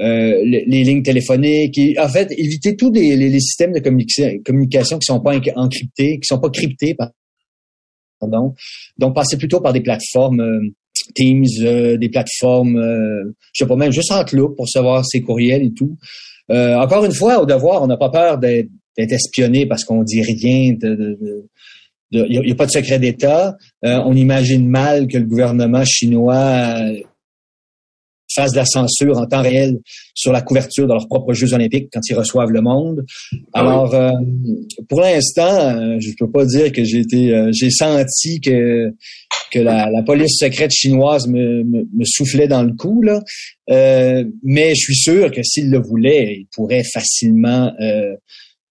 euh, 0.00 0.42
les, 0.44 0.64
les 0.66 0.84
lignes 0.84 1.02
téléphoniques, 1.02 1.80
en 1.98 2.08
fait, 2.08 2.30
éviter 2.36 2.76
tous 2.76 2.92
les, 2.92 3.16
les, 3.16 3.30
les 3.30 3.40
systèmes 3.40 3.72
de 3.72 3.80
communication, 3.80 4.98
qui 4.98 5.06
sont 5.06 5.20
pas 5.20 5.34
enc- 5.36 5.52
encryptés, 5.56 6.18
qui 6.20 6.26
sont 6.26 6.38
pas 6.38 6.50
cryptés, 6.50 6.94
pardon. 8.20 8.54
Donc, 8.98 9.14
passez 9.14 9.36
plutôt 9.38 9.60
par 9.60 9.72
des 9.72 9.80
plateformes 9.80 10.40
euh, 10.40 10.60
Teams, 11.14 11.44
euh, 11.62 11.96
des 11.96 12.08
plateformes, 12.08 12.76
euh, 12.76 13.24
je 13.52 13.64
sais 13.64 13.68
pas 13.68 13.76
même 13.76 13.92
juste 13.92 14.12
Outlook 14.12 14.56
pour 14.56 14.68
savoir 14.68 15.04
ses 15.06 15.20
courriels 15.22 15.62
et 15.62 15.72
tout. 15.72 15.96
Encore 16.48 17.04
une 17.04 17.12
fois, 17.14 17.42
au 17.42 17.46
devoir, 17.46 17.82
on 17.82 17.86
n'a 17.88 17.96
pas 17.96 18.10
peur 18.10 18.38
d'être 18.38 18.68
espionné 18.98 19.66
parce 19.66 19.84
qu'on 19.84 20.02
dit 20.04 20.22
rien 20.22 20.74
de, 20.74 20.90
de- 20.90 21.18
de- 21.20 21.48
il 22.10 22.40
n'y 22.40 22.52
a, 22.52 22.54
pas 22.54 22.66
de 22.66 22.70
secret 22.70 22.98
d'État. 22.98 23.56
Euh, 23.84 24.00
on 24.04 24.14
imagine 24.14 24.68
mal 24.68 25.06
que 25.08 25.18
le 25.18 25.24
gouvernement 25.24 25.84
chinois 25.84 26.34
euh, 26.34 27.00
fasse 28.36 28.52
de 28.52 28.56
la 28.56 28.64
censure 28.64 29.18
en 29.18 29.26
temps 29.26 29.42
réel 29.42 29.78
sur 30.14 30.32
la 30.32 30.42
couverture 30.42 30.86
de 30.86 30.92
leurs 30.92 31.08
propres 31.08 31.32
Jeux 31.32 31.54
olympiques 31.54 31.88
quand 31.92 32.00
ils 32.08 32.14
reçoivent 32.14 32.50
le 32.50 32.60
monde. 32.60 33.04
Alors, 33.52 33.94
euh, 33.94 34.10
pour 34.88 35.00
l'instant, 35.00 35.42
euh, 35.42 35.96
je 36.00 36.10
peux 36.18 36.30
pas 36.30 36.44
dire 36.44 36.72
que 36.72 36.84
j'ai 36.84 37.00
été, 37.00 37.32
euh, 37.32 37.50
j'ai 37.52 37.70
senti 37.70 38.40
que 38.40 38.90
que 39.52 39.60
la, 39.60 39.88
la 39.90 40.02
police 40.02 40.38
secrète 40.40 40.72
chinoise 40.72 41.28
me, 41.28 41.62
me, 41.62 41.84
me 41.94 42.04
soufflait 42.04 42.48
dans 42.48 42.64
le 42.64 42.72
cou 42.72 43.00
là. 43.02 43.22
Euh, 43.70 44.24
mais 44.42 44.70
je 44.70 44.80
suis 44.80 44.96
sûr 44.96 45.30
que 45.30 45.40
s'il 45.44 45.70
le 45.70 45.78
voulait, 45.78 46.38
il 46.40 46.46
pourrait 46.52 46.82
facilement 46.82 47.72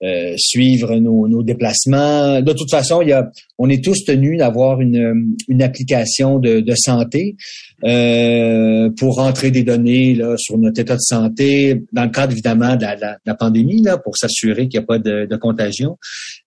euh, 0.05 0.15
euh, 0.15 0.33
suivre 0.37 0.95
nos, 0.97 1.27
nos 1.27 1.43
déplacements. 1.43 2.41
De 2.41 2.53
toute 2.53 2.69
façon, 2.69 3.01
il 3.01 3.09
y 3.09 3.13
a, 3.13 3.29
on 3.57 3.69
est 3.69 3.83
tous 3.83 4.03
tenus 4.05 4.37
d'avoir 4.39 4.81
une, 4.81 5.35
une 5.47 5.61
application 5.61 6.39
de, 6.39 6.59
de 6.59 6.75
santé 6.75 7.35
euh, 7.83 8.89
pour 8.97 9.15
rentrer 9.15 9.51
des 9.51 9.63
données 9.63 10.15
là, 10.15 10.35
sur 10.37 10.57
notre 10.57 10.79
état 10.79 10.95
de 10.95 11.01
santé, 11.01 11.83
dans 11.91 12.03
le 12.03 12.09
cadre 12.11 12.33
évidemment 12.33 12.75
de 12.75 12.83
la, 12.83 13.17
la- 13.25 13.35
pandémie, 13.35 13.81
là, 13.81 13.97
pour 13.97 14.17
s'assurer 14.17 14.67
qu'il 14.67 14.79
n'y 14.79 14.83
a 14.83 14.87
pas 14.87 14.99
de, 14.99 15.25
de 15.25 15.35
contagion. 15.35 15.97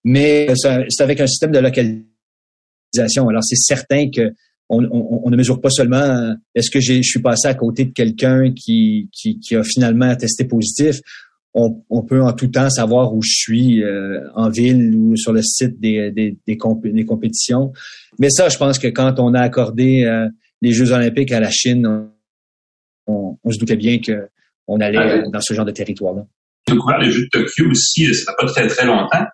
Mais 0.05 0.49
c'est 0.57 0.87
c'est 0.89 1.03
avec 1.03 1.21
un 1.21 1.27
système 1.27 1.53
de 1.53 1.59
localisation. 1.59 3.29
Alors, 3.29 3.45
c'est 3.45 3.57
certain 3.57 4.09
que 4.11 4.33
on, 4.71 4.85
on, 5.25 5.31
ne 5.31 5.37
mesure 5.37 5.61
pas 5.61 5.71
seulement 5.71 6.35
est-ce 6.55 6.71
que 6.71 6.81
je 6.81 7.01
suis 7.03 7.21
passé 7.21 7.49
à 7.49 7.55
côté 7.55 7.87
de 7.87 7.93
quelqu'un 7.93 8.53
qui, 8.55 9.09
qui, 9.13 9.41
qui, 9.41 9.57
a 9.57 9.63
finalement 9.63 10.15
testé 10.15 10.45
positif. 10.45 11.01
On, 11.61 11.83
on, 11.91 12.03
peut 12.03 12.23
en 12.23 12.33
tout 12.33 12.47
temps 12.47 12.71
savoir 12.71 13.13
où 13.13 13.21
je 13.21 13.33
suis 13.33 13.83
en 14.37 14.49
ville 14.49 14.95
ou 14.95 15.17
sur 15.17 15.33
le 15.33 15.43
site 15.43 15.81
des, 15.81 16.13
des, 16.13 16.39
des, 16.47 16.57
compétitions. 16.57 17.73
Mais 18.21 18.31
ça, 18.31 18.49
je 18.49 18.57
pense 18.57 18.79
que 18.79 18.87
quand 18.87 19.19
on 19.19 19.35
a 19.35 19.41
accordé 19.41 20.09
les 20.63 20.73
Jeux 20.73 20.93
olympiques 20.93 21.33
à 21.33 21.41
la 21.41 21.51
Chine, 21.51 22.11
on, 23.09 23.39
on 23.43 23.51
se 23.51 23.59
doutait 23.59 23.77
bien 23.77 23.99
que 23.99 24.29
on 24.69 24.81
allait 24.81 25.25
dans 25.33 25.41
ce 25.41 25.55
genre 25.55 25.65
de 25.65 25.73
territoire-là. 25.73 26.23
J'ai 26.69 26.75
découvert 26.75 26.99
les 26.99 27.11
Jeux 27.11 27.23
de 27.23 27.29
Tokyo 27.31 27.71
aussi, 27.71 28.15
ça 28.15 28.33
fait 28.33 28.47
pas 28.47 28.53
très 28.53 28.67
très 28.69 28.87
longtemps? 28.87 29.25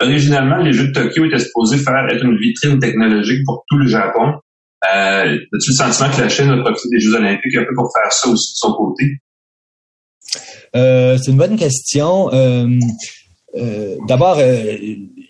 Originalement, 0.00 0.58
les 0.58 0.72
Jeux 0.72 0.88
de 0.88 0.92
Tokyo 0.92 1.24
étaient 1.24 1.40
supposés 1.40 1.78
faire 1.78 2.06
être 2.08 2.24
une 2.24 2.38
vitrine 2.38 2.78
technologique 2.78 3.42
pour 3.44 3.64
tout 3.68 3.78
le 3.78 3.88
Japon. 3.88 4.34
Euh, 4.94 5.34
As-tu 5.34 5.70
le 5.70 5.74
sentiment 5.74 6.08
que 6.14 6.20
la 6.20 6.28
Chine 6.28 6.50
a 6.50 6.56
profité 6.58 6.88
des 6.92 7.00
Jeux 7.00 7.14
olympiques 7.14 7.56
un 7.56 7.64
peu 7.64 7.74
pour 7.74 7.90
faire 7.92 8.12
ça 8.12 8.28
aussi 8.28 8.52
de 8.52 8.56
son 8.56 8.72
côté? 8.74 9.04
Euh, 10.76 11.18
c'est 11.22 11.30
une 11.30 11.36
bonne 11.36 11.56
question. 11.56 12.32
Euh, 12.32 12.68
euh, 13.56 13.96
d'abord, 14.06 14.36
euh, 14.38 14.76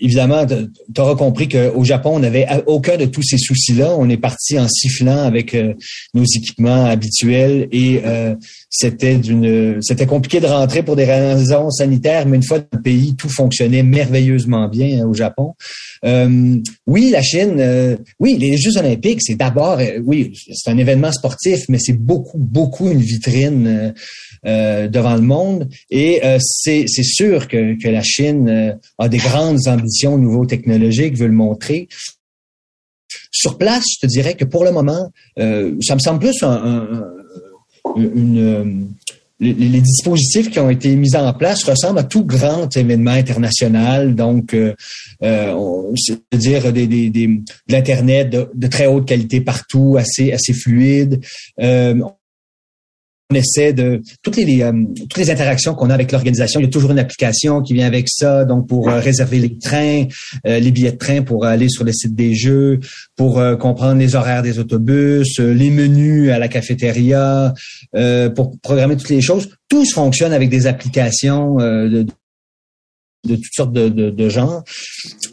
évidemment, 0.00 0.44
tu 0.46 1.00
auras 1.00 1.14
compris 1.14 1.48
qu'au 1.48 1.84
Japon, 1.84 2.16
on 2.16 2.18
n'avait 2.18 2.46
aucun 2.66 2.96
de 2.96 3.06
tous 3.06 3.22
ces 3.22 3.38
soucis-là. 3.38 3.94
On 3.96 4.08
est 4.08 4.16
parti 4.16 4.58
en 4.58 4.68
sifflant 4.68 5.22
avec 5.22 5.54
euh, 5.54 5.74
nos 6.14 6.24
équipements 6.24 6.84
habituels 6.86 7.68
et 7.70 8.02
c'était 8.70 9.16
d'une, 9.16 9.80
c'était 9.80 10.06
compliqué 10.06 10.40
de 10.40 10.46
rentrer 10.46 10.82
pour 10.82 10.96
des 10.96 11.04
raisons 11.04 11.70
sanitaires, 11.70 12.26
mais 12.26 12.36
une 12.36 12.42
fois 12.42 12.58
dans 12.58 12.66
le 12.72 12.82
pays, 12.82 13.14
tout 13.16 13.28
fonctionnait 13.28 13.82
merveilleusement 13.82 14.68
bien 14.68 15.02
hein, 15.02 15.06
au 15.06 15.14
Japon. 15.14 15.54
Oui, 16.04 17.10
la 17.10 17.22
Chine, 17.22 17.98
oui, 18.18 18.36
les 18.38 18.56
Jeux 18.56 18.76
olympiques, 18.76 19.20
c'est 19.22 19.36
d'abord, 19.36 19.80
oui, 20.04 20.32
c'est 20.52 20.70
un 20.70 20.78
événement 20.78 21.12
sportif, 21.12 21.60
mais 21.68 21.78
c'est 21.78 21.98
beaucoup, 21.98 22.38
beaucoup 22.38 22.90
une 22.90 23.00
vitrine 23.00 23.94
devant 24.44 25.14
le 25.14 25.22
monde 25.22 25.68
et 25.90 26.20
c'est, 26.38 26.86
sûr 27.02 27.48
que, 27.48 27.88
la 27.88 28.02
Chine 28.02 28.48
euh, 28.48 28.72
a 28.98 29.08
des 29.08 29.18
grandes 29.18 29.66
ambitions 29.66 30.14
au 30.14 30.18
niveau 30.18 30.44
technologique, 30.46 31.16
veut 31.16 31.26
le 31.26 31.32
montrer. 31.32 31.88
Sur 33.30 33.58
place, 33.58 33.84
je 33.94 34.06
te 34.06 34.06
dirais 34.06 34.34
que 34.34 34.44
pour 34.44 34.64
le 34.64 34.72
moment, 34.72 35.10
euh, 35.38 35.76
ça 35.80 35.94
me 35.94 36.00
semble 36.00 36.20
plus 36.20 36.42
un, 36.42 37.04
une, 37.96 38.88
euh, 39.42 39.54
les, 39.56 39.80
dispositifs 39.80 40.50
qui 40.50 40.58
ont 40.58 40.70
été 40.70 40.94
mis 40.96 41.14
en 41.16 41.32
place 41.32 41.64
ressemblent 41.64 41.98
à 41.98 42.04
tout 42.04 42.24
grand 42.24 42.74
événement 42.76 43.12
international. 43.12 44.14
Donc, 44.14 44.54
euh, 44.54 44.74
c'est-à-dire 45.96 46.72
des, 46.72 46.86
de 46.86 47.40
l'internet 47.68 48.30
de, 48.30 48.66
très 48.66 48.86
haute 48.86 49.06
qualité 49.06 49.40
partout, 49.40 49.96
assez 49.98 50.32
assez 50.32 50.52
fluide 50.52 51.20
on 53.30 53.34
essaie 53.34 53.72
de 53.72 54.00
toutes 54.22 54.36
les, 54.36 54.62
euh, 54.62 54.72
toutes 54.96 55.18
les 55.18 55.30
interactions 55.30 55.74
qu'on 55.74 55.90
a 55.90 55.94
avec 55.94 56.12
l'organisation, 56.12 56.60
il 56.60 56.64
y 56.64 56.66
a 56.66 56.70
toujours 56.70 56.92
une 56.92 56.98
application 56.98 57.60
qui 57.60 57.74
vient 57.74 57.86
avec 57.86 58.08
ça, 58.08 58.44
donc 58.44 58.66
pour 58.66 58.88
euh, 58.88 59.00
réserver 59.00 59.38
les 59.38 59.58
trains, 59.58 60.04
euh, 60.46 60.58
les 60.58 60.70
billets 60.70 60.92
de 60.92 60.96
train 60.96 61.22
pour 61.22 61.44
aller 61.44 61.68
sur 61.68 61.84
le 61.84 61.92
site 61.92 62.14
des 62.14 62.34
jeux, 62.34 62.80
pour 63.16 63.42
comprendre 63.58 63.98
les 63.98 64.14
horaires 64.14 64.42
des 64.42 64.58
autobus, 64.58 65.38
les 65.38 65.70
menus 65.70 66.30
à 66.30 66.38
la 66.38 66.48
cafétéria, 66.48 67.52
pour 68.34 68.58
programmer 68.60 68.96
toutes 68.96 69.08
les 69.08 69.20
choses. 69.20 69.48
Tout 69.68 69.84
fonctionne 69.84 70.32
avec 70.32 70.48
des 70.48 70.66
applications 70.66 71.56
de, 71.56 72.06
de 73.28 73.36
toutes 73.36 73.54
sortes 73.54 73.72
de, 73.72 73.88
de, 73.88 74.10
de 74.10 74.28
genres. 74.28 74.62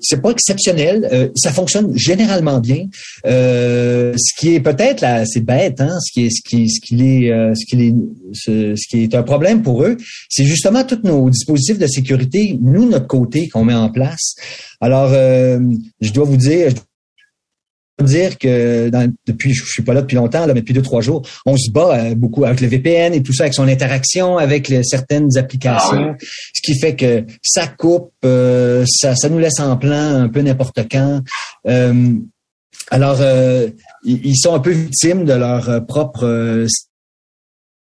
C'est 0.02 0.22
pas 0.22 0.32
exceptionnel. 0.32 1.08
Euh, 1.12 1.30
ça 1.36 1.52
fonctionne 1.52 1.98
généralement 1.98 2.60
bien. 2.60 2.86
Euh, 3.26 4.14
ce 4.18 4.40
qui 4.40 4.56
est 4.56 4.60
peut-être 4.60 5.02
là, 5.02 5.26
c'est 5.26 5.42
bête, 5.42 5.82
hein, 5.82 5.98
ce 6.00 6.12
qui 6.14 6.26
est 6.26 6.30
ce 6.30 6.42
qui 6.48 6.70
ce 6.70 6.80
qui 6.86 7.02
est 7.02 7.32
euh, 7.32 7.54
ce 7.56 7.66
qui 7.66 7.88
est 7.88 7.94
ce, 8.34 8.88
qui 8.90 9.04
est 9.04 9.16
un 9.16 9.24
problème 9.24 9.62
pour 9.62 9.84
eux, 9.84 9.98
c'est 10.30 10.46
justement 10.46 10.84
tous 10.84 11.00
nos 11.04 11.30
dispositifs 11.30 11.80
de 11.80 11.88
sécurité, 11.88 12.58
nous 12.62 12.88
notre 12.88 13.08
côté 13.08 13.48
qu'on 13.48 13.64
met 13.64 13.74
en 13.74 13.90
place. 13.90 14.36
Alors, 14.82 15.10
je 15.10 16.12
dois 16.12 16.26
vous 16.26 16.38
dire, 16.38 16.74
dire 18.04 18.38
que 18.38 18.92
depuis, 19.26 19.54
je 19.54 19.64
suis 19.66 19.84
pas 19.84 19.94
là 19.94 20.02
depuis 20.02 20.16
longtemps, 20.16 20.46
là, 20.46 20.54
mais 20.54 20.62
depuis 20.62 20.74
deux, 20.74 20.82
trois 20.82 21.02
jours, 21.02 21.22
on 21.46 21.56
se 21.56 21.72
bat 21.72 21.98
euh, 21.98 22.16
beaucoup 22.16 22.44
avec 22.44 22.60
le 22.62 22.68
VPN 22.68 23.14
et 23.14 23.24
tout 23.24 23.34
ça, 23.34 23.44
avec 23.44 23.54
son 23.54 23.68
interaction 23.68 24.38
avec 24.38 24.72
certaines 24.84 25.38
applications, 25.38 26.12
ah 26.12 26.26
ce 26.54 26.62
qui 26.62 26.78
fait 26.78 26.96
que 26.96 27.26
ça 27.42 27.68
coupe, 27.68 28.12
euh, 28.26 28.86
ça, 28.88 29.16
ça 29.16 29.30
nous 29.30 29.40
laisse 29.40 29.60
en 29.60 29.78
plan 29.78 30.24
un 30.24 30.30
peu 30.30 30.42
n'importe 30.42 30.80
quand. 30.92 31.22
Euh, 31.68 32.14
alors, 32.92 33.20
ils 34.04 34.38
sont 34.38 34.54
un 34.54 34.60
peu 34.60 34.70
victimes 34.70 35.26
de 35.26 35.34
leur 35.34 35.86
propre 35.88 36.68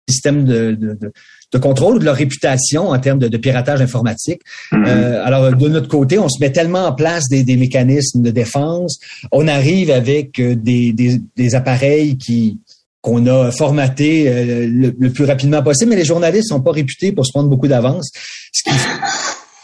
système 0.09 0.45
de, 0.45 0.73
de, 0.73 0.95
de 0.95 1.13
contrôle 1.57 1.97
ou 1.97 1.99
de 1.99 2.05
leur 2.05 2.17
réputation 2.17 2.91
en 2.91 2.99
termes 2.99 3.19
de, 3.19 3.37
piratage 3.39 3.81
informatique. 3.81 4.43
Mm-hmm. 4.73 4.87
euh, 4.87 5.25
alors, 5.25 5.57
de 5.57 5.69
notre 5.69 5.89
côté, 5.89 6.19
on 6.19 6.29
se 6.29 6.39
met 6.41 6.53
tellement 6.53 6.85
en 6.85 6.93
place 6.93 7.25
des, 7.31 7.45
des 7.45 7.57
mécanismes 7.57 8.21
de 8.21 8.31
défense. 8.31 8.99
On 9.33 9.49
arrive 9.49 9.91
avec 9.91 10.39
euh, 10.39 10.55
des, 10.55 10.93
des, 10.93 11.21
des 11.37 11.55
appareils 11.55 12.19
qui 12.19 12.59
qu'on 13.01 13.27
a 13.27 13.51
formatés 13.53 14.29
euh, 14.29 14.67
le, 14.69 15.13
plus 15.13 15.25
rapidement 15.25 15.63
possible, 15.63 15.91
mais 15.91 15.97
les 15.97 16.05
journalistes 16.05 16.49
sont 16.49 16.61
pas 16.61 16.73
réputés 16.73 17.13
pour 17.13 17.25
se 17.25 17.33
prendre 17.33 17.49
beaucoup 17.49 17.69
d'avance. 17.69 18.11
Ce 18.53 18.63
qui 18.65 18.71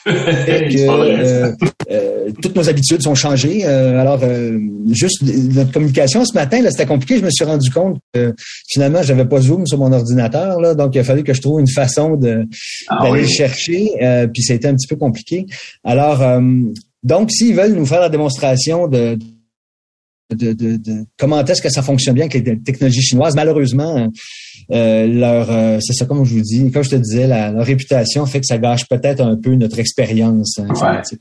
que 0.04 0.88
euh, 0.88 1.52
euh, 1.90 2.03
toutes 2.40 2.56
nos 2.56 2.68
habitudes 2.68 3.02
sont 3.02 3.14
changées. 3.14 3.64
Euh, 3.64 4.00
alors, 4.00 4.20
juste 4.90 5.22
notre 5.22 5.72
communication 5.72 6.24
ce 6.24 6.34
matin, 6.34 6.62
là, 6.62 6.70
c'était 6.70 6.86
compliqué. 6.86 7.18
Je 7.18 7.24
me 7.24 7.30
suis 7.30 7.44
rendu 7.44 7.70
compte 7.70 7.98
que 8.12 8.34
finalement, 8.68 9.02
j'avais 9.02 9.24
pas 9.24 9.40
Zoom 9.40 9.66
sur 9.66 9.78
mon 9.78 9.92
ordinateur, 9.92 10.60
là, 10.60 10.74
donc 10.74 10.94
il 10.94 10.98
a 10.98 11.04
fallu 11.04 11.22
que 11.22 11.34
je 11.34 11.40
trouve 11.40 11.60
une 11.60 11.68
façon 11.68 12.16
de 12.16 12.44
ah 12.88 13.02
d'aller 13.02 13.22
le 13.22 13.28
chercher. 13.28 13.90
puis 14.32 14.42
ça 14.42 14.52
a 14.52 14.56
été 14.56 14.68
un 14.68 14.74
petit 14.74 14.86
peu 14.86 14.96
compliqué. 14.96 15.46
Alors, 15.82 16.22
donc, 17.02 17.30
s'ils 17.30 17.54
veulent 17.54 17.74
nous 17.74 17.86
faire 17.86 18.00
la 18.00 18.08
démonstration 18.08 18.88
de 18.88 19.18
de, 20.32 20.52
de, 20.52 20.76
de, 20.76 21.04
comment 21.18 21.44
est-ce 21.44 21.62
que 21.62 21.68
ça 21.68 21.82
fonctionne 21.82 22.14
bien 22.14 22.26
avec 22.26 22.46
les 22.46 22.58
technologies 22.58 23.02
chinoises. 23.02 23.34
Malheureusement, 23.34 24.08
euh, 24.70 25.06
leur 25.06 25.50
euh, 25.50 25.78
c'est 25.80 25.92
ça 25.92 26.06
comme 26.06 26.24
je 26.24 26.34
vous 26.34 26.40
dis, 26.40 26.70
comme 26.70 26.82
je 26.82 26.90
te 26.90 26.96
disais, 26.96 27.26
la, 27.26 27.50
leur 27.50 27.64
réputation 27.64 28.24
fait 28.26 28.40
que 28.40 28.46
ça 28.46 28.58
gâche 28.58 28.86
peut-être 28.88 29.20
un 29.20 29.36
peu 29.36 29.54
notre 29.54 29.78
expérience 29.78 30.58
informatique. 30.58 31.20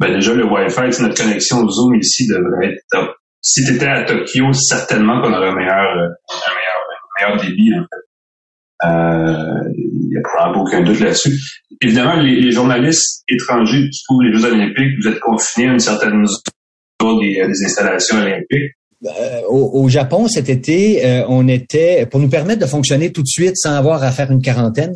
Ben 0.00 0.12
déjà, 0.12 0.34
le 0.34 0.44
Wi-Fi, 0.44 1.02
notre 1.02 1.22
connexion 1.22 1.58
au 1.58 1.70
Zoom 1.70 1.94
ici 1.96 2.26
devrait 2.26 2.72
être 2.72 2.82
top. 2.90 3.14
Si 3.40 3.64
tu 3.64 3.74
étais 3.74 3.86
à 3.86 4.04
Tokyo, 4.04 4.52
certainement 4.52 5.20
qu'on 5.20 5.32
aurait 5.32 5.48
un 5.48 5.54
meilleur, 5.54 5.96
euh, 5.96 6.08
un 6.08 7.26
meilleur, 7.26 7.42
débit, 7.42 7.72
en 7.74 7.82
fait. 7.82 8.88
Euh, 8.88 9.72
il 9.76 10.08
n'y 10.08 10.16
a 10.16 10.20
probablement 10.22 10.64
aucun 10.64 10.82
doute 10.82 11.00
là-dessus. 11.00 11.38
Évidemment, 11.80 12.20
les, 12.20 12.40
les, 12.40 12.50
journalistes 12.50 13.22
étrangers 13.28 13.82
du 13.82 13.98
coup, 14.08 14.20
les 14.20 14.32
Jeux 14.32 14.44
olympiques, 14.46 14.98
vous 15.00 15.08
êtes 15.08 15.20
confinés 15.20 15.68
à 15.68 15.72
une 15.72 15.78
certaine 15.78 16.26
zone 16.26 17.20
des, 17.20 17.46
des 17.46 17.64
installations 17.64 18.18
olympiques. 18.18 18.72
Euh, 19.06 19.42
au, 19.48 19.88
Japon 19.88 20.28
cet 20.28 20.48
été, 20.48 21.04
euh, 21.04 21.24
on 21.28 21.46
était 21.46 22.06
pour 22.06 22.20
nous 22.20 22.28
permettre 22.28 22.60
de 22.60 22.66
fonctionner 22.66 23.12
tout 23.12 23.22
de 23.22 23.28
suite 23.28 23.56
sans 23.56 23.74
avoir 23.74 24.02
à 24.02 24.10
faire 24.10 24.30
une 24.30 24.40
quarantaine 24.40 24.94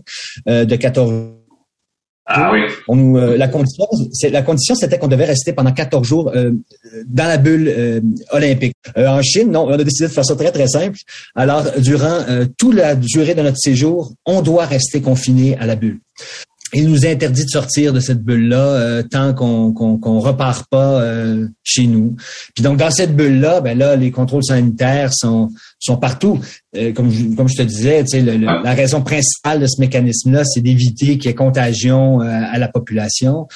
euh, 0.49 0.65
de 0.65 0.77
14 0.77 1.38
ah 2.31 2.51
oui. 2.53 2.61
On, 2.89 3.15
la 3.15 3.49
condition, 3.49 3.87
c'est 4.13 4.31
la 4.31 4.43
condition, 4.43 4.75
c'était 4.75 4.99
qu'on 4.99 5.09
devait 5.09 5.25
rester 5.25 5.53
pendant 5.53 5.73
14 5.73 6.07
jours 6.07 6.33
dans 7.07 7.25
la 7.25 7.39
bulle 7.39 8.03
olympique. 8.33 8.75
en 8.97 9.23
Chine, 9.23 9.51
non, 9.51 9.67
on 9.67 9.73
a 9.73 9.77
décidé 9.79 10.09
de 10.09 10.13
faire 10.13 10.25
ça 10.25 10.37
très 10.37 10.53
très 10.53 10.69
simple. 10.69 10.99
Alors, 11.35 11.65
durant 11.79 12.19
toute 12.59 12.75
la 12.75 12.95
durée 12.95 13.35
de 13.35 13.43
notre 13.43 13.59
séjour, 13.59 14.13
on 14.27 14.43
doit 14.43 14.67
rester 14.67 15.01
confiné 15.01 15.57
à 15.59 15.67
la 15.67 15.75
bulle 15.75 16.01
il 16.75 16.89
nous 16.89 17.07
interdit 17.07 17.45
de 17.45 17.51
sortir 17.51 17.93
de 17.93 18.01
cette 18.01 18.23
bulle-là 18.23 18.59
euh, 18.59 19.03
tant 19.03 19.33
qu'on 19.33 19.73
qu'on 19.73 20.21
repart 20.21 20.67
pas 20.69 21.01
euh, 21.01 21.47
chez 21.63 21.87
nous. 21.87 22.17
Puis 22.55 22.63
donc 22.63 22.79
dans 22.79 22.91
cette 22.91 23.17
bulle-là, 23.17 23.61
ben 23.61 23.79
là 23.79 23.97
les 23.97 24.11
contrôles 24.11 24.45
sanitaires 24.45 25.11
sont 25.15 25.51
sont 25.79 25.97
partout. 25.97 26.41
Euh, 26.77 26.93
comme 26.93 27.11
je, 27.11 27.35
comme 27.37 27.49
je 27.49 27.57
te 27.57 27.63
disais, 27.63 28.05
tu 28.05 28.19
sais, 28.19 28.39
la 28.39 28.75
raison 28.75 29.03
principale 29.03 29.61
de 29.61 29.67
ce 29.67 29.81
mécanisme-là, 29.81 30.45
c'est 30.45 30.61
d'éviter 30.61 31.19
qu'il 31.19 31.27
y 31.27 31.29
ait 31.29 31.35
contagion 31.35 32.21
à 32.21 32.59
la 32.59 32.69
population. 32.69 33.47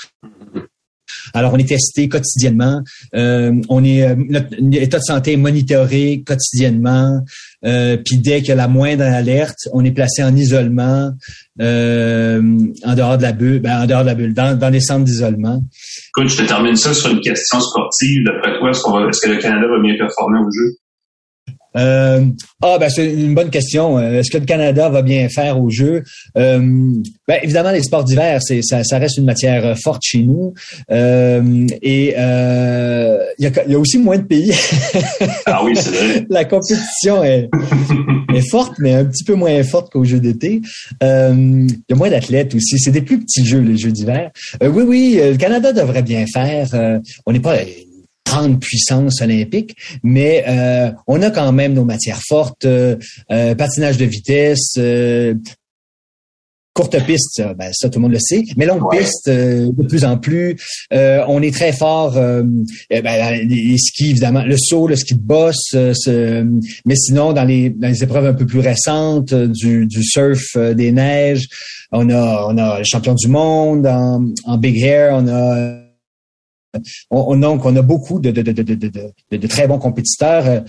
Alors, 1.34 1.52
on 1.52 1.56
est 1.56 1.68
testé 1.68 2.08
quotidiennement. 2.08 2.80
Euh, 3.14 3.52
on 3.68 3.84
est 3.84 4.14
notre 4.16 4.48
état 4.74 4.98
de 4.98 5.04
santé 5.04 5.32
est 5.32 5.36
monitoré 5.36 6.22
quotidiennement. 6.26 7.20
Euh, 7.64 7.96
puis 7.96 8.18
dès 8.18 8.40
qu'il 8.40 8.48
y 8.48 8.52
a 8.52 8.56
la 8.56 8.68
moindre 8.68 9.04
alerte, 9.04 9.68
on 9.72 9.84
est 9.84 9.92
placé 9.92 10.22
en 10.22 10.34
isolement 10.34 11.12
en 11.60 12.94
dehors 12.94 13.18
de 13.18 13.22
la 13.22 13.32
bulle, 13.32 13.60
ben, 13.60 13.82
en 13.82 13.86
dehors 13.86 14.02
de 14.02 14.08
la 14.08 14.14
bulle, 14.14 14.34
dans, 14.34 14.58
dans 14.58 14.70
des 14.70 14.80
centres 14.80 15.04
d'isolement. 15.04 15.62
Écoute, 16.08 16.28
je 16.28 16.38
te 16.38 16.48
termine 16.48 16.76
ça 16.76 16.92
sur 16.92 17.10
une 17.10 17.20
question 17.20 17.60
sportive. 17.60 18.24
D'après 18.24 18.58
toi, 18.58 18.70
est-ce, 18.70 18.80
est-ce 18.80 19.26
que 19.26 19.32
le 19.32 19.40
Canada 19.40 19.66
va 19.68 19.78
mieux 19.78 19.96
performer 19.96 20.38
au 20.40 20.50
jeu? 20.50 20.76
Euh, 21.76 22.24
ah, 22.60 22.76
ben 22.78 22.88
c'est 22.88 23.12
une 23.12 23.34
bonne 23.34 23.50
question. 23.50 23.98
Euh, 23.98 24.20
est-ce 24.20 24.30
que 24.30 24.38
le 24.38 24.44
Canada 24.44 24.88
va 24.88 25.02
bien 25.02 25.28
faire 25.28 25.60
au 25.60 25.70
jeu? 25.70 26.02
Euh, 26.36 26.60
ben, 27.26 27.38
évidemment, 27.42 27.70
les 27.70 27.82
sports 27.82 28.04
d'hiver, 28.04 28.40
c'est 28.42 28.62
ça, 28.62 28.84
ça, 28.84 28.98
reste 28.98 29.18
une 29.18 29.24
matière 29.24 29.78
forte 29.78 30.02
chez 30.04 30.22
nous. 30.22 30.54
Euh, 30.90 31.66
et 31.80 32.14
euh, 32.18 33.18
il 33.38 33.44
y, 33.44 33.46
a, 33.46 33.66
y, 33.66 33.74
a, 33.74 33.78
aussi 33.78 33.98
moins 33.98 34.18
de 34.18 34.24
pays. 34.24 34.52
ah 35.46 35.64
oui, 35.64 35.74
c'est 35.76 35.90
vrai. 35.90 36.26
La 36.28 36.44
compétition 36.44 37.24
est, 37.24 37.48
est, 38.34 38.50
forte, 38.50 38.74
mais 38.78 38.94
un 38.94 39.04
petit 39.04 39.24
peu 39.24 39.34
moins 39.34 39.62
forte 39.62 39.90
qu'aux 39.92 40.04
Jeux 40.04 40.20
d'été. 40.20 40.60
Il 41.00 41.68
y 41.88 41.92
a 41.92 41.96
moins 41.96 42.10
d'athlètes 42.10 42.54
aussi. 42.54 42.78
C'est 42.78 42.90
des 42.90 43.02
plus 43.02 43.20
petits 43.20 43.44
jeux, 43.44 43.60
les 43.60 43.76
Jeux 43.76 43.92
d'hiver. 43.92 44.30
oui, 44.60 44.84
oui, 44.86 45.20
le 45.22 45.36
Canada 45.36 45.72
devrait 45.72 46.02
bien 46.02 46.24
faire. 46.32 46.68
on 47.26 47.32
n'est 47.32 47.40
pas 47.40 47.56
grande 48.32 48.60
puissance 48.60 49.20
olympique, 49.20 49.76
mais 50.02 50.44
euh, 50.48 50.90
on 51.06 51.22
a 51.22 51.30
quand 51.30 51.52
même 51.52 51.74
nos 51.74 51.84
matières 51.84 52.20
fortes, 52.26 52.64
euh, 52.64 52.96
euh, 53.30 53.54
patinage 53.54 53.98
de 53.98 54.04
vitesse, 54.04 54.78
courte 56.74 57.04
piste, 57.04 57.34
ça, 57.36 57.52
ben, 57.52 57.70
ça 57.72 57.90
tout 57.90 57.98
le 57.98 58.02
monde 58.04 58.12
le 58.12 58.18
sait, 58.18 58.42
mais 58.56 58.64
longue 58.64 58.90
piste 58.90 59.28
de 59.28 59.86
plus 59.86 60.06
en 60.06 60.16
plus. 60.16 60.56
on 60.90 61.42
est 61.42 61.52
très 61.52 61.72
fort, 61.72 62.12
ben, 62.12 62.70
les 62.90 63.76
skis 63.76 64.10
évidemment, 64.10 64.42
le 64.44 64.56
saut, 64.56 64.88
le 64.88 64.96
ski 64.96 65.14
de 65.14 65.20
boss, 65.20 65.74
mais 65.74 66.96
sinon 66.96 67.34
dans 67.34 67.44
les, 67.44 67.68
dans 67.70 67.88
les 67.88 68.02
épreuves 68.02 68.24
un 68.24 68.34
peu 68.34 68.46
plus 68.46 68.60
récentes, 68.60 69.34
du, 69.34 69.86
du 69.86 70.02
surf, 70.02 70.56
des 70.56 70.92
neiges, 70.92 71.46
on 71.90 72.08
a 72.08 72.46
on 72.48 72.56
a 72.56 72.78
les 72.78 72.84
champions 72.84 73.14
du 73.14 73.28
monde 73.28 73.86
en, 73.86 74.24
en 74.44 74.56
big 74.56 74.80
air, 74.80 75.12
on 75.12 75.28
a 75.28 75.81
on, 77.10 77.36
donc, 77.36 77.64
on 77.64 77.74
a 77.76 77.82
beaucoup 77.82 78.20
de, 78.20 78.30
de, 78.30 78.42
de, 78.42 78.52
de, 78.52 79.36
de 79.36 79.46
très 79.46 79.66
bons 79.66 79.78
compétiteurs. 79.78 80.46
Euh, 80.46 80.60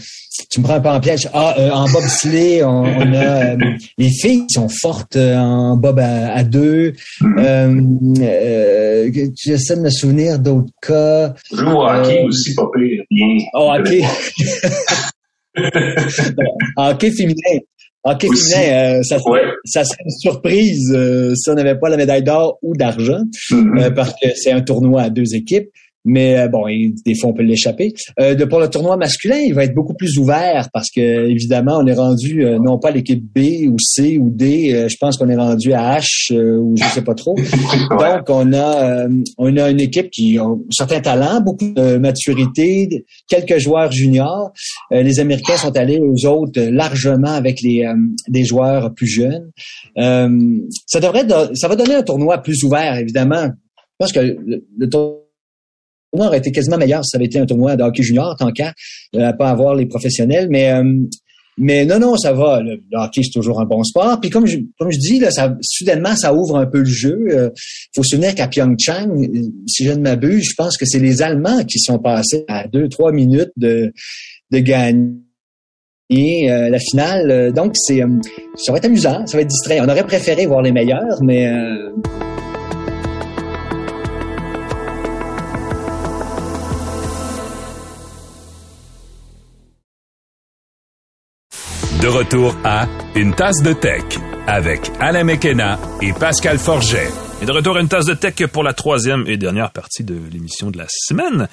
tu 0.49 0.59
me 0.59 0.65
prends 0.65 0.75
un 0.75 0.81
peu 0.81 0.89
en 0.89 0.99
piège. 0.99 1.29
Ah, 1.33 1.55
euh, 1.57 1.69
en 1.69 1.89
bobsleigh, 1.89 2.63
on, 2.63 2.83
on 2.83 3.13
a 3.13 3.53
euh, 3.53 3.57
les 3.97 4.09
filles 4.09 4.45
qui 4.47 4.53
sont 4.55 4.69
fortes 4.69 5.15
en 5.15 5.77
bob 5.77 5.99
à, 5.99 6.43
deux. 6.43 6.93
Euh, 7.37 9.11
J'essaie 9.35 9.75
de 9.75 9.81
me 9.81 9.89
souvenir 9.89 10.39
d'autres 10.39 10.71
cas? 10.81 11.33
Joue 11.51 11.69
au 11.69 11.85
hockey 11.85 12.23
aussi, 12.23 12.55
pas 12.55 12.67
pire. 12.75 13.03
Oh, 13.53 13.71
hockey. 13.73 14.03
hockey 16.77 17.11
féminin. 17.11 17.59
Hockey 18.03 18.27
féminin, 18.27 19.01
ça, 19.03 19.17
ça 19.65 19.83
serait 19.85 20.03
une 20.03 20.19
surprise 20.19 20.97
si 21.35 21.49
on 21.49 21.53
n'avait 21.53 21.79
pas 21.79 21.89
la 21.89 21.97
médaille 21.97 22.23
d'or 22.23 22.57
ou 22.61 22.75
d'argent, 22.75 23.21
mm-hmm. 23.49 23.93
parce 23.93 24.13
que 24.21 24.29
c'est 24.35 24.51
un 24.51 24.61
tournoi 24.61 25.03
à 25.03 25.09
deux 25.09 25.35
équipes. 25.35 25.69
Mais 26.05 26.37
euh, 26.37 26.47
bon, 26.47 26.65
des 26.67 27.15
fois 27.15 27.29
on 27.29 27.33
peut 27.33 27.43
l'échapper. 27.43 27.93
Euh, 28.19 28.35
pour 28.47 28.59
le 28.59 28.69
tournoi 28.69 28.97
masculin, 28.97 29.37
il 29.37 29.53
va 29.53 29.63
être 29.63 29.73
beaucoup 29.73 29.93
plus 29.93 30.17
ouvert 30.17 30.69
parce 30.73 30.89
que 30.89 31.29
évidemment, 31.29 31.77
on 31.79 31.87
est 31.87 31.93
rendu 31.93 32.45
euh, 32.45 32.59
non 32.59 32.77
pas 32.77 32.89
à 32.89 32.91
l'équipe 32.91 33.23
B 33.23 33.67
ou 33.67 33.77
C 33.79 34.17
ou 34.17 34.29
D. 34.29 34.73
Euh, 34.73 34.89
je 34.89 34.97
pense 34.99 35.17
qu'on 35.17 35.29
est 35.29 35.35
rendu 35.35 35.73
à 35.73 35.97
H 35.97 36.33
ou 36.37 36.75
je 36.75 36.83
sais 36.85 37.01
pas 37.01 37.15
trop. 37.15 37.35
Donc 37.89 38.29
on 38.29 38.53
a 38.53 39.07
on 39.37 39.57
a 39.57 39.69
une 39.69 39.79
équipe 39.79 40.09
qui 40.09 40.37
a 40.37 40.45
certains 40.71 40.99
talents, 40.99 41.41
beaucoup 41.41 41.73
de 41.73 41.97
maturité, 41.97 43.05
quelques 43.27 43.59
joueurs 43.59 43.91
juniors. 43.91 44.51
les 44.91 45.19
Américains 45.19 45.57
sont 45.57 45.75
allés 45.77 45.99
aux 45.99 46.25
autres 46.25 46.61
largement 46.61 47.33
avec 47.33 47.61
les 47.61 47.85
des 48.27 48.43
joueurs 48.43 48.93
plus 48.93 49.07
jeunes. 49.07 49.51
ça 49.95 50.99
devrait 50.99 51.25
ça 51.53 51.67
va 51.67 51.75
donner 51.75 51.95
un 51.95 52.03
tournoi 52.03 52.39
plus 52.39 52.63
ouvert 52.63 52.97
évidemment. 52.97 53.49
Je 53.99 54.05
pense 54.05 54.11
que 54.11 54.19
le, 54.19 54.65
le 54.77 54.89
tournoi 54.89 55.22
tournoi 56.13 56.27
aurait 56.27 56.37
été 56.37 56.51
quasiment 56.51 56.77
meilleur 56.77 57.03
si 57.03 57.09
ça 57.09 57.17
avait 57.17 57.25
été 57.25 57.39
un 57.39 57.45
tournoi 57.45 57.75
de 57.75 57.83
hockey 57.83 58.03
junior, 58.03 58.35
tant 58.37 58.51
qu'à 58.51 58.73
euh, 59.15 59.33
pas 59.33 59.49
avoir 59.49 59.75
les 59.75 59.85
professionnels. 59.85 60.47
Mais 60.49 60.71
euh, 60.71 60.83
non, 61.85 61.99
non, 61.99 62.15
ça 62.17 62.33
va. 62.33 62.61
Le, 62.61 62.79
hockey, 62.93 63.21
c'est 63.23 63.31
toujours 63.31 63.59
un 63.59 63.65
bon 63.65 63.83
sport. 63.83 64.19
Puis 64.21 64.29
comme 64.29 64.45
je, 64.45 64.57
dis, 64.97 65.21
soudainement, 65.61 66.15
ça 66.15 66.33
ouvre 66.33 66.57
un 66.57 66.65
peu 66.65 66.79
le 66.79 66.85
jeu. 66.85 67.25
Il 67.27 67.33
euh, 67.33 67.49
faut 67.95 68.03
se 68.03 68.15
souvenir 68.15 68.35
qu'à 68.35 68.47
Pyeongchang, 68.47 69.09
si 69.67 69.85
je 69.85 69.91
ne 69.91 70.01
m'abuse, 70.01 70.43
je 70.49 70.55
pense 70.55 70.77
que 70.77 70.85
c'est 70.85 70.99
les 70.99 71.21
Allemands 71.21 71.63
qui 71.63 71.79
sont 71.79 71.99
passés 71.99 72.45
à 72.47 72.67
deux, 72.67 72.87
trois 72.89 73.11
minutes 73.11 73.51
de, 73.57 73.91
gagner 74.51 75.17
la 76.47 76.77
finale. 76.79 77.51
Donc, 77.53 77.75
ça 77.75 78.71
va 78.71 78.77
être 78.77 78.85
amusant, 78.85 79.25
ça 79.25 79.37
va 79.37 79.41
être 79.41 79.47
distrait. 79.47 79.79
On 79.81 79.89
aurait 79.89 80.05
préféré 80.05 80.45
voir 80.45 80.61
les 80.61 80.71
meilleurs, 80.71 81.23
mais... 81.23 81.51
De 92.03 92.09
retour 92.09 92.53
à 92.65 92.85
Une 93.15 93.33
tasse 93.33 93.63
de 93.63 93.71
tech 93.71 94.03
avec 94.45 94.91
Alain 94.99 95.23
Mekena 95.23 95.79
et 96.01 96.11
Pascal 96.11 96.59
Forget. 96.59 97.07
Et 97.41 97.45
de 97.45 97.51
retour 97.53 97.77
à 97.77 97.79
Une 97.79 97.87
tasse 97.87 98.03
de 98.03 98.13
tech 98.13 98.45
pour 98.47 98.61
la 98.61 98.73
troisième 98.73 99.23
et 99.25 99.37
dernière 99.37 99.71
partie 99.71 100.03
de 100.03 100.19
l'émission 100.29 100.69
de 100.69 100.79
la 100.79 100.87
semaine 100.89 101.47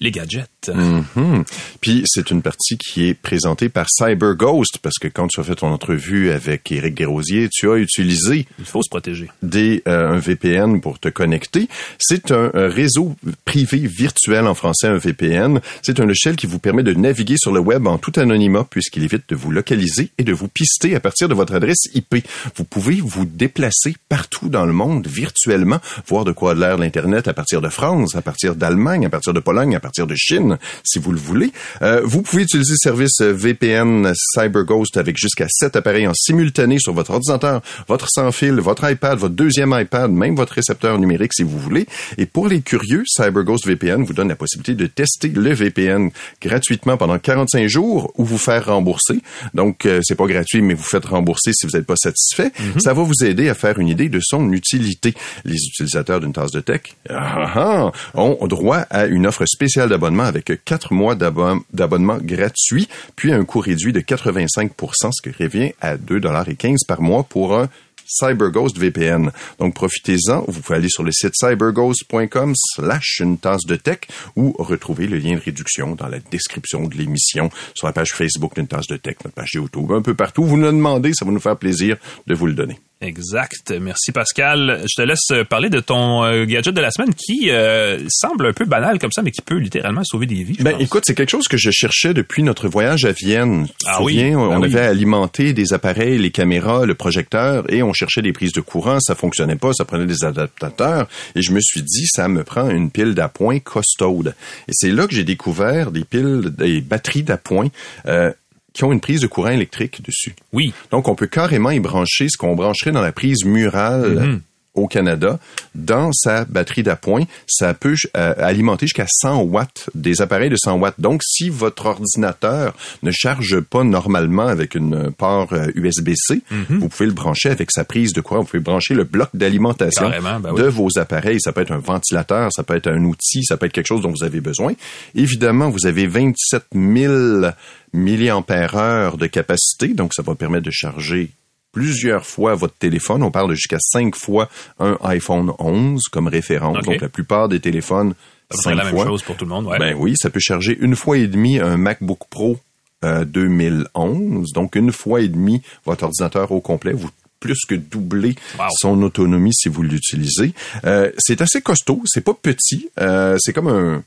les 0.00 0.10
gadgets. 0.10 0.48
Mhm. 0.68 1.44
Puis 1.80 2.02
c'est 2.06 2.30
une 2.30 2.42
partie 2.42 2.76
qui 2.76 3.08
est 3.08 3.14
présentée 3.14 3.68
par 3.68 3.86
CyberGhost 3.88 4.78
parce 4.78 4.98
que 4.98 5.08
quand 5.08 5.28
tu 5.28 5.40
as 5.40 5.44
fait 5.44 5.56
ton 5.56 5.68
entrevue 5.68 6.30
avec 6.30 6.70
Éric 6.70 6.94
Desrosiers, 6.94 7.48
tu 7.50 7.70
as 7.70 7.76
utilisé 7.76 8.46
il 8.58 8.64
faut 8.64 8.82
se 8.82 8.88
protéger 8.88 9.28
des 9.42 9.82
euh, 9.88 10.08
un 10.08 10.18
VPN 10.18 10.80
pour 10.80 10.98
te 10.98 11.08
connecter. 11.08 11.68
C'est 11.98 12.30
un, 12.30 12.50
réseau 12.54 13.16
privé 13.44 13.78
virtuel 13.78 14.46
en 14.46 14.54
français 14.54 14.88
un 14.88 14.98
VPN. 14.98 15.60
C'est 15.82 16.00
un 16.00 16.06
logiciel 16.06 16.36
qui 16.36 16.46
vous 16.46 16.58
permet 16.58 16.82
de 16.82 16.92
naviguer 16.92 17.36
sur 17.38 17.52
le 17.52 17.60
web 17.60 17.86
en 17.86 17.98
tout 17.98 18.12
anonymat 18.16 18.66
puisqu'il 18.68 19.04
évite 19.04 19.28
de 19.28 19.36
vous 19.36 19.50
localiser 19.50 20.10
et 20.18 20.24
de 20.24 20.32
vous 20.32 20.48
pister 20.48 20.94
à 20.94 21.00
partir 21.00 21.28
de 21.28 21.34
votre 21.34 21.54
adresse 21.54 21.88
IP. 21.94 22.26
Vous 22.56 22.64
pouvez 22.64 23.00
vous 23.00 23.24
déplacer 23.24 23.96
partout 24.08 24.48
dans 24.48 24.66
le 24.66 24.72
monde 24.72 25.06
virtuellement, 25.06 25.80
voir 26.06 26.24
de 26.24 26.32
quoi 26.32 26.52
a 26.52 26.54
l'air 26.54 26.78
l'internet 26.78 27.28
à 27.28 27.34
partir 27.34 27.60
de 27.60 27.68
France, 27.68 28.14
à 28.14 28.22
partir 28.22 28.54
d'Allemagne, 28.54 29.06
à 29.06 29.10
partir 29.10 29.32
de 29.32 29.40
Pologne, 29.40 29.74
à 29.74 29.80
partir 29.80 29.87
de 29.96 30.14
Chine, 30.14 30.58
si 30.84 30.98
vous 30.98 31.12
le 31.12 31.18
voulez. 31.18 31.52
Euh, 31.82 32.00
vous 32.04 32.22
pouvez 32.22 32.42
utiliser 32.42 32.72
le 32.72 32.78
service 32.78 33.20
VPN 33.20 34.12
CyberGhost 34.14 34.96
avec 34.96 35.16
jusqu'à 35.16 35.46
7 35.48 35.76
appareils 35.76 36.06
en 36.06 36.14
simultané 36.14 36.78
sur 36.78 36.92
votre 36.92 37.10
ordinateur, 37.12 37.62
votre 37.88 38.08
sans-fil, 38.08 38.54
votre 38.54 38.88
iPad, 38.88 39.18
votre 39.18 39.34
deuxième 39.34 39.74
iPad, 39.78 40.10
même 40.10 40.36
votre 40.36 40.54
récepteur 40.54 40.98
numérique 40.98 41.32
si 41.34 41.42
vous 41.42 41.58
voulez. 41.58 41.86
Et 42.16 42.26
pour 42.26 42.48
les 42.48 42.60
curieux, 42.60 43.02
CyberGhost 43.06 43.66
VPN 43.66 44.04
vous 44.04 44.12
donne 44.12 44.28
la 44.28 44.36
possibilité 44.36 44.74
de 44.74 44.86
tester 44.86 45.28
le 45.28 45.52
VPN 45.52 46.10
gratuitement 46.40 46.96
pendant 46.96 47.18
45 47.18 47.66
jours 47.66 48.12
ou 48.16 48.24
vous 48.24 48.38
faire 48.38 48.66
rembourser. 48.66 49.20
Donc, 49.54 49.86
euh, 49.86 50.00
c'est 50.02 50.14
pas 50.14 50.26
gratuit, 50.26 50.62
mais 50.62 50.74
vous 50.74 50.82
faites 50.82 51.06
rembourser 51.06 51.52
si 51.52 51.66
vous 51.66 51.76
n'êtes 51.76 51.86
pas 51.86 51.96
satisfait. 51.96 52.48
Mm-hmm. 52.48 52.80
Ça 52.80 52.94
va 52.94 53.02
vous 53.02 53.24
aider 53.24 53.48
à 53.48 53.54
faire 53.54 53.78
une 53.78 53.88
idée 53.88 54.08
de 54.08 54.20
son 54.22 54.52
utilité. 54.52 55.14
Les 55.44 55.56
utilisateurs 55.56 56.20
d'une 56.20 56.32
tasse 56.32 56.52
de 56.52 56.60
tech 56.60 56.82
ah, 57.10 57.50
ah, 57.54 57.92
ont 58.14 58.46
droit 58.46 58.78
à 58.90 59.06
une 59.06 59.26
offre 59.26 59.44
spéciale 59.46 59.77
d'abonnement 59.86 60.24
avec 60.24 60.52
quatre 60.64 60.92
mois 60.92 61.14
d'abonnement 61.14 62.18
gratuit, 62.20 62.88
puis 63.16 63.32
un 63.32 63.44
coût 63.44 63.60
réduit 63.60 63.92
de 63.92 64.00
85% 64.00 65.10
ce 65.12 65.22
qui 65.22 65.42
revient 65.42 65.72
à 65.80 65.96
2,15 65.96 66.86
par 66.86 67.00
mois 67.00 67.24
pour 67.24 67.56
un 67.56 67.68
CyberGhost 68.08 68.78
VPN. 68.78 69.30
Donc 69.58 69.74
profitez-en. 69.74 70.44
Vous 70.48 70.60
pouvez 70.60 70.78
aller 70.78 70.88
sur 70.88 71.04
le 71.04 71.12
site 71.12 71.34
cyberghost.com 71.34 72.54
slash 72.56 73.20
une 73.20 73.38
tasse 73.38 73.66
de 73.66 73.76
tech 73.76 74.00
ou 74.34 74.54
retrouver 74.58 75.06
le 75.06 75.18
lien 75.18 75.34
de 75.34 75.40
réduction 75.40 75.94
dans 75.94 76.08
la 76.08 76.18
description 76.18 76.86
de 76.86 76.96
l'émission 76.96 77.50
sur 77.74 77.86
la 77.86 77.92
page 77.92 78.12
Facebook 78.12 78.54
d'une 78.54 78.66
tasse 78.66 78.86
de 78.86 78.96
tech, 78.96 79.16
notre 79.24 79.34
page 79.34 79.52
YouTube, 79.54 79.92
un 79.92 80.02
peu 80.02 80.14
partout. 80.14 80.44
Vous 80.44 80.56
nous 80.56 80.66
le 80.66 80.72
demandez, 80.72 81.12
ça 81.12 81.24
va 81.24 81.30
nous 81.30 81.40
faire 81.40 81.56
plaisir 81.56 81.96
de 82.26 82.34
vous 82.34 82.46
le 82.46 82.54
donner. 82.54 82.78
Exact. 83.00 83.72
Merci 83.80 84.10
Pascal. 84.10 84.82
Je 84.82 85.00
te 85.00 85.06
laisse 85.06 85.46
parler 85.48 85.70
de 85.70 85.78
ton 85.78 86.24
euh, 86.24 86.44
gadget 86.44 86.74
de 86.74 86.80
la 86.80 86.90
semaine 86.90 87.14
qui 87.14 87.50
euh, 87.50 88.00
semble 88.08 88.46
un 88.46 88.52
peu 88.52 88.64
banal 88.64 88.98
comme 88.98 89.12
ça, 89.12 89.22
mais 89.22 89.30
qui 89.30 89.40
peut 89.40 89.58
littéralement 89.58 90.02
sauver 90.02 90.26
des 90.26 90.42
vies. 90.42 90.56
Ben 90.60 90.74
écoute, 90.80 91.04
c'est 91.06 91.14
quelque 91.14 91.30
chose 91.30 91.46
que 91.46 91.56
je 91.56 91.70
cherchais 91.70 92.12
depuis 92.12 92.42
notre 92.42 92.66
voyage 92.66 93.04
à 93.04 93.12
Vienne. 93.12 93.68
ah 93.86 94.02
oui. 94.02 94.34
On 94.34 94.62
ah 94.62 94.64
avait 94.64 94.80
alimenté 94.80 95.52
des 95.52 95.72
appareils, 95.72 96.18
les 96.18 96.32
caméras, 96.32 96.86
le 96.86 96.94
projecteur, 96.96 97.72
et 97.72 97.84
on 97.84 97.92
cherchait 97.92 98.22
des 98.22 98.32
prises 98.32 98.52
de 98.52 98.60
courant. 98.60 98.98
Ça 98.98 99.14
fonctionnait 99.14 99.56
pas, 99.56 99.72
ça 99.72 99.84
prenait 99.84 100.06
des 100.06 100.24
adaptateurs. 100.24 101.06
Et 101.36 101.42
je 101.42 101.52
me 101.52 101.60
suis 101.60 101.82
dit, 101.82 102.06
ça 102.06 102.26
me 102.26 102.42
prend 102.42 102.68
une 102.68 102.90
pile 102.90 103.14
d'appoint 103.14 103.60
costaude. 103.60 104.34
Et 104.66 104.72
c'est 104.72 104.90
là 104.90 105.06
que 105.06 105.14
j'ai 105.14 105.24
découvert 105.24 105.92
des 105.92 106.04
piles, 106.04 106.52
des 106.56 106.80
batteries 106.80 107.22
d'appoint. 107.22 107.68
Euh, 108.06 108.32
qui 108.78 108.84
ont 108.84 108.92
une 108.92 109.00
prise 109.00 109.20
de 109.20 109.26
courant 109.26 109.50
électrique 109.50 110.02
dessus. 110.02 110.36
Oui. 110.52 110.72
Donc, 110.92 111.08
on 111.08 111.16
peut 111.16 111.26
carrément 111.26 111.70
y 111.70 111.80
brancher 111.80 112.28
ce 112.28 112.36
qu'on 112.38 112.54
brancherait 112.54 112.92
dans 112.92 113.02
la 113.02 113.10
prise 113.10 113.44
murale. 113.44 114.14
Mm-hmm. 114.14 114.40
Au 114.78 114.86
Canada, 114.88 115.38
dans 115.74 116.12
sa 116.12 116.44
batterie 116.44 116.82
d'appoint, 116.82 117.24
ça 117.46 117.74
peut 117.74 117.94
euh, 118.16 118.34
alimenter 118.38 118.86
jusqu'à 118.86 119.06
100 119.08 119.42
watts, 119.42 119.90
des 119.94 120.20
appareils 120.22 120.50
de 120.50 120.56
100 120.56 120.78
watts. 120.78 120.94
Donc, 120.98 121.22
si 121.24 121.48
votre 121.50 121.86
ordinateur 121.86 122.74
ne 123.02 123.10
charge 123.10 123.60
pas 123.60 123.84
normalement 123.84 124.46
avec 124.46 124.74
une 124.74 125.10
port 125.12 125.52
USB-C, 125.74 126.40
Mhm. 126.50 126.78
vous 126.78 126.88
pouvez 126.88 127.06
le 127.06 127.12
brancher 127.12 127.50
avec 127.50 127.70
sa 127.70 127.84
prise 127.84 128.12
de 128.12 128.20
courant. 128.20 128.40
Vous 128.40 128.46
pouvez 128.46 128.62
brancher 128.62 128.94
le 128.94 129.04
bloc 129.04 129.28
d'alimentation 129.34 130.08
ben 130.10 130.40
oui. 130.52 130.60
de 130.62 130.66
vos 130.68 130.88
appareils. 130.98 131.40
Ça 131.40 131.52
peut 131.52 131.60
être 131.60 131.72
un 131.72 131.78
ventilateur, 131.78 132.50
ça 132.52 132.62
peut 132.62 132.74
être 132.76 132.88
un 132.88 133.04
outil, 133.04 133.42
ça 133.44 133.56
peut 133.56 133.66
être 133.66 133.72
quelque 133.72 133.86
chose 133.86 134.02
dont 134.02 134.10
vous 134.10 134.24
avez 134.24 134.40
besoin. 134.40 134.72
Évidemment, 135.14 135.68
vous 135.70 135.86
avez 135.86 136.06
27 136.06 136.64
000 136.74 137.46
milliampères 137.92 138.76
heure 138.76 139.16
de 139.16 139.26
capacité, 139.26 139.88
donc 139.88 140.12
ça 140.14 140.22
va 140.22 140.34
permettre 140.34 140.64
de 140.66 140.70
charger 140.70 141.30
plusieurs 141.78 142.26
fois 142.26 142.54
votre 142.56 142.74
téléphone. 142.74 143.22
On 143.22 143.30
parle 143.30 143.50
de 143.50 143.54
jusqu'à 143.54 143.78
cinq 143.80 144.16
fois 144.16 144.48
un 144.80 144.98
iPhone 145.04 145.52
11 145.60 146.02
comme 146.10 146.26
référence. 146.26 146.78
Donc 146.84 147.00
la 147.00 147.08
plupart 147.08 147.48
des 147.48 147.60
téléphones, 147.60 148.14
Ça 148.50 148.62
cinq 148.62 148.74
la 148.74 148.84
même 148.84 148.98
chose 149.04 149.22
pour 149.22 149.36
tout 149.36 149.44
le 149.44 149.50
monde. 149.50 149.66
Ouais. 149.66 149.78
Ben 149.78 149.94
oui, 149.96 150.14
ça 150.20 150.28
peut 150.30 150.40
charger 150.40 150.76
une 150.80 150.96
fois 150.96 151.18
et 151.18 151.28
demie 151.28 151.60
un 151.60 151.76
MacBook 151.76 152.20
Pro 152.30 152.58
euh, 153.04 153.24
2011. 153.24 154.52
Donc 154.52 154.74
une 154.74 154.90
fois 154.92 155.20
et 155.20 155.28
demie 155.28 155.62
votre 155.84 156.04
ordinateur 156.04 156.50
au 156.52 156.60
complet. 156.60 156.92
Vous 156.92 157.10
plus 157.40 157.64
que 157.68 157.76
doubler 157.76 158.34
Wow. 158.58 158.64
son 158.80 159.00
autonomie 159.02 159.54
si 159.54 159.68
vous 159.68 159.84
l'utilisez. 159.84 160.52
Euh, 160.84 161.12
c'est 161.18 161.40
assez 161.40 161.60
costaud, 161.62 162.02
c'est 162.04 162.24
pas 162.24 162.34
petit, 162.34 162.88
euh, 163.00 163.36
c'est 163.38 163.52
comme 163.52 163.68
un, 163.68 164.02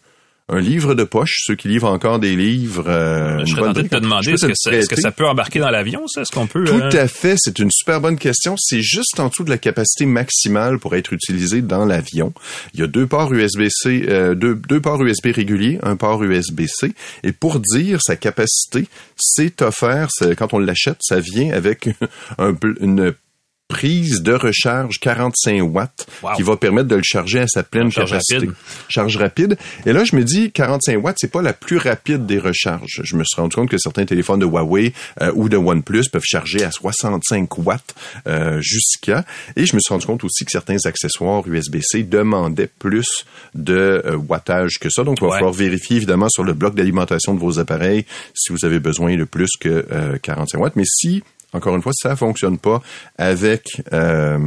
un 0.52 0.60
livre 0.60 0.94
de 0.96 1.04
poche. 1.04 1.44
Ceux 1.46 1.56
qui 1.56 1.70
livrent 1.70 1.90
encore 1.90 2.20
des 2.20 2.36
livres, 2.36 2.84
euh, 2.88 3.40
je 3.46 3.56
serais 3.56 3.62
tenté 3.62 3.84
de 3.84 3.88
te 3.88 3.96
demander 3.96 4.32
est-ce 4.32 4.48
que, 4.48 4.54
ça, 4.56 5.12
que 5.12 5.16
peut 5.16 5.28
embarquer 5.28 5.60
dans 5.60 5.70
l'avion, 5.70 6.08
ça? 6.08 6.22
Est-ce 6.22 6.32
qu'on 6.32 6.46
peut... 6.46 6.66
Tout 6.66 6.76
euh, 6.76 7.04
à 7.04 7.08
fait, 7.08 7.36
c'est 7.38 7.58
une 7.58 7.72
super 7.72 8.02
bonne 8.02 8.18
question. 8.18 8.56
C'est 8.58 8.82
juste 8.82 9.20
en 9.20 9.30
dessous 9.30 9.46
de 9.46 9.50
la 9.50 9.58
capacité 9.58 10.06
maximale 10.06 10.78
pour 10.78 10.96
être 10.96 11.14
utilisé 11.14 11.62
dans 11.62 11.86
l'avion. 11.86 12.34
Il 12.74 12.82
y 12.82 12.84
a 12.84 12.88
deux 12.88 13.08
ports 13.08 13.34
USB-C, 13.34 14.06
euh, 14.10 14.36
deux, 14.36 14.56
deux 14.56 14.82
ports 14.82 15.02
USB 15.02 15.28
réguliers, 15.28 15.80
un 15.84 15.96
port 15.96 16.22
USB-C. 16.22 16.94
Et 17.24 17.32
pour 17.32 17.60
dire 17.60 18.00
sa 18.02 18.18
capacité, 18.18 18.88
c'est 19.16 19.62
offert, 19.62 20.10
quand 20.38 20.54
on 20.54 20.60
l'achète, 20.60 20.98
ça 21.00 21.22
vient 21.22 21.54
avec 21.54 21.90
un 22.38 22.54
une 22.82 23.14
prise 23.72 24.22
de 24.22 24.34
recharge 24.34 25.00
45 25.00 25.62
watts 25.64 26.08
Wow. 26.24 26.34
qui 26.36 26.44
va 26.44 26.56
permettre 26.58 26.88
de 26.88 26.96
le 26.96 27.02
charger 27.04 27.40
à 27.40 27.48
sa 27.48 27.64
pleine 27.64 27.92
Charge 27.92 28.12
capacité. 28.12 28.36
rapide. 28.40 28.54
Charge 28.90 29.18
rapide. 29.18 29.58
Et 29.86 29.94
là, 29.94 30.04
je 30.04 30.16
me 30.16 30.24
dis, 30.24 30.52
45 30.52 31.04
watts, 31.04 31.18
c'est 31.20 31.32
pas 31.32 31.42
la 31.42 31.54
plus 31.54 31.78
rapide 31.78 32.26
des 32.26 32.38
recharges. 32.38 33.02
Je 33.04 33.16
me 33.16 33.24
suis 33.24 33.42
rendu 33.42 33.56
compte 33.56 33.70
que 33.70 33.78
certains 33.78 34.06
téléphones 34.06 34.40
de 34.40 34.46
Huawei 34.46 34.94
euh, 35.22 35.32
ou 35.36 35.50
de 35.50 35.58
OnePlus 35.58 36.10
peuvent 36.12 36.22
charger 36.24 36.64
à 36.64 36.72
65 36.72 37.58
watts 37.60 37.96
euh, 38.28 38.60
jusqu'à. 38.62 39.26
Et 39.56 39.66
je 39.66 39.76
me 39.76 39.80
suis 39.80 39.94
rendu 39.94 40.06
compte 40.06 40.24
aussi 40.24 40.46
que 40.46 40.52
certains 40.52 40.78
accessoires 40.86 41.44
USB-C 41.48 42.04
demandaient 42.04 42.70
plus 42.80 43.26
de 43.56 44.02
euh, 44.06 44.16
wattage 44.18 44.78
que 44.80 44.90
ça. 44.90 45.04
Donc, 45.04 45.18
il 45.20 45.24
va 45.24 45.28
Ouais. 45.30 45.34
falloir 45.38 45.54
vérifier 45.54 45.98
évidemment 45.98 46.30
sur 46.30 46.44
le 46.44 46.54
bloc 46.54 46.76
d'alimentation 46.76 47.34
de 47.34 47.40
vos 47.40 47.58
appareils 47.60 48.06
si 48.36 48.52
vous 48.52 48.64
avez 48.66 48.80
besoin 48.80 49.16
de 49.18 49.24
plus 49.24 49.50
que 49.60 49.86
euh, 49.92 50.18
45 50.22 50.60
watts. 50.60 50.76
Mais 50.76 50.84
si 50.86 51.24
encore 51.54 51.76
une 51.76 51.82
fois, 51.82 51.92
ça 51.94 52.16
fonctionne 52.16 52.58
pas 52.58 52.82
avec 53.18 53.82
euh, 53.94 54.38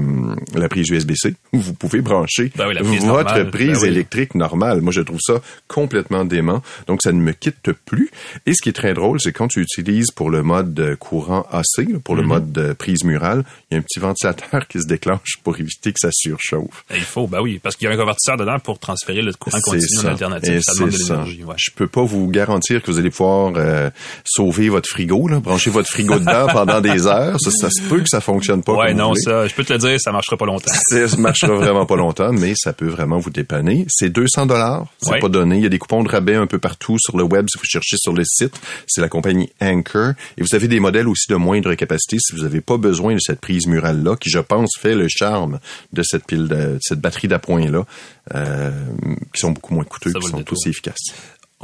la 0.54 0.68
prise 0.68 0.88
USB-C. 0.88 1.34
Vous 1.52 1.74
pouvez 1.74 2.00
brancher 2.00 2.50
Ben 2.56 2.66
oui, 2.68 2.74
prise 2.76 3.04
votre 3.04 3.24
normale. 3.24 3.50
prise 3.50 3.68
Ben 3.72 3.78
oui. 3.82 3.88
électrique 3.88 4.34
normale. 4.34 4.80
Moi, 4.80 4.92
je 4.92 5.00
trouve 5.02 5.20
ça 5.20 5.40
complètement 5.68 6.24
dément. 6.24 6.62
Donc, 6.86 7.00
ça 7.02 7.12
ne 7.12 7.20
me 7.20 7.32
quitte 7.32 7.72
plus. 7.72 8.10
Et 8.46 8.54
ce 8.54 8.62
qui 8.62 8.68
est 8.70 8.72
très 8.74 8.94
drôle, 8.94 9.20
c'est 9.20 9.32
quand 9.32 9.48
tu 9.48 9.60
utilises 9.60 10.10
pour 10.10 10.30
le 10.30 10.42
mode 10.42 10.78
euh, 10.80 10.96
courant 10.96 11.46
AC, 11.52 11.86
pour 12.02 12.16
le 12.16 12.22
Mhm. 12.22 12.28
mode 12.28 12.52
de 12.52 12.72
prise 12.72 13.04
murale, 13.04 13.44
il 13.70 13.74
y 13.74 13.76
a 13.76 13.78
un 13.78 13.82
petit 13.82 14.00
ventilateur 14.00 14.66
qui 14.68 14.80
se 14.80 14.86
déclenche 14.86 15.34
pour 15.42 15.58
éviter 15.60 15.92
que 15.92 15.98
ça 16.00 16.08
surchauffe. 16.12 16.84
Il 16.94 17.00
faut, 17.02 17.26
ben 17.26 17.40
oui, 17.42 17.60
parce 17.62 17.76
qu'il 17.76 17.86
y 17.86 17.90
a 17.90 17.94
un 17.94 17.98
convertisseur 17.98 18.36
dedans 18.36 18.58
pour 18.58 18.78
transférer 18.78 19.22
le 19.22 19.32
courant 19.34 19.58
continu 19.62 19.84
en 20.04 20.08
alternative. 20.08 20.60
Ça 20.62 20.72
demande 20.74 20.90
de 20.90 20.96
l'énergie. 20.98 21.44
Ouais. 21.44 21.54
Je 21.58 21.70
peux 21.70 21.86
pas 21.86 22.02
vous 22.04 22.28
garantir 22.28 22.82
que 22.82 22.90
vous 22.90 22.98
allez 22.98 23.10
pouvoir 23.10 23.52
euh, 23.56 23.90
sauver 24.24 24.68
votre 24.68 24.88
frigo, 24.88 25.28
là, 25.28 25.40
brancher 25.40 25.70
votre 25.70 25.90
frigo 25.90 26.18
dedans 26.18 26.46
pendant 26.52 26.80
des 26.80 26.93
heures. 27.06 27.36
Ça, 27.40 27.50
ça 27.50 27.70
se 27.70 27.82
peut 27.88 28.00
que 28.00 28.08
ça 28.08 28.20
fonctionne 28.20 28.62
pas. 28.62 28.74
Ouais, 28.74 28.94
non, 28.94 29.14
ça, 29.14 29.46
je 29.46 29.54
peux 29.54 29.64
te 29.64 29.72
le 29.72 29.78
dire, 29.78 30.00
ça 30.00 30.12
marchera 30.12 30.36
pas 30.36 30.46
longtemps. 30.46 30.72
Ça 30.88 31.16
marchera 31.18 31.54
vraiment 31.54 31.86
pas 31.86 31.96
longtemps, 31.96 32.32
mais 32.32 32.54
ça 32.56 32.72
peut 32.72 32.88
vraiment 32.88 33.18
vous 33.18 33.30
dépanner. 33.30 33.86
C'est 33.88 34.08
200 34.10 34.46
dollars, 34.46 34.86
c'est 35.02 35.10
Ouais. 35.12 35.18
pas 35.20 35.28
donné. 35.28 35.56
Il 35.56 35.62
y 35.62 35.66
a 35.66 35.68
des 35.68 35.78
coupons 35.78 36.02
de 36.02 36.08
rabais 36.08 36.34
un 36.36 36.46
peu 36.46 36.58
partout 36.58 36.96
sur 36.98 37.16
le 37.16 37.24
web 37.24 37.46
si 37.50 37.58
vous 37.58 37.64
cherchez 37.64 37.96
sur 37.98 38.12
le 38.12 38.22
site. 38.24 38.58
C'est 38.86 39.00
la 39.00 39.08
compagnie 39.08 39.50
Anchor. 39.60 40.12
Et 40.38 40.42
vous 40.42 40.54
avez 40.54 40.68
des 40.68 40.80
modèles 40.80 41.08
aussi 41.08 41.30
de 41.30 41.36
moindre 41.36 41.74
capacité 41.74 42.16
si 42.20 42.34
vous 42.34 42.42
n'avez 42.42 42.60
pas 42.60 42.76
besoin 42.76 43.14
de 43.14 43.20
cette 43.20 43.40
prise 43.40 43.66
murale-là, 43.66 44.16
qui 44.16 44.30
je 44.30 44.38
pense 44.38 44.70
fait 44.80 44.94
le 44.94 45.06
charme 45.08 45.58
de 45.92 46.02
cette 46.02 46.26
pile, 46.26 46.48
de, 46.48 46.54
de 46.54 46.78
cette 46.80 47.00
batterie 47.00 47.28
d'appoint-là, 47.28 47.84
euh, 48.34 48.70
qui 49.34 49.40
sont 49.40 49.50
beaucoup 49.52 49.74
moins 49.74 49.84
coûteux, 49.84 50.12
qui 50.12 50.26
sont 50.28 50.44
aussi 50.52 50.68
efficaces. 50.70 51.12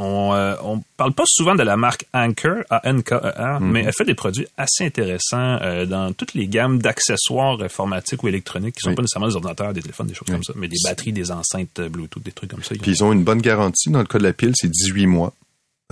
On, 0.02 0.32
euh, 0.32 0.54
on 0.64 0.82
parle 0.96 1.12
pas 1.12 1.24
souvent 1.26 1.54
de 1.54 1.62
la 1.62 1.76
marque 1.76 2.06
Anker, 2.14 2.64
A-N-K-E-R, 2.70 3.60
Mhm. 3.60 3.70
mais 3.70 3.82
elle 3.84 3.92
fait 3.92 4.06
des 4.06 4.14
produits 4.14 4.46
assez 4.56 4.84
intéressants 4.86 5.58
euh, 5.60 5.84
dans 5.84 6.12
toutes 6.14 6.32
les 6.32 6.46
gammes 6.46 6.78
d'accessoires 6.78 7.60
informatiques 7.60 8.22
ou 8.22 8.28
électroniques 8.28 8.76
qui 8.76 8.80
sont 8.80 8.90
Oui. 8.90 8.94
pas 8.96 9.02
nécessairement 9.02 9.28
des 9.28 9.34
ordinateurs, 9.36 9.72
des 9.74 9.82
téléphones, 9.82 10.06
des 10.06 10.14
choses 10.14 10.28
comme 10.28 10.42
ça, 10.42 10.54
mais 10.56 10.68
des 10.68 10.78
batteries, 10.84 11.12
des 11.12 11.30
enceintes 11.30 11.78
euh, 11.80 11.88
Bluetooth, 11.90 12.22
des 12.22 12.32
trucs 12.32 12.50
comme 12.50 12.62
ça. 12.62 12.74
Puis 12.80 12.92
ils 12.92 13.04
ont 13.04 13.12
une 13.12 13.24
bonne 13.24 13.42
garantie. 13.42 13.90
Dans 13.90 13.98
le 13.98 14.06
cas 14.06 14.18
de 14.18 14.22
la 14.24 14.32
pile, 14.32 14.52
c'est 14.54 14.70
18 14.70 15.06
mois. 15.06 15.34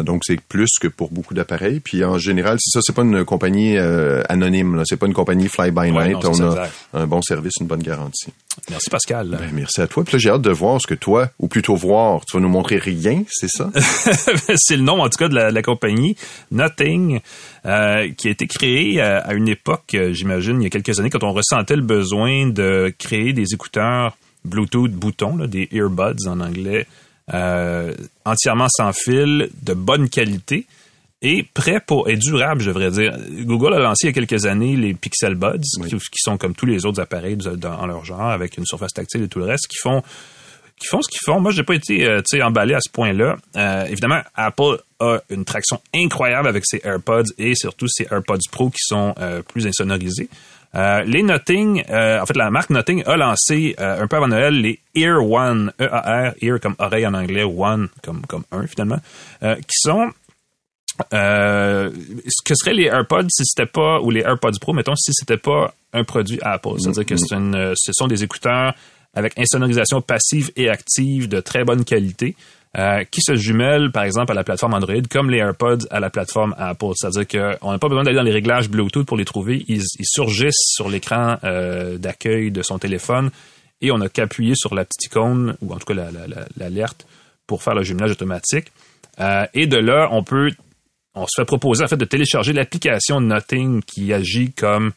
Donc 0.03 0.22
c'est 0.24 0.40
plus 0.40 0.70
que 0.80 0.88
pour 0.88 1.11
beaucoup 1.11 1.34
d'appareils. 1.34 1.80
Puis 1.80 2.05
en 2.05 2.18
général, 2.18 2.59
c'est 2.61 2.70
ça, 2.78 2.80
c'est 2.82 2.94
pas 2.94 3.03
une 3.03 3.24
compagnie 3.24 3.76
euh, 3.76 4.22
anonyme. 4.28 4.76
Là. 4.76 4.82
C'est 4.86 4.96
pas 4.96 5.07
une 5.07 5.14
compagnie 5.14 5.49
fly 5.49 5.70
by 5.70 5.90
Ouais, 5.90 6.09
night. 6.09 6.22
non, 6.24 6.30
On 6.32 6.40
a 6.42 6.46
exact. 6.51 6.74
un 6.94 7.07
bon 7.07 7.22
service, 7.22 7.53
une 7.61 7.66
bonne 7.66 7.82
garantie. 7.82 8.32
Merci 8.70 8.90
Pascal. 8.90 9.28
Ben, 9.38 9.51
merci 9.53 9.80
à 9.80 9.86
toi. 9.86 10.05
Puis 10.05 10.14
là, 10.14 10.18
j'ai 10.18 10.30
hâte 10.30 10.42
de 10.42 10.51
voir 10.51 10.80
ce 10.80 10.86
que 10.86 10.94
toi, 10.94 11.30
ou 11.38 11.49
plutôt 11.49 11.74
voir, 11.76 12.24
tu 12.26 12.36
vas 12.36 12.40
nous 12.42 12.49
montrer 12.49 12.78
rien, 12.78 13.22
c'est 13.28 13.49
ça? 13.49 13.70
c'est 14.57 14.76
le 14.76 14.82
nom 14.82 15.01
en 15.03 15.09
tout 15.09 15.18
cas 15.18 15.28
de 15.28 15.34
la, 15.34 15.51
de 15.51 15.55
la 15.55 15.62
compagnie 15.62 16.16
Nothing, 16.51 17.20
euh, 17.66 18.09
qui 18.16 18.28
a 18.28 18.30
été 18.30 18.46
créée 18.46 19.01
à, 19.01 19.18
à 19.18 19.34
une 19.34 19.49
époque, 19.49 19.94
euh, 19.94 20.12
j'imagine, 20.12 20.61
il 20.61 20.64
y 20.64 20.66
a 20.66 20.70
quelques 20.70 20.99
années, 20.99 21.11
quand 21.11 21.22
on 21.24 21.32
ressentait 21.32 21.76
le 21.76 21.82
besoin 21.82 22.49
de 22.49 22.92
créer 22.99 23.32
des 23.32 23.55
écouteurs 23.55 24.16
Bluetooth 24.44 24.90
boutons, 24.92 25.36
là, 25.36 25.46
des 25.46 25.68
earbuds 25.72 26.26
en 26.26 26.40
anglais, 26.40 26.86
euh, 27.34 27.94
entièrement 28.24 28.68
sans 28.68 28.92
fil, 28.92 29.50
de 29.62 29.74
bonne 29.74 30.08
qualité 30.08 30.66
et 31.20 31.42
prêt 31.42 31.80
pour 31.84 32.08
et 32.08 32.16
durable, 32.16 32.60
je 32.60 32.68
devrais 32.68 32.90
dire. 32.90 33.16
Google 33.40 33.74
a 33.74 33.78
lancé 33.80 34.06
il 34.06 34.06
y 34.06 34.10
a 34.10 34.12
quelques 34.12 34.46
années 34.46 34.76
les 34.76 34.94
Pixel 34.94 35.34
Buds, 35.34 35.58
qui, 35.84 35.96
qui 35.96 36.18
sont 36.18 36.38
comme 36.38 36.54
tous 36.54 36.66
les 36.66 36.86
autres 36.86 37.00
appareils 37.00 37.36
dans 37.36 37.86
leur 37.86 38.04
genre, 38.04 38.30
avec 38.30 38.56
une 38.56 38.64
surface 38.64 38.92
tactile 38.92 39.24
et 39.24 39.28
tout 39.28 39.40
le 39.40 39.46
reste, 39.46 39.66
qui 39.66 39.78
font 39.78 40.02
qui 40.78 40.86
font 40.86 41.02
ce 41.02 41.08
qu'ils 41.08 41.20
font. 41.24 41.40
Moi, 41.40 41.50
j'ai 41.50 41.62
pas 41.62 41.74
été 41.74 42.06
euh, 42.06 42.20
emballé 42.42 42.74
à 42.74 42.80
ce 42.80 42.90
point-là. 42.90 43.36
Euh, 43.56 43.84
évidemment, 43.86 44.20
Apple 44.34 44.78
a 45.00 45.18
une 45.28 45.44
traction 45.44 45.80
incroyable 45.94 46.48
avec 46.48 46.64
ses 46.66 46.80
AirPods 46.84 47.32
et 47.36 47.54
surtout 47.54 47.86
ses 47.88 48.06
AirPods 48.10 48.38
Pro 48.50 48.70
qui 48.70 48.82
sont 48.82 49.14
euh, 49.18 49.42
plus 49.42 49.66
insonorisés. 49.66 50.28
Euh, 50.74 51.02
les 51.04 51.22
Nothing, 51.22 51.82
euh, 51.88 52.20
en 52.20 52.26
fait, 52.26 52.36
la 52.36 52.50
marque 52.50 52.70
Nothing 52.70 53.02
a 53.06 53.16
lancé 53.16 53.74
un 53.78 54.06
peu 54.06 54.16
avant 54.16 54.28
Noël 54.28 54.60
les 54.60 54.78
Ear 54.94 55.24
One, 55.24 55.72
E-A-R, 55.80 56.34
Ear 56.42 56.60
comme 56.60 56.74
oreille 56.78 57.06
en 57.06 57.14
anglais, 57.14 57.44
One 57.44 57.88
comme 58.02 58.22
comme 58.26 58.44
un 58.52 58.66
finalement, 58.66 59.00
euh, 59.42 59.54
qui 59.56 59.78
sont 59.78 60.10
euh, 61.14 61.90
ce 62.26 62.42
que 62.44 62.54
seraient 62.54 62.74
les 62.74 62.84
AirPods 62.86 63.28
si 63.30 63.44
c'était 63.44 63.70
pas 63.70 64.00
ou 64.00 64.10
les 64.10 64.20
AirPods 64.20 64.58
Pro 64.60 64.72
mettons 64.72 64.96
si 64.96 65.12
c'était 65.12 65.36
pas 65.36 65.72
un 65.92 66.04
produit 66.04 66.38
Apple. 66.42 66.78
C'est-à-dire 66.78 67.06
que 67.06 67.16
c'est 67.16 67.34
une, 67.34 67.54
euh, 67.54 67.74
ce 67.76 67.92
sont 67.92 68.08
des 68.08 68.24
écouteurs 68.24 68.74
avec 69.14 69.38
insonorisation 69.38 70.00
passive 70.00 70.50
et 70.56 70.68
active 70.68 71.28
de 71.28 71.40
très 71.40 71.64
bonne 71.64 71.84
qualité 71.84 72.36
euh, 72.76 73.02
qui 73.10 73.20
se 73.22 73.34
jumellent 73.34 73.90
par 73.92 74.04
exemple 74.04 74.32
à 74.32 74.34
la 74.34 74.44
plateforme 74.44 74.74
Android 74.74 75.00
comme 75.10 75.30
les 75.30 75.38
AirPods 75.38 75.86
à 75.90 76.00
la 76.00 76.10
plateforme 76.10 76.54
Apple. 76.58 76.92
C'est-à-dire 76.94 77.26
qu'on 77.60 77.72
n'a 77.72 77.78
pas 77.78 77.88
besoin 77.88 78.02
d'aller 78.04 78.16
dans 78.16 78.22
les 78.22 78.32
réglages 78.32 78.68
Bluetooth 78.68 79.06
pour 79.06 79.16
les 79.16 79.24
trouver. 79.24 79.64
Ils, 79.68 79.82
surgissent 80.02 80.72
sur 80.74 80.88
l'écran 80.88 81.38
euh, 81.44 81.96
d'accueil 81.98 82.50
de 82.50 82.62
son 82.62 82.78
téléphone 82.78 83.30
et 83.80 83.90
on 83.90 83.98
n'a 83.98 84.08
qu'appuyé 84.08 84.54
sur 84.54 84.74
la 84.74 84.84
petite 84.84 85.04
icône 85.06 85.56
ou 85.62 85.72
en 85.72 85.76
tout 85.78 85.86
cas 85.86 85.94
la- 85.94 86.10
la- 86.10 86.26
la- 86.26 86.46
l'alerte 86.56 87.06
pour 87.46 87.62
faire 87.62 87.74
le 87.74 87.82
jumelage 87.82 88.10
automatique. 88.12 88.66
Euh, 89.20 89.46
et 89.54 89.66
de 89.66 89.78
là 89.78 90.08
on 90.12 90.22
peut 90.22 90.50
on 91.14 91.26
se 91.26 91.40
fait 91.40 91.46
proposer 91.46 91.82
en 91.84 91.88
fait 91.88 91.96
de 91.96 92.04
télécharger 92.04 92.52
l'application 92.52 93.20
Nothing 93.20 93.82
qui 93.82 94.12
agit 94.12 94.52
comme 94.52 94.92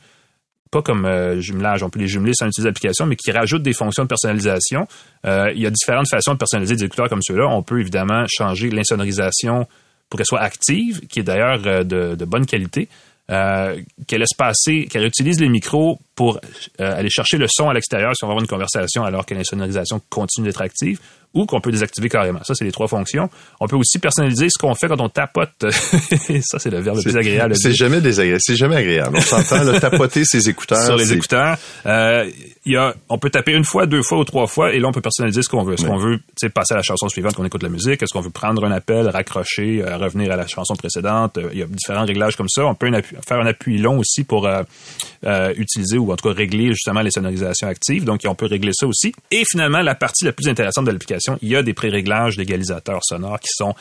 pas 0.72 0.82
comme 0.82 1.06
euh, 1.06 1.40
jumelage, 1.42 1.84
on 1.84 1.90
peut 1.90 2.00
les 2.00 2.08
jumeler 2.08 2.32
sans 2.34 2.48
utiliser 2.48 2.70
l'application, 2.70 3.06
mais 3.06 3.18
qui 3.18 3.32
rajoute 3.32 3.62
des 3.62 3.74
fonctions 3.74 4.04
de 4.04 4.08
personnalisation. 4.08 4.88
Euh, 5.26 5.52
il 5.54 5.62
y 5.62 5.68
a 5.68 5.70
différentes 5.70 6.10
façons 6.10 6.34
de 6.34 6.38
personnaliser 6.38 6.76
des 6.78 6.86
écouteurs 6.86 7.10
comme 7.10 7.22
ceux-là. 7.22 7.48
On 7.50 7.62
peut 7.62 7.80
évidemment 7.82 8.26
changer 8.28 8.70
l'insonorisation 8.70 9.68
pour 10.10 10.18
qu'elle 10.18 10.26
soit 10.26 10.42
active, 10.42 11.02
qui 11.08 11.20
est 11.20 11.24
d'ailleurs 11.24 11.62
euh, 11.66 11.84
de, 11.84 12.16
de 12.16 12.26
bonne 12.26 12.46
qualité, 12.46 12.88
euh, 13.32 13.80
qu'elle 14.08 14.20
laisse 14.20 14.34
passer, 14.38 14.88
qu'elle 14.92 15.06
utilise 15.06 15.40
les 15.40 15.48
micros 15.48 16.00
pour 16.16 16.38
euh, 16.82 16.98
aller 16.98 17.10
chercher 17.10 17.38
le 17.38 17.48
son 17.50 17.70
à 17.70 17.74
l'extérieur 17.74 18.12
si 18.14 18.26
on 18.26 18.28
va 18.28 18.34
avoir 18.34 18.44
une 18.44 18.50
conversation 18.50 19.06
alors 19.06 19.26
que 19.26 19.34
l'insonorisation 19.34 20.02
continue 20.10 20.48
d'être 20.48 20.62
active 20.62 21.00
ou 21.34 21.46
qu'on 21.46 21.62
peut 21.62 21.72
désactiver 21.72 22.10
carrément. 22.10 22.44
Ça, 22.44 22.54
c'est 22.56 22.66
les 22.66 22.72
trois 22.72 22.88
fonctions. 22.88 23.30
On 23.60 23.68
peut 23.68 23.76
aussi 23.76 24.00
personnaliser 24.00 24.50
ce 24.50 24.58
qu'on 24.60 24.76
fait 24.76 24.88
quand 24.88 25.00
on 25.00 25.10
tapote. 25.10 25.50
ça, 26.42 26.60
c'est 26.60 26.70
le 26.70 26.80
verbe 26.80 26.98
le 26.98 27.04
plus 27.04 27.18
agréable. 27.18 27.56
C'est 27.56 27.74
jamais 27.74 28.02
désagréable. 28.02 28.42
C'est 28.42 28.56
jamais 28.56 28.76
agréable. 28.76 29.18
On 29.18 29.22
s'entend, 29.22 29.64
le 29.64 29.80
tapoter 29.80 30.26
ses 30.26 30.50
écouteurs. 30.50 30.86
Sur 30.86 30.98
les 30.98 31.14
écouteurs. 31.14 31.58
Euh, 31.86 32.30
y 32.66 32.76
a, 32.76 32.94
on 33.10 33.18
peut 33.18 33.30
taper 33.30 33.54
une 33.54 33.64
fois, 33.64 33.86
deux 33.86 34.04
fois 34.04 34.20
ou 34.20 34.24
trois 34.24 34.48
fois 34.48 34.74
et 34.74 34.80
là, 34.80 34.88
on 34.88 34.92
peut 34.92 35.02
personnaliser 35.02 35.42
ce 35.42 35.50
qu'on 35.50 35.64
veut. 35.64 35.74
Est-ce 35.74 35.86
qu'on 35.86 35.98
veut 35.98 36.20
passer 36.54 36.74
à 36.74 36.78
la 36.78 36.84
chanson 36.84 37.08
suivante 37.10 37.36
qu'on 37.36 37.46
écoute 37.46 37.64
la 37.64 37.70
musique? 37.70 38.02
Est-ce 38.04 38.14
qu'on 38.14 38.22
veut 38.22 38.30
prendre 38.30 38.64
un 38.66 38.72
appel, 38.72 39.08
raccrocher, 39.08 39.84
euh, 39.84 39.98
revenir 39.98 40.32
à 40.32 40.36
la 40.36 40.48
chanson 40.48 40.76
précédente? 40.76 41.40
Il 41.52 41.60
y 41.60 41.64
a 41.64 41.66
différents 41.66 42.06
réglages 42.06 42.36
comme 42.36 42.50
ça. 42.50 42.66
On 42.66 42.76
peut 42.76 42.92
faire 43.28 43.40
un 43.40 43.46
appui 43.46 43.78
long 43.78 44.00
aussi 44.00 44.24
pour 44.24 44.46
euh, 44.46 44.64
euh, 45.26 45.54
utiliser 45.58 45.98
ou 45.98 46.12
en 46.12 46.16
tout 46.16 46.28
cas 46.28 46.36
régler 46.36 46.70
justement 46.70 47.02
les 47.02 47.12
sonorisations 47.12 47.68
actives. 47.68 48.04
Donc, 48.04 48.22
on 48.26 48.36
peut 48.36 48.46
régler 48.46 48.72
ça 48.74 48.88
aussi. 48.88 49.14
Et 49.32 49.44
finalement, 49.50 49.82
la 49.82 49.96
partie 49.96 50.26
la 50.26 50.34
plus 50.34 50.48
intéressante 50.48 50.86
de 50.86 50.92
l'application, 50.92 51.21
il 51.42 51.50
y 51.50 51.56
a 51.56 51.64
des 51.64 51.74
pré-réglages 51.74 52.38
d'égalisateurs 52.38 53.02
sonores 53.04 53.40
qui 53.40 53.50
sont 53.52 53.74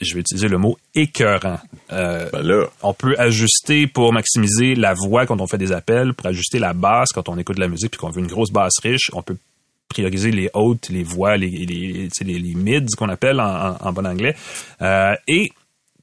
je 0.00 0.14
vais 0.14 0.20
utiliser 0.20 0.48
le 0.48 0.58
mot 0.58 0.78
écœurant. 0.94 1.58
Euh, 1.92 2.28
ben 2.32 2.66
on 2.82 2.94
peut 2.94 3.14
ajuster 3.18 3.86
pour 3.86 4.12
maximiser 4.12 4.74
la 4.74 4.94
voix 4.94 5.26
quand 5.26 5.40
on 5.40 5.46
fait 5.46 5.58
des 5.58 5.72
appels, 5.72 6.14
pour 6.14 6.26
ajuster 6.26 6.58
la 6.58 6.72
basse 6.72 7.10
quand 7.12 7.28
on 7.28 7.38
écoute 7.38 7.56
de 7.56 7.60
la 7.60 7.68
musique 7.68 7.90
puis 7.90 7.98
qu'on 7.98 8.10
veut 8.10 8.20
une 8.20 8.28
grosse 8.28 8.52
basse 8.52 8.78
riche. 8.82 9.10
On 9.12 9.22
peut 9.22 9.36
prioriser 9.88 10.30
les 10.30 10.50
hautes, 10.54 10.88
les 10.88 11.02
voix, 11.02 11.36
les, 11.36 11.48
les, 11.48 12.08
les, 12.20 12.54
mids 12.54 12.86
qu'on 12.96 13.08
appelle 13.08 13.40
en, 13.40 13.92
bon 13.92 14.06
anglais. 14.06 14.36
Euh, 14.80 15.14
et 15.26 15.50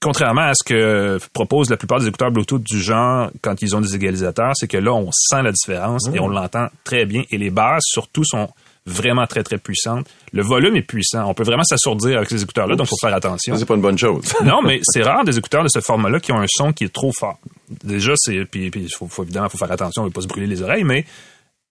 contrairement 0.02 0.42
à 0.42 0.54
ce 0.54 0.64
que 0.64 1.18
proposent 1.32 1.70
la 1.70 1.78
plupart 1.78 2.00
des 2.00 2.08
écouteurs 2.08 2.32
Bluetooth 2.32 2.62
du 2.62 2.82
genre 2.82 3.32
quand 3.42 3.62
ils 3.62 3.76
ont 3.76 3.82
des 3.82 3.96
égalisateurs, 3.96 4.52
c'est 4.56 4.68
que 4.68 4.78
là, 4.78 4.94
on 4.94 5.10
sent 5.12 5.42
la 5.42 5.52
différence 5.52 6.10
et 6.14 6.20
on 6.20 6.28
l'entend 6.28 6.68
très 6.84 7.06
bien. 7.06 7.24
Et 7.32 7.38
les 7.38 7.50
basses, 7.50 7.86
surtout, 7.86 8.26
sont 8.26 8.50
vraiment 8.88 9.28
très, 9.28 9.44
très 9.44 9.58
puissante. 9.58 10.08
Le 10.32 10.42
volume 10.42 10.76
est 10.78 10.82
puissant. 10.82 11.26
On 11.30 11.34
peut 11.34 11.44
vraiment 11.44 11.64
s'assourdir 11.64 12.18
avec 12.18 12.30
ces 12.30 12.42
écouteurs-là, 12.42 12.76
donc 12.76 12.88
il 12.88 12.90
faut 12.90 13.08
faire 13.08 13.16
attention. 13.16 13.56
C'est 13.58 13.66
pas 13.66 13.76
une 13.76 13.82
bonne 13.82 13.98
chose. 13.98 14.34
non, 14.44 14.62
mais 14.64 14.80
c'est 14.84 15.04
rare 15.04 15.26
des 15.26 15.38
écouteurs 15.38 15.64
de 15.64 15.70
ce 15.70 15.82
format-là 15.82 16.20
qui 16.20 16.32
ont 16.32 16.40
un 16.40 16.48
son 16.48 16.72
qui 16.72 16.86
est 16.86 16.94
trop 16.94 17.12
fort. 17.18 17.38
Déjà, 17.84 18.14
c'est, 18.16 18.46
puis, 18.46 18.72
puis 18.72 18.90
faut, 18.90 19.08
faut, 19.08 19.24
évidemment, 19.24 19.50
faut 19.50 19.58
faire 19.58 19.72
attention, 19.72 20.02
on 20.02 20.06
ne 20.06 20.10
veut 20.10 20.14
pas 20.14 20.22
se 20.22 20.28
brûler 20.28 20.48
les 20.48 20.62
oreilles, 20.62 20.86
mais 20.86 21.06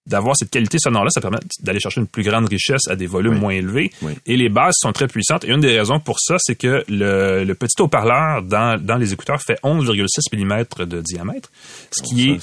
d'avoir 0.05 0.37
cette 0.37 0.51
qualité 0.51 0.77
sonore-là, 0.79 1.09
ça 1.09 1.19
permet 1.19 1.39
d'aller 1.61 1.81
chercher 1.81 1.99
une 1.99 2.07
plus 2.07 2.23
grande 2.23 2.47
richesse 2.47 2.87
à 2.87 2.95
des 2.95 3.07
volumes 3.07 3.37
moins 3.37 3.51
élevés. 3.51 3.91
Et 4.25 4.37
les 4.37 4.47
basses 4.47 4.77
sont 4.79 4.93
très 4.93 5.07
puissantes. 5.07 5.43
Et 5.43 5.49
une 5.49 5.59
des 5.59 5.77
raisons 5.77 5.99
pour 5.99 6.21
ça, 6.21 6.37
c'est 6.39 6.55
que 6.55 6.85
le, 6.87 7.43
le 7.43 7.55
petit 7.55 7.81
haut-parleur 7.81 8.41
dans, 8.43 8.81
dans 8.81 8.95
les 8.95 9.11
écouteurs 9.11 9.41
fait 9.41 9.59
11,6 9.63 10.33
mm 10.33 10.85
de 10.85 11.01
diamètre, 11.01 11.51
ce 11.91 12.01
qui 12.03 12.31
est 12.31 12.39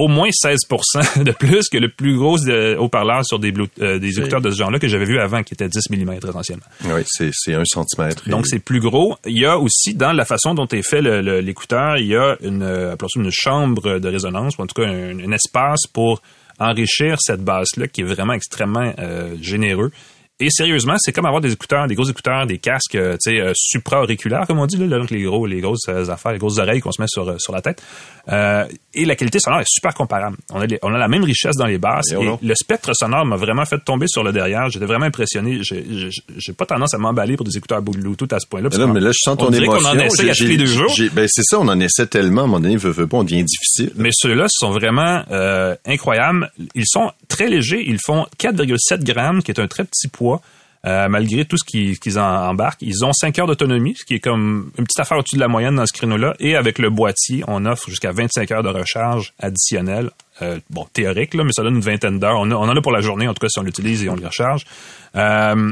au 0.00 0.08
moins 0.08 0.30
16% 0.30 1.22
de 1.24 1.32
plus 1.32 1.68
que 1.68 1.76
le 1.76 1.90
plus 1.90 2.16
gros 2.16 2.38
haut-parleur 2.78 3.24
sur 3.24 3.38
des, 3.38 3.52
euh, 3.80 3.98
des 3.98 4.18
écouteurs 4.18 4.40
de 4.40 4.50
ce 4.50 4.56
genre-là 4.56 4.78
que 4.78 4.88
j'avais 4.88 5.04
vu 5.04 5.20
avant, 5.20 5.42
qui 5.42 5.52
était 5.52 5.68
10 5.68 5.90
mm 5.90 6.12
essentiellement. 6.26 6.64
Oui, 6.86 7.02
c'est 7.06 7.54
un 7.54 7.64
centimètre. 7.66 8.28
Donc, 8.28 8.46
c'est 8.46 8.60
plus 8.60 8.80
gros. 8.80 9.16
Il 9.26 9.38
y 9.38 9.44
a 9.44 9.58
aussi, 9.58 9.94
dans 9.94 10.12
la 10.12 10.24
façon 10.24 10.54
dont 10.54 10.66
est 10.68 10.82
fait 10.82 11.02
l'écouteur, 11.02 11.98
il 11.98 12.06
y 12.06 12.16
a 12.16 12.36
une, 12.40 12.62
euh, 12.62 12.96
une 13.16 13.30
chambre 13.30 13.98
de 13.98 14.08
résonance, 14.08 14.56
ou 14.56 14.62
en 14.62 14.66
tout 14.66 14.80
cas 14.80 14.88
un 14.88 15.32
espace 15.32 15.80
pour 15.92 16.22
enrichir 16.58 17.16
cette 17.20 17.42
base-là 17.42 17.88
qui 17.88 18.02
est 18.02 18.04
vraiment 18.04 18.34
extrêmement 18.34 18.92
euh, 18.98 19.34
généreux. 19.40 19.90
Et 20.42 20.48
sérieusement, 20.48 20.94
c'est 20.98 21.12
comme 21.12 21.26
avoir 21.26 21.42
des 21.42 21.52
écouteurs, 21.52 21.86
des 21.86 21.94
gros 21.94 22.08
écouteurs, 22.08 22.46
des 22.46 22.56
casques, 22.56 22.94
euh, 22.94 23.16
tu 23.22 23.30
sais, 23.30 23.40
euh, 23.40 23.52
supra-auriculaires, 23.54 24.46
comme 24.46 24.58
on 24.58 24.64
dit, 24.64 24.78
là, 24.78 24.98
donc 24.98 25.10
les 25.10 25.22
gros, 25.22 25.46
les 25.46 25.60
grosses 25.60 25.86
euh, 25.90 26.08
affaires, 26.08 26.32
les 26.32 26.38
grosses 26.38 26.58
oreilles 26.58 26.80
qu'on 26.80 26.92
se 26.92 27.02
met 27.02 27.06
sur, 27.08 27.38
sur 27.38 27.52
la 27.52 27.60
tête. 27.60 27.82
et 28.94 29.04
la 29.04 29.16
qualité 29.16 29.38
sonore 29.38 29.60
est 29.60 29.68
super 29.68 29.92
comparable. 29.92 30.38
On 30.50 30.62
a, 30.62 30.66
on 30.82 30.94
a 30.94 30.98
la 30.98 31.08
même 31.08 31.24
richesse 31.24 31.56
dans 31.56 31.66
les 31.66 31.76
basses. 31.76 32.12
Et, 32.12 32.16
le 32.42 32.54
spectre 32.54 32.92
sonore 32.94 33.26
m'a 33.26 33.36
vraiment 33.36 33.66
fait 33.66 33.78
tomber 33.84 34.06
sur 34.08 34.24
le 34.24 34.32
derrière. 34.32 34.70
J'étais 34.70 34.86
vraiment 34.86 35.04
impressionné. 35.04 35.60
J'ai 35.62 36.52
pas 36.54 36.64
tendance 36.64 36.94
à 36.94 36.98
m'emballer 36.98 37.36
pour 37.36 37.44
des 37.44 37.58
écouteurs 37.58 37.82
Bluetooth 37.82 38.32
à 38.32 38.40
ce 38.40 38.46
point-là. 38.46 38.70
Non, 38.78 38.88
mais 38.88 39.00
là, 39.00 39.10
je 39.12 39.18
sens 39.20 39.36
ton 39.36 39.52
émotion. 39.52 39.90
qu'on 39.90 39.98
en 39.98 39.98
essaie 39.98 40.30
à 40.30 40.34
tous 40.34 40.44
les 40.44 40.56
deux 40.56 40.64
jours. 40.64 40.90
Ben, 41.12 41.26
c'est 41.28 41.42
ça, 41.44 41.58
on 41.58 41.68
en 41.68 41.78
essaie 41.80 42.06
tellement, 42.06 42.42
à 42.42 42.44
un 42.44 42.46
moment 42.46 42.60
donné, 42.60 42.76
veut, 42.76 42.90
veut 42.90 43.06
pas, 43.06 43.18
on 43.18 43.24
devient 43.24 43.44
difficile. 43.44 43.92
Mais 43.96 44.10
ceux-là 44.12 44.46
sont 44.48 44.70
vraiment 44.70 45.22
incroyables. 45.84 46.50
Ils 46.74 46.86
sont 46.86 47.12
très 47.28 47.48
légers. 47.48 47.84
Ils 47.86 48.00
font 48.02 48.26
4,7 48.38 49.04
grammes, 49.04 49.42
qui 49.42 49.50
est 49.50 49.60
un 49.60 49.68
très 49.68 49.84
petit 49.84 50.08
poids. 50.08 50.29
Euh, 50.86 51.08
malgré 51.10 51.44
tout 51.44 51.58
ce 51.58 51.64
qu'ils 51.64 52.18
embarquent. 52.18 52.80
Ils 52.80 53.04
ont 53.04 53.12
5 53.12 53.38
heures 53.38 53.46
d'autonomie, 53.46 53.94
ce 53.98 54.04
qui 54.06 54.14
est 54.14 54.20
comme 54.20 54.70
une 54.78 54.84
petite 54.84 55.00
affaire 55.00 55.18
au-dessus 55.18 55.36
de 55.36 55.40
la 55.40 55.48
moyenne 55.48 55.74
dans 55.74 55.84
ce 55.84 55.92
créneau-là. 55.92 56.34
Et 56.40 56.56
avec 56.56 56.78
le 56.78 56.88
boîtier, 56.88 57.44
on 57.48 57.66
offre 57.66 57.90
jusqu'à 57.90 58.12
25 58.12 58.50
heures 58.50 58.62
de 58.62 58.70
recharge 58.70 59.34
additionnelle. 59.38 60.10
Euh, 60.40 60.58
bon, 60.70 60.86
théorique, 60.90 61.34
mais 61.34 61.52
ça 61.52 61.62
donne 61.62 61.74
une 61.74 61.82
vingtaine 61.82 62.18
d'heures. 62.18 62.40
On, 62.40 62.50
en 62.50 62.74
a 62.74 62.80
pour 62.80 62.92
la 62.92 63.02
journée, 63.02 63.28
en 63.28 63.34
tout 63.34 63.40
cas, 63.40 63.48
si 63.50 63.58
on 63.58 63.62
l'utilise 63.62 64.02
et 64.04 64.08
on 64.08 64.16
le 64.16 64.24
recharge. 64.24 64.64
Euh, 65.16 65.70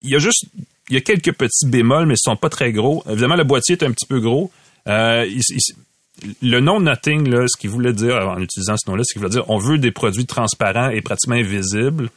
il 0.00 0.10
y 0.10 0.16
a 0.16 0.18
juste, 0.18 0.46
quelques 0.88 1.34
petits 1.34 1.66
bémols, 1.66 2.06
mais 2.06 2.14
ils 2.14 2.22
sont 2.22 2.36
pas 2.36 2.48
très 2.48 2.72
gros. 2.72 3.04
Évidemment, 3.06 3.36
le 3.36 3.44
boîtier 3.44 3.76
est 3.76 3.84
un 3.84 3.92
petit 3.92 4.06
peu 4.06 4.18
gros. 4.20 4.50
le 4.86 6.60
nom 6.60 6.80
Nothing, 6.80 7.28
là, 7.28 7.44
ce 7.46 7.60
qu'il 7.60 7.68
voulait 7.68 7.92
dire, 7.92 8.16
en 8.16 8.40
utilisant 8.40 8.76
ce 8.78 8.88
nom-là, 8.88 9.02
ce 9.04 9.12
qu'il 9.12 9.20
voulait 9.20 9.34
dire, 9.34 9.44
on 9.50 9.58
veut 9.58 9.76
des 9.76 9.90
produits 9.90 10.24
transparents 10.24 10.88
et 10.88 11.02
pratiquement 11.02 11.36
invisibles 11.36 12.08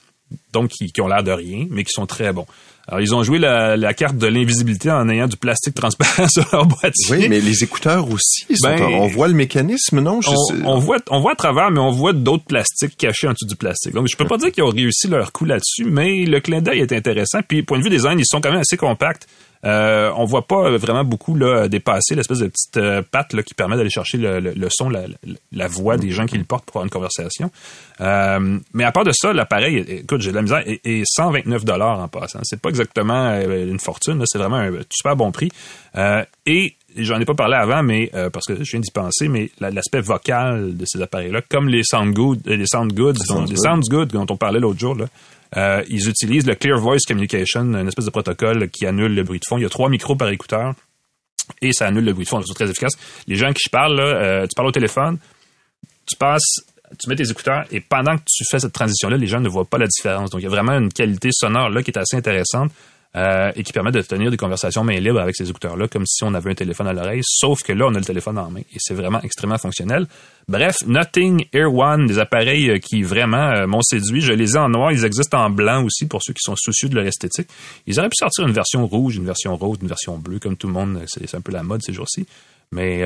donc 0.51 0.69
qui, 0.69 1.01
ont 1.01 1.07
l'air 1.07 1.23
de 1.23 1.31
rien, 1.31 1.65
mais 1.69 1.84
qui 1.84 1.91
sont 1.91 2.05
très 2.05 2.31
bons. 2.31 2.45
Alors, 2.88 2.99
ils 2.99 3.15
ont 3.15 3.23
joué 3.23 3.39
la, 3.39 3.93
carte 3.93 4.17
de 4.17 4.27
l'invisibilité 4.27 4.91
en 4.91 5.07
ayant 5.07 5.27
du 5.27 5.38
plastique 5.38 5.73
transparent 5.73 6.27
sur 6.29 6.45
leur 6.51 6.65
boîtier. 6.65 7.15
Oui, 7.15 7.29
mais 7.29 7.39
les 7.39 7.63
écouteurs 7.63 8.09
aussi, 8.09 8.45
ben, 8.61 8.81
on 8.81 9.07
voit 9.07 9.29
le 9.29 9.34
mécanisme, 9.34 10.01
non? 10.01 10.19
on, 10.65 10.79
voit, 10.79 10.97
on 11.09 11.21
voit 11.21 11.31
à 11.31 11.36
travers, 11.36 11.71
mais 11.71 11.79
on 11.79 11.91
voit 11.91 12.11
d'autres 12.11 12.43
plastiques 12.43 12.97
cachés 12.97 13.27
en 13.27 13.31
dessous 13.31 13.47
du 13.47 13.55
plastique. 13.55 13.93
Donc, 13.93 14.07
je 14.11 14.17
peux 14.17 14.27
pas 14.27 14.38
dire 14.38 14.51
qu'ils 14.51 14.63
ont 14.63 14.69
réussi 14.69 15.07
leur 15.07 15.31
coup 15.31 15.45
là-dessus, 15.45 15.86
mais 15.86 16.25
le 16.25 16.41
clin 16.41 16.61
d'œil 16.61 16.81
est 16.81 16.91
intéressant. 16.91 17.39
Puis, 17.47 17.63
point 17.63 17.79
de 17.79 17.84
vue 17.84 17.89
design, 17.89 18.19
ils 18.19 18.25
sont 18.25 18.41
quand 18.41 18.51
même 18.51 18.61
assez 18.61 18.77
compacts. 18.77 19.27
Euh, 19.66 20.11
on 20.18 20.26
voit 20.26 20.45
pas 20.45 20.76
vraiment 20.78 21.03
beaucoup 21.03 21.36
là, 21.36 21.68
dépasser 21.70 22.16
l'espèce 22.16 22.39
de 22.39 22.47
petite 22.47 22.78
euh, 22.78 23.01
patte 23.01 23.34
là, 23.34 23.43
qui 23.43 23.53
permet 23.53 23.78
d'aller 23.78 23.89
chercher 23.89 24.18
le, 24.18 24.68
son, 24.70 24.89
la, 24.89 25.68
voix 25.68 25.97
des 25.97 26.11
gens 26.11 26.26
qui 26.26 26.38
le 26.38 26.43
portent 26.43 26.66
pour 26.66 26.78
avoir 26.78 26.86
une 26.86 26.91
conversation. 26.91 27.49
Euh, 28.01 28.59
mais 28.74 28.84
à 28.84 28.91
part 28.91 29.05
de 29.05 29.11
ça, 29.14 29.32
l'appareil, 29.32 29.78
écoute, 29.78 30.22
j'ai 30.22 30.32
de 30.32 30.36
la 30.36 30.41
misère, 30.41 30.64
est, 30.66 31.03
129 31.05 31.64
dollars 31.64 31.99
en 31.99 32.07
passant. 32.09 32.39
C'est 32.43 32.59
pas 32.59 32.70
exactement 32.70 33.30
euh, 33.30 33.70
une 33.70 33.80
fortune, 33.80 34.22
c'est 34.26 34.38
vraiment 34.38 34.57
un 34.57 34.72
super 34.89 35.16
bon 35.16 35.32
prix. 35.32 35.49
et 36.45 36.76
j'en 36.97 37.20
ai 37.20 37.26
pas 37.26 37.34
parlé 37.34 37.55
avant, 37.55 37.82
mais 37.82 38.11
parce 38.32 38.45
que 38.45 38.64
je 38.64 38.72
viens 38.72 38.80
d'y 38.80 38.91
penser, 38.91 39.28
mais 39.28 39.49
l'aspect 39.59 40.01
vocal 40.01 40.76
de 40.76 40.86
ces 40.86 41.01
appareils-là, 41.01 41.41
comme 41.49 41.70
les 41.70 41.84
sound 41.84 42.14
good, 42.14 42.45
les 42.45 42.68
sound 42.68 42.93
goods, 42.93 43.14
les 43.49 44.07
dont 44.07 44.26
on 44.30 44.38
parlait 44.38 44.59
l'autre 44.59 44.80
jour, 44.80 44.95
là, 44.95 45.05
euh, 45.56 45.84
ils 45.88 46.10
utilisent 46.10 46.47
le 46.47 46.56
Clear 46.56 46.80
Voice 46.80 46.99
Communication, 47.08 47.62
une 47.62 47.88
espèce 47.88 48.06
de 48.06 48.12
protocole 48.12 48.70
qui 48.70 48.86
annule 48.86 49.14
le 49.14 49.24
bruit 49.24 49.39
de 49.39 49.45
fond. 49.47 49.58
Il 49.58 49.64
y 49.64 49.66
a 49.66 49.70
trois 49.70 49.89
micros 49.89 50.16
par 50.16 50.30
écouteur 50.30 50.74
et 51.62 51.74
ça 51.74 51.88
annule 51.88 52.06
le 52.06 52.14
bruit 52.14 52.26
de 52.26 52.30
fond. 52.30 52.41
C'est 52.41 52.54
très 52.54 52.70
efficace. 52.70 52.93
Les 53.28 53.36
gens 53.36 53.51
qui 53.51 53.62
je 53.64 53.78
euh, 53.78 54.47
tu 54.47 54.56
parles 54.56 54.68
au 54.68 54.72
téléphone, 54.72 55.20
tu 56.10 56.16
passes, 56.18 56.56
tu 56.99 57.10
mets 57.10 57.16
tes 57.16 57.30
écouteurs 57.30 57.66
et 57.72 57.82
pendant 57.82 58.18
que 58.18 58.24
tu 58.26 58.43
fais 58.49 58.60
cette 58.60 58.74
transition-là, 58.74 59.18
les 59.18 59.28
gens 59.28 59.39
ne 59.39 59.49
voient 59.49 59.66
pas 59.66 59.78
la 59.78 59.88
différence. 59.88 60.32
Donc 60.32 60.41
il 60.41 60.45
y 60.45 60.47
a 60.47 60.49
vraiment 60.49 60.74
une 60.74 60.91
qualité 60.91 61.30
sonore 61.32 61.70
là 61.70 61.84
qui 61.84 61.91
est 61.91 61.97
assez 61.97 62.18
intéressante. 62.18 62.72
Euh, 63.16 63.51
et 63.55 63.61
qui 63.61 63.72
permet 63.72 63.91
de 63.91 64.01
tenir 64.01 64.32
des 64.32 64.38
conversations 64.38 64.84
main 64.84 64.99
libre 64.99 65.20
avec 65.20 65.36
ces 65.36 65.47
écouteurs-là, 65.47 65.88
comme 65.88 66.03
si 66.07 66.24
on 66.24 66.34
avait 66.34 66.49
un 66.49 66.55
téléphone 66.55 66.88
à 66.88 66.93
l'oreille, 66.93 67.22
sauf 67.24 67.61
que 67.61 67.72
là, 67.72 67.86
on 67.86 67.93
a 67.93 67.99
le 67.99 68.03
téléphone 68.03 68.39
en 68.39 68.49
main 68.49 68.61
et 68.61 68.78
c'est 68.80 68.95
vraiment 68.95 69.22
extrêmement 69.22 69.59
fonctionnel. 69.59 70.07
Bref, 70.47 70.78
Nothing 70.88 71.45
Air 71.53 71.72
One, 71.76 72.07
des 72.07 72.18
appareils 72.18 72.72
euh, 72.72 72.80
qui 72.80 73.03
vraiment 73.03 73.51
euh, 73.51 73.68
m'ont 73.68 73.84
séduit. 73.84 74.22
Je 74.22 74.34
les 74.34 74.55
ai 74.55 74.57
en 74.57 74.70
noir, 74.70 74.91
ils 74.91 75.05
existent 75.05 75.38
en 75.38 75.51
blanc 75.51 75.86
aussi 75.86 76.07
pour 76.07 76.24
ceux 76.24 76.34
qui 76.34 76.41
sont 76.41 76.55
soucieux 76.57 76.89
de 76.89 76.95
leur 76.95 77.05
esthétique. 77.05 77.49
Ils 77.86 77.99
auraient 77.99 78.09
pu 78.09 78.18
sortir 78.18 78.47
une 78.47 78.53
version 78.53 78.88
rouge, 78.88 79.16
une 79.16 79.28
version 79.28 79.55
rose, 79.55 79.78
une 79.80 79.89
version 79.89 80.18
bleue, 80.18 80.39
comme 80.39 80.57
tout 80.57 80.66
le 80.66 80.74
monde, 80.74 81.03
c'est 81.05 81.36
un 81.36 81.41
peu 81.41 81.51
la 81.51 81.61
mode 81.61 81.84
ces 81.84 81.93
jours-ci. 81.93 82.26
Mais 82.74 83.03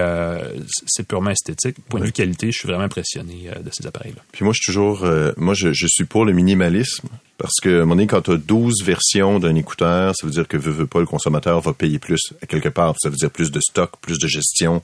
c'est 0.88 1.08
purement 1.08 1.32
esthétique. 1.32 1.78
Point 1.90 2.00
de 2.00 2.06
vue 2.06 2.12
qualité, 2.12 2.52
je 2.52 2.60
suis 2.60 2.68
vraiment 2.68 2.84
impressionné 2.84 3.50
de 3.64 3.70
ces 3.72 3.86
appareils-là. 3.86 4.22
Puis 4.32 4.44
moi, 4.44 4.54
je 4.54 4.62
suis 4.62 4.72
toujours, 4.72 5.06
moi, 5.38 5.54
je, 5.54 5.74
je, 5.74 5.88
suis 5.88 6.06
pour 6.06 6.26
le 6.26 6.34
minimalisme. 6.34 7.08
Parce 7.38 7.60
que, 7.62 7.70
à 7.70 7.72
un 7.72 7.80
moment 7.82 7.96
donné, 7.96 8.08
quand 8.08 8.22
tu 8.24 8.32
as 8.32 8.38
12 8.38 8.84
versions 8.84 9.40
d'un 9.40 9.56
écouteur, 9.56 10.14
ça 10.16 10.26
veut 10.26 10.34
dire 10.34 10.48
que, 10.48 10.58
veut, 10.58 10.72
veut 10.72 10.88
pas, 10.88 11.00
le 11.00 11.06
consommateur 11.06 11.62
va 11.62 11.74
payer 11.74 12.00
plus 12.00 12.34
à 12.42 12.48
quelque 12.48 12.70
part. 12.70 12.96
Ça 13.00 13.10
veut 13.10 13.16
dire 13.16 13.30
plus 13.30 13.52
de 13.52 13.60
stock, 13.60 13.92
plus 14.02 14.18
de 14.18 14.28
gestion. 14.28 14.82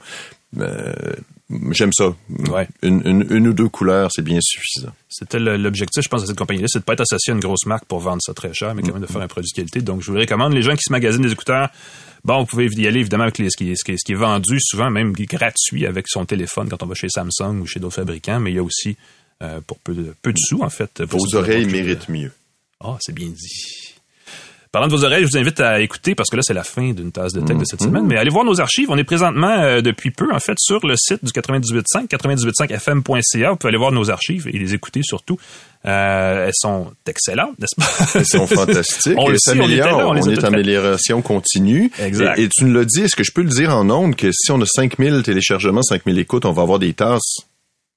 Euh, 1.54 1.72
J'aime 1.72 1.94
ça. 1.94 2.16
Ouais. 2.50 2.68
Une, 2.82 3.02
une, 3.06 3.28
une, 3.30 3.48
ou 3.48 3.54
deux 3.54 3.70
couleurs, 3.70 4.10
c'est 4.12 4.22
bien 4.22 4.40
suffisant. 4.42 4.92
C'était 5.10 5.40
l'objectif, 5.40 6.04
je 6.04 6.10
pense, 6.10 6.22
de 6.22 6.28
cette 6.28 6.38
compagnie-là, 6.38 6.68
c'est 6.70 6.80
de 6.80 6.84
pas 6.84 6.94
être 6.94 7.02
associé 7.02 7.32
à 7.32 7.36
une 7.36 7.42
grosse 7.42 7.66
marque 7.66 7.86
pour 7.86 8.00
vendre 8.00 8.22
ça 8.22 8.34
très 8.34 8.54
cher, 8.54 8.74
mais 8.76 8.82
quand 8.82 8.94
même 8.94 9.02
de 9.02 9.08
faire 9.08 9.22
un 9.22 9.28
produit 9.28 9.50
de 9.52 9.56
qualité. 9.56 9.82
Donc, 9.82 10.02
je 10.02 10.12
vous 10.12 10.18
recommande 10.18 10.54
les 10.54 10.62
gens 10.62 10.76
qui 10.76 10.84
se 10.84 10.92
magasinent 10.92 11.22
des 11.22 11.32
écouteurs. 11.32 11.70
Bon, 12.24 12.40
vous 12.40 12.46
pouvez 12.46 12.68
y 12.68 12.88
aller 12.88 13.02
évidemment 13.02 13.24
avec 13.24 13.38
les, 13.38 13.50
ce, 13.50 13.58
qui 13.58 13.72
est, 13.72 13.76
ce, 13.76 13.84
qui 13.84 14.12
est, 14.12 14.16
vendu 14.16 14.58
souvent, 14.62 14.90
même 14.90 15.12
gratuit 15.14 15.86
avec 15.86 16.08
son 16.08 16.26
téléphone 16.26 16.70
quand 16.70 16.82
on 16.82 16.88
va 16.88 16.96
chez 16.96 17.10
Samsung 17.10 17.60
ou 17.62 17.66
chez 17.66 17.80
d'autres 17.80 17.96
fabricants, 17.96 18.40
mais 18.40 18.52
il 18.52 18.56
y 18.56 18.60
a 18.60 18.64
aussi 18.64 18.96
euh, 19.42 19.60
pour 19.62 19.78
peu 19.80 19.94
de, 19.94 20.14
peu 20.22 20.32
de 20.32 20.38
sous, 20.38 20.62
en 20.62 20.70
fait. 20.70 21.02
Vos 21.02 21.36
oreilles 21.36 21.66
méritent 21.66 22.10
mieux. 22.10 22.32
Ah, 22.80 22.98
c'est 23.02 23.14
bien 23.14 23.28
dit. 23.28 23.93
Parlant 24.74 24.88
de 24.88 24.92
vos 24.92 25.06
oreilles, 25.06 25.24
je 25.24 25.30
vous 25.32 25.38
invite 25.38 25.60
à 25.60 25.82
écouter 25.82 26.16
parce 26.16 26.32
que 26.32 26.36
là, 26.36 26.42
c'est 26.44 26.56
la 26.56 26.64
fin 26.64 26.94
d'une 26.94 27.12
tasse 27.12 27.32
de 27.32 27.42
tech 27.42 27.58
de 27.58 27.64
cette 27.64 27.84
semaine. 27.84 28.08
Mais 28.08 28.18
allez 28.18 28.32
voir 28.32 28.44
nos 28.44 28.60
archives. 28.60 28.90
On 28.90 28.98
est 28.98 29.04
présentement, 29.04 29.62
euh, 29.62 29.82
depuis 29.82 30.10
peu, 30.10 30.34
en 30.34 30.40
fait, 30.40 30.58
sur 30.58 30.84
le 30.88 30.96
site 30.98 31.24
du 31.24 31.32
98.5, 31.32 32.08
98.5fm.ca. 32.08 33.52
Vous 33.52 33.56
pouvez 33.58 33.70
aller 33.70 33.78
voir 33.78 33.92
nos 33.92 34.10
archives 34.10 34.48
et 34.52 34.58
les 34.58 34.74
écouter 34.74 35.02
surtout. 35.04 35.38
Euh, 35.86 36.48
elles 36.48 36.54
sont 36.56 36.92
excellentes, 37.06 37.54
n'est-ce 37.60 37.76
pas? 37.76 38.20
Elles 38.20 38.26
sont 38.26 38.48
fantastiques. 38.56 39.14
On 39.16 39.30
le 39.30 39.38
sait, 39.38 39.60
on 39.60 39.66
était 39.66 39.76
là, 39.76 40.08
on 40.08 40.14
les 40.14 40.22
a 40.22 40.26
on 40.26 40.30
est 40.32 40.34
toutes 40.34 40.44
en 40.44 40.48
faites. 40.48 40.54
amélioration 40.56 41.22
continue. 41.22 41.92
Exact. 42.00 42.40
Et, 42.40 42.46
et 42.46 42.50
tu 42.50 42.66
nous 42.66 42.74
l'as 42.74 42.86
dit, 42.86 43.02
est-ce 43.02 43.16
que 43.16 43.24
je 43.24 43.32
peux 43.32 43.44
le 43.44 43.50
dire 43.50 43.78
en 43.78 43.88
ondes 43.92 44.16
que 44.16 44.32
si 44.32 44.52
on 44.52 44.60
a 44.60 44.66
5000 44.66 45.22
téléchargements, 45.22 45.84
5000 45.84 46.18
écoutes, 46.18 46.46
on 46.46 46.52
va 46.52 46.64
avoir 46.64 46.80
des 46.80 46.94
tasses? 46.94 47.46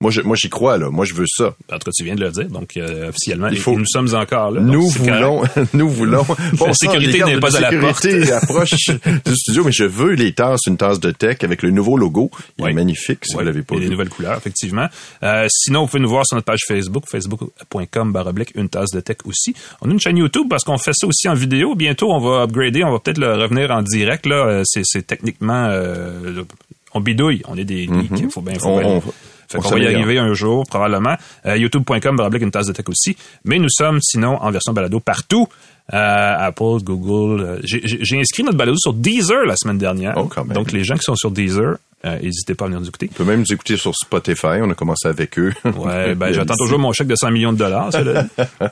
Moi, 0.03 0.11
je, 0.11 0.20
moi, 0.20 0.36
j'y 0.36 0.51
crois, 0.51 0.76
là. 0.76 0.90
Moi, 0.90 1.07
je 1.07 1.14
veux 1.14 1.24
ça. 1.26 1.55
En 1.72 1.78
tout 1.78 1.86
cas, 1.86 1.90
tu 1.97 2.05
viens 2.05 2.14
de 2.16 2.20
le 2.20 2.30
dire. 2.30 2.49
Donc, 2.51 2.76
euh, 2.76 3.09
officiellement, 3.09 3.49
Il 3.49 3.59
faut- 3.59 3.78
nous 3.78 3.86
sommes 3.86 4.14
encore 4.14 4.51
là. 4.51 4.61
Nous 4.61 4.86
voulons, 4.90 5.42
nous 5.72 5.88
voulons. 5.88 6.22
Bon, 6.53 6.66
sang, 6.66 6.72
sécurité 6.74 7.18
les 7.20 7.24
n'est 7.24 7.34
de 7.36 7.38
pas 7.40 7.57
à 7.57 7.61
la 7.61 7.70
sécurité 7.70 8.30
approchent 8.30 8.90
du 9.24 9.34
studio, 9.34 9.64
mais 9.64 9.72
je 9.72 9.84
veux 9.84 10.12
les 10.12 10.32
tasses, 10.34 10.61
une 10.66 10.76
tasse 10.76 11.01
de 11.01 11.12
tech 11.12 11.38
avec 11.44 11.62
le 11.62 11.70
nouveau 11.70 11.97
logo. 11.97 12.30
Il 12.59 12.66
est 12.66 12.72
magnifique, 12.74 13.20
si 13.24 13.34
Ouais, 13.36 13.42
vous 13.42 13.47
l'avez 13.47 13.62
pas 13.62 13.76
et 13.76 13.80
vu. 13.80 13.88
nouvelles 13.88 14.11
couleurs, 14.11 14.36
effectivement. 14.36 14.86
Euh, 15.22 15.47
sinon, 15.51 15.80
vous 15.82 15.86
pouvez 15.86 16.03
nous 16.03 16.11
voir 16.11 16.26
sur 16.26 16.34
notre 16.36 16.44
page 16.44 16.61
Facebook, 16.68 17.05
facebook.com 17.11 18.12
baroblique 18.12 18.53
une 18.55 18.68
tasse 18.68 18.90
de 18.90 19.01
tech 19.01 19.16
aussi. 19.24 19.55
On 19.80 19.88
a 19.88 19.92
une 19.94 20.01
chaîne 20.01 20.18
YouTube 20.18 20.47
parce 20.51 20.62
qu'on 20.64 20.76
fait 20.76 20.92
ça 20.94 21.07
aussi 21.07 21.26
en 21.26 21.34
vidéo. 21.34 21.74
Bientôt, 21.74 22.12
on 22.12 22.20
va 22.20 22.42
upgrader, 22.42 22.84
on 22.84 22.92
va 22.92 22.99
peut-être 22.99 23.18
le 23.18 23.32
revenir 23.34 23.70
en 23.70 23.80
direct. 23.82 24.26
Là, 24.26 24.47
Euh, 24.47 24.62
c'est, 24.66 25.07
techniquement, 25.07 25.68
euh, 25.70 26.44
on 26.92 27.01
bidouille, 27.01 27.40
on 27.49 27.57
est 27.57 27.64
des 27.64 27.84
geeks. 27.86 28.30
Faut 28.30 28.42
bien, 28.42 28.59
faut 28.59 28.68
On- 28.68 28.78
bien- 28.78 28.88
on- 28.88 29.03
fait 29.49 29.59
on 29.59 29.61
qu'on 29.62 29.70
va 29.70 29.78
y 29.78 29.86
arriver 29.86 30.18
un 30.18 30.34
jour, 30.34 30.66
probablement. 30.66 31.16
Euh, 31.47 31.57
YouTube.com 31.57 32.20
une 32.42 32.51
tasse 32.51 32.66
de 32.66 32.72
tech 32.72 32.88
aussi. 32.88 33.16
Mais 33.44 33.59
nous 33.59 33.70
sommes, 33.70 34.01
sinon, 34.03 34.36
en 34.42 34.51
version 34.51 34.72
balado 34.72 35.01
partout. 35.01 35.49
Euh, 35.92 36.34
Apple, 36.38 36.82
Google. 36.82 37.40
euh, 37.42 37.61
j'ai, 37.62 38.18
inscrit 38.18 38.42
notre 38.42 38.59
balado 38.59 38.76
sur 38.76 38.92
Deezer 38.92 39.44
la 39.47 39.57
semaine 39.57 39.78
dernière. 39.78 40.14
Oh, 40.16 40.24
quand 40.24 40.44
même. 40.44 40.55
Donc, 40.55 40.72
les 40.72 40.82
gens 40.82 40.94
qui 40.94 41.05
sont 41.05 41.14
sur 41.14 41.30
Deezer, 41.30 41.76
n'hésitez 42.05 42.55
pas 42.55 42.66
à 42.66 42.68
venir 42.68 42.80
nous 42.80 42.86
écouter. 42.88 43.09
On 43.12 43.16
peut 43.16 43.24
même 43.24 43.40
nous 43.40 43.53
écouter 43.53 43.76
sur 43.76 43.94
Spotify. 43.94 44.59
On 44.62 44.70
a 44.70 44.74
commencé 44.74 45.09
avec 45.09 45.38
eux. 45.38 45.53
Ouais, 45.76 46.14
ben 46.14 46.32
j'attends 46.32 46.55
toujours 46.57 46.78
mon 46.78 46.92
chèque 46.92 47.09
de 47.09 47.16
100 47.16 47.30
millions 47.32 47.53
de 47.53 47.59
dollars. 47.59 47.90
là. 47.90 48.26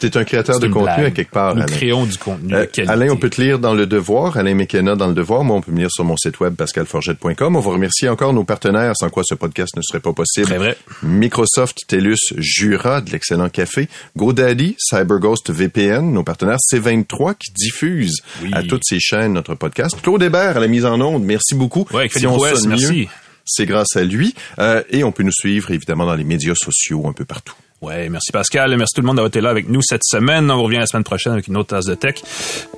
T'es 0.00 0.16
un 0.16 0.24
créateur 0.24 0.58
de 0.60 0.66
contenu 0.68 0.84
blague. 0.84 1.04
à 1.06 1.10
quelque 1.10 1.30
part, 1.30 1.54
Nous 1.54 1.62
Alain. 1.62 1.72
créons 1.72 2.06
du 2.06 2.16
contenu 2.18 2.54
Euh. 2.54 2.66
Alain, 2.88 3.10
on 3.10 3.16
peut 3.16 3.30
te 3.30 3.40
lire 3.40 3.58
dans 3.58 3.74
Le 3.74 3.86
Devoir, 3.86 4.36
Alain 4.36 4.54
McKenna 4.54 4.96
dans 4.96 5.06
Le 5.08 5.14
Devoir. 5.14 5.44
Moi, 5.44 5.56
on 5.56 5.60
peut 5.60 5.72
me 5.72 5.78
lire 5.78 5.90
sur 5.90 6.04
mon 6.04 6.16
site 6.16 6.40
web 6.40 6.54
pascalforget.com. 6.54 7.56
On 7.56 7.60
va 7.60 7.70
remercier 7.70 8.08
encore 8.08 8.32
nos 8.32 8.44
partenaires, 8.44 8.94
sans 8.98 9.10
quoi 9.10 9.22
ce 9.24 9.34
podcast 9.34 9.76
ne 9.76 9.82
serait 9.82 10.00
pas 10.00 10.12
possible. 10.12 10.46
Très 10.46 10.58
vrai. 10.58 10.76
Microsoft, 11.02 11.78
TELUS, 11.86 12.16
Jura, 12.36 13.00
de 13.00 13.10
l'excellent 13.10 13.48
café. 13.48 13.88
GoDaddy, 14.16 14.76
CyberGhost 14.78 15.50
VPN, 15.50 16.12
nos 16.12 16.24
partenaires 16.24 16.58
C23 16.72 17.34
qui 17.36 17.52
diffusent 17.52 18.22
Oui. 18.42 18.50
à 18.52 18.62
toutes 18.62 18.82
ces 18.84 18.98
chaînes 19.00 19.32
notre 19.34 19.54
podcast. 19.54 19.96
Claude 20.02 20.22
Hébert 20.22 20.56
à 20.56 20.60
la 20.60 20.68
mise 20.68 20.84
en 20.84 21.00
onde, 21.00 21.24
merci 21.24 21.54
beaucoup. 21.54 21.86
Ouais, 21.92 22.08
mieux, 22.20 22.68
merci. 22.68 23.08
C'est 23.44 23.66
grâce 23.66 23.96
à 23.96 24.04
lui. 24.04 24.34
Euh, 24.58 24.82
et 24.90 25.04
on 25.04 25.12
peut 25.12 25.22
nous 25.22 25.32
suivre, 25.32 25.70
évidemment, 25.70 26.06
dans 26.06 26.14
les 26.14 26.24
médias 26.24 26.54
sociaux 26.54 27.06
un 27.06 27.12
peu 27.12 27.24
partout. 27.24 27.54
Ouais, 27.82 28.08
merci 28.08 28.32
Pascal. 28.32 28.74
Merci 28.78 28.94
tout 28.94 29.02
le 29.02 29.06
monde 29.06 29.16
d'avoir 29.16 29.28
été 29.28 29.42
là 29.42 29.50
avec 29.50 29.68
nous 29.68 29.82
cette 29.82 30.04
semaine. 30.04 30.50
On 30.50 30.62
revient 30.62 30.78
la 30.78 30.86
semaine 30.86 31.04
prochaine 31.04 31.34
avec 31.34 31.48
une 31.48 31.56
autre 31.58 31.68
tasse 31.76 31.84
de 31.84 31.94
tech. 31.94 32.14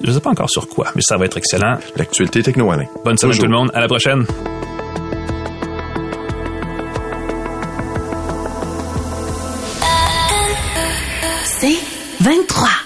Je 0.02 0.10
sais 0.10 0.20
pas 0.20 0.30
encore 0.30 0.50
sur 0.50 0.68
quoi, 0.68 0.88
mais 0.96 1.02
ça 1.02 1.16
va 1.16 1.26
être 1.26 1.36
excellent. 1.36 1.78
L'actualité 1.96 2.42
techno, 2.42 2.70
Alain. 2.72 2.86
Bonne 3.04 3.16
semaine 3.16 3.36
tout 3.36 3.44
le 3.44 3.50
monde. 3.50 3.70
À 3.72 3.80
la 3.80 3.86
prochaine. 3.86 4.26
C'est 11.44 11.78
23. 12.20 12.85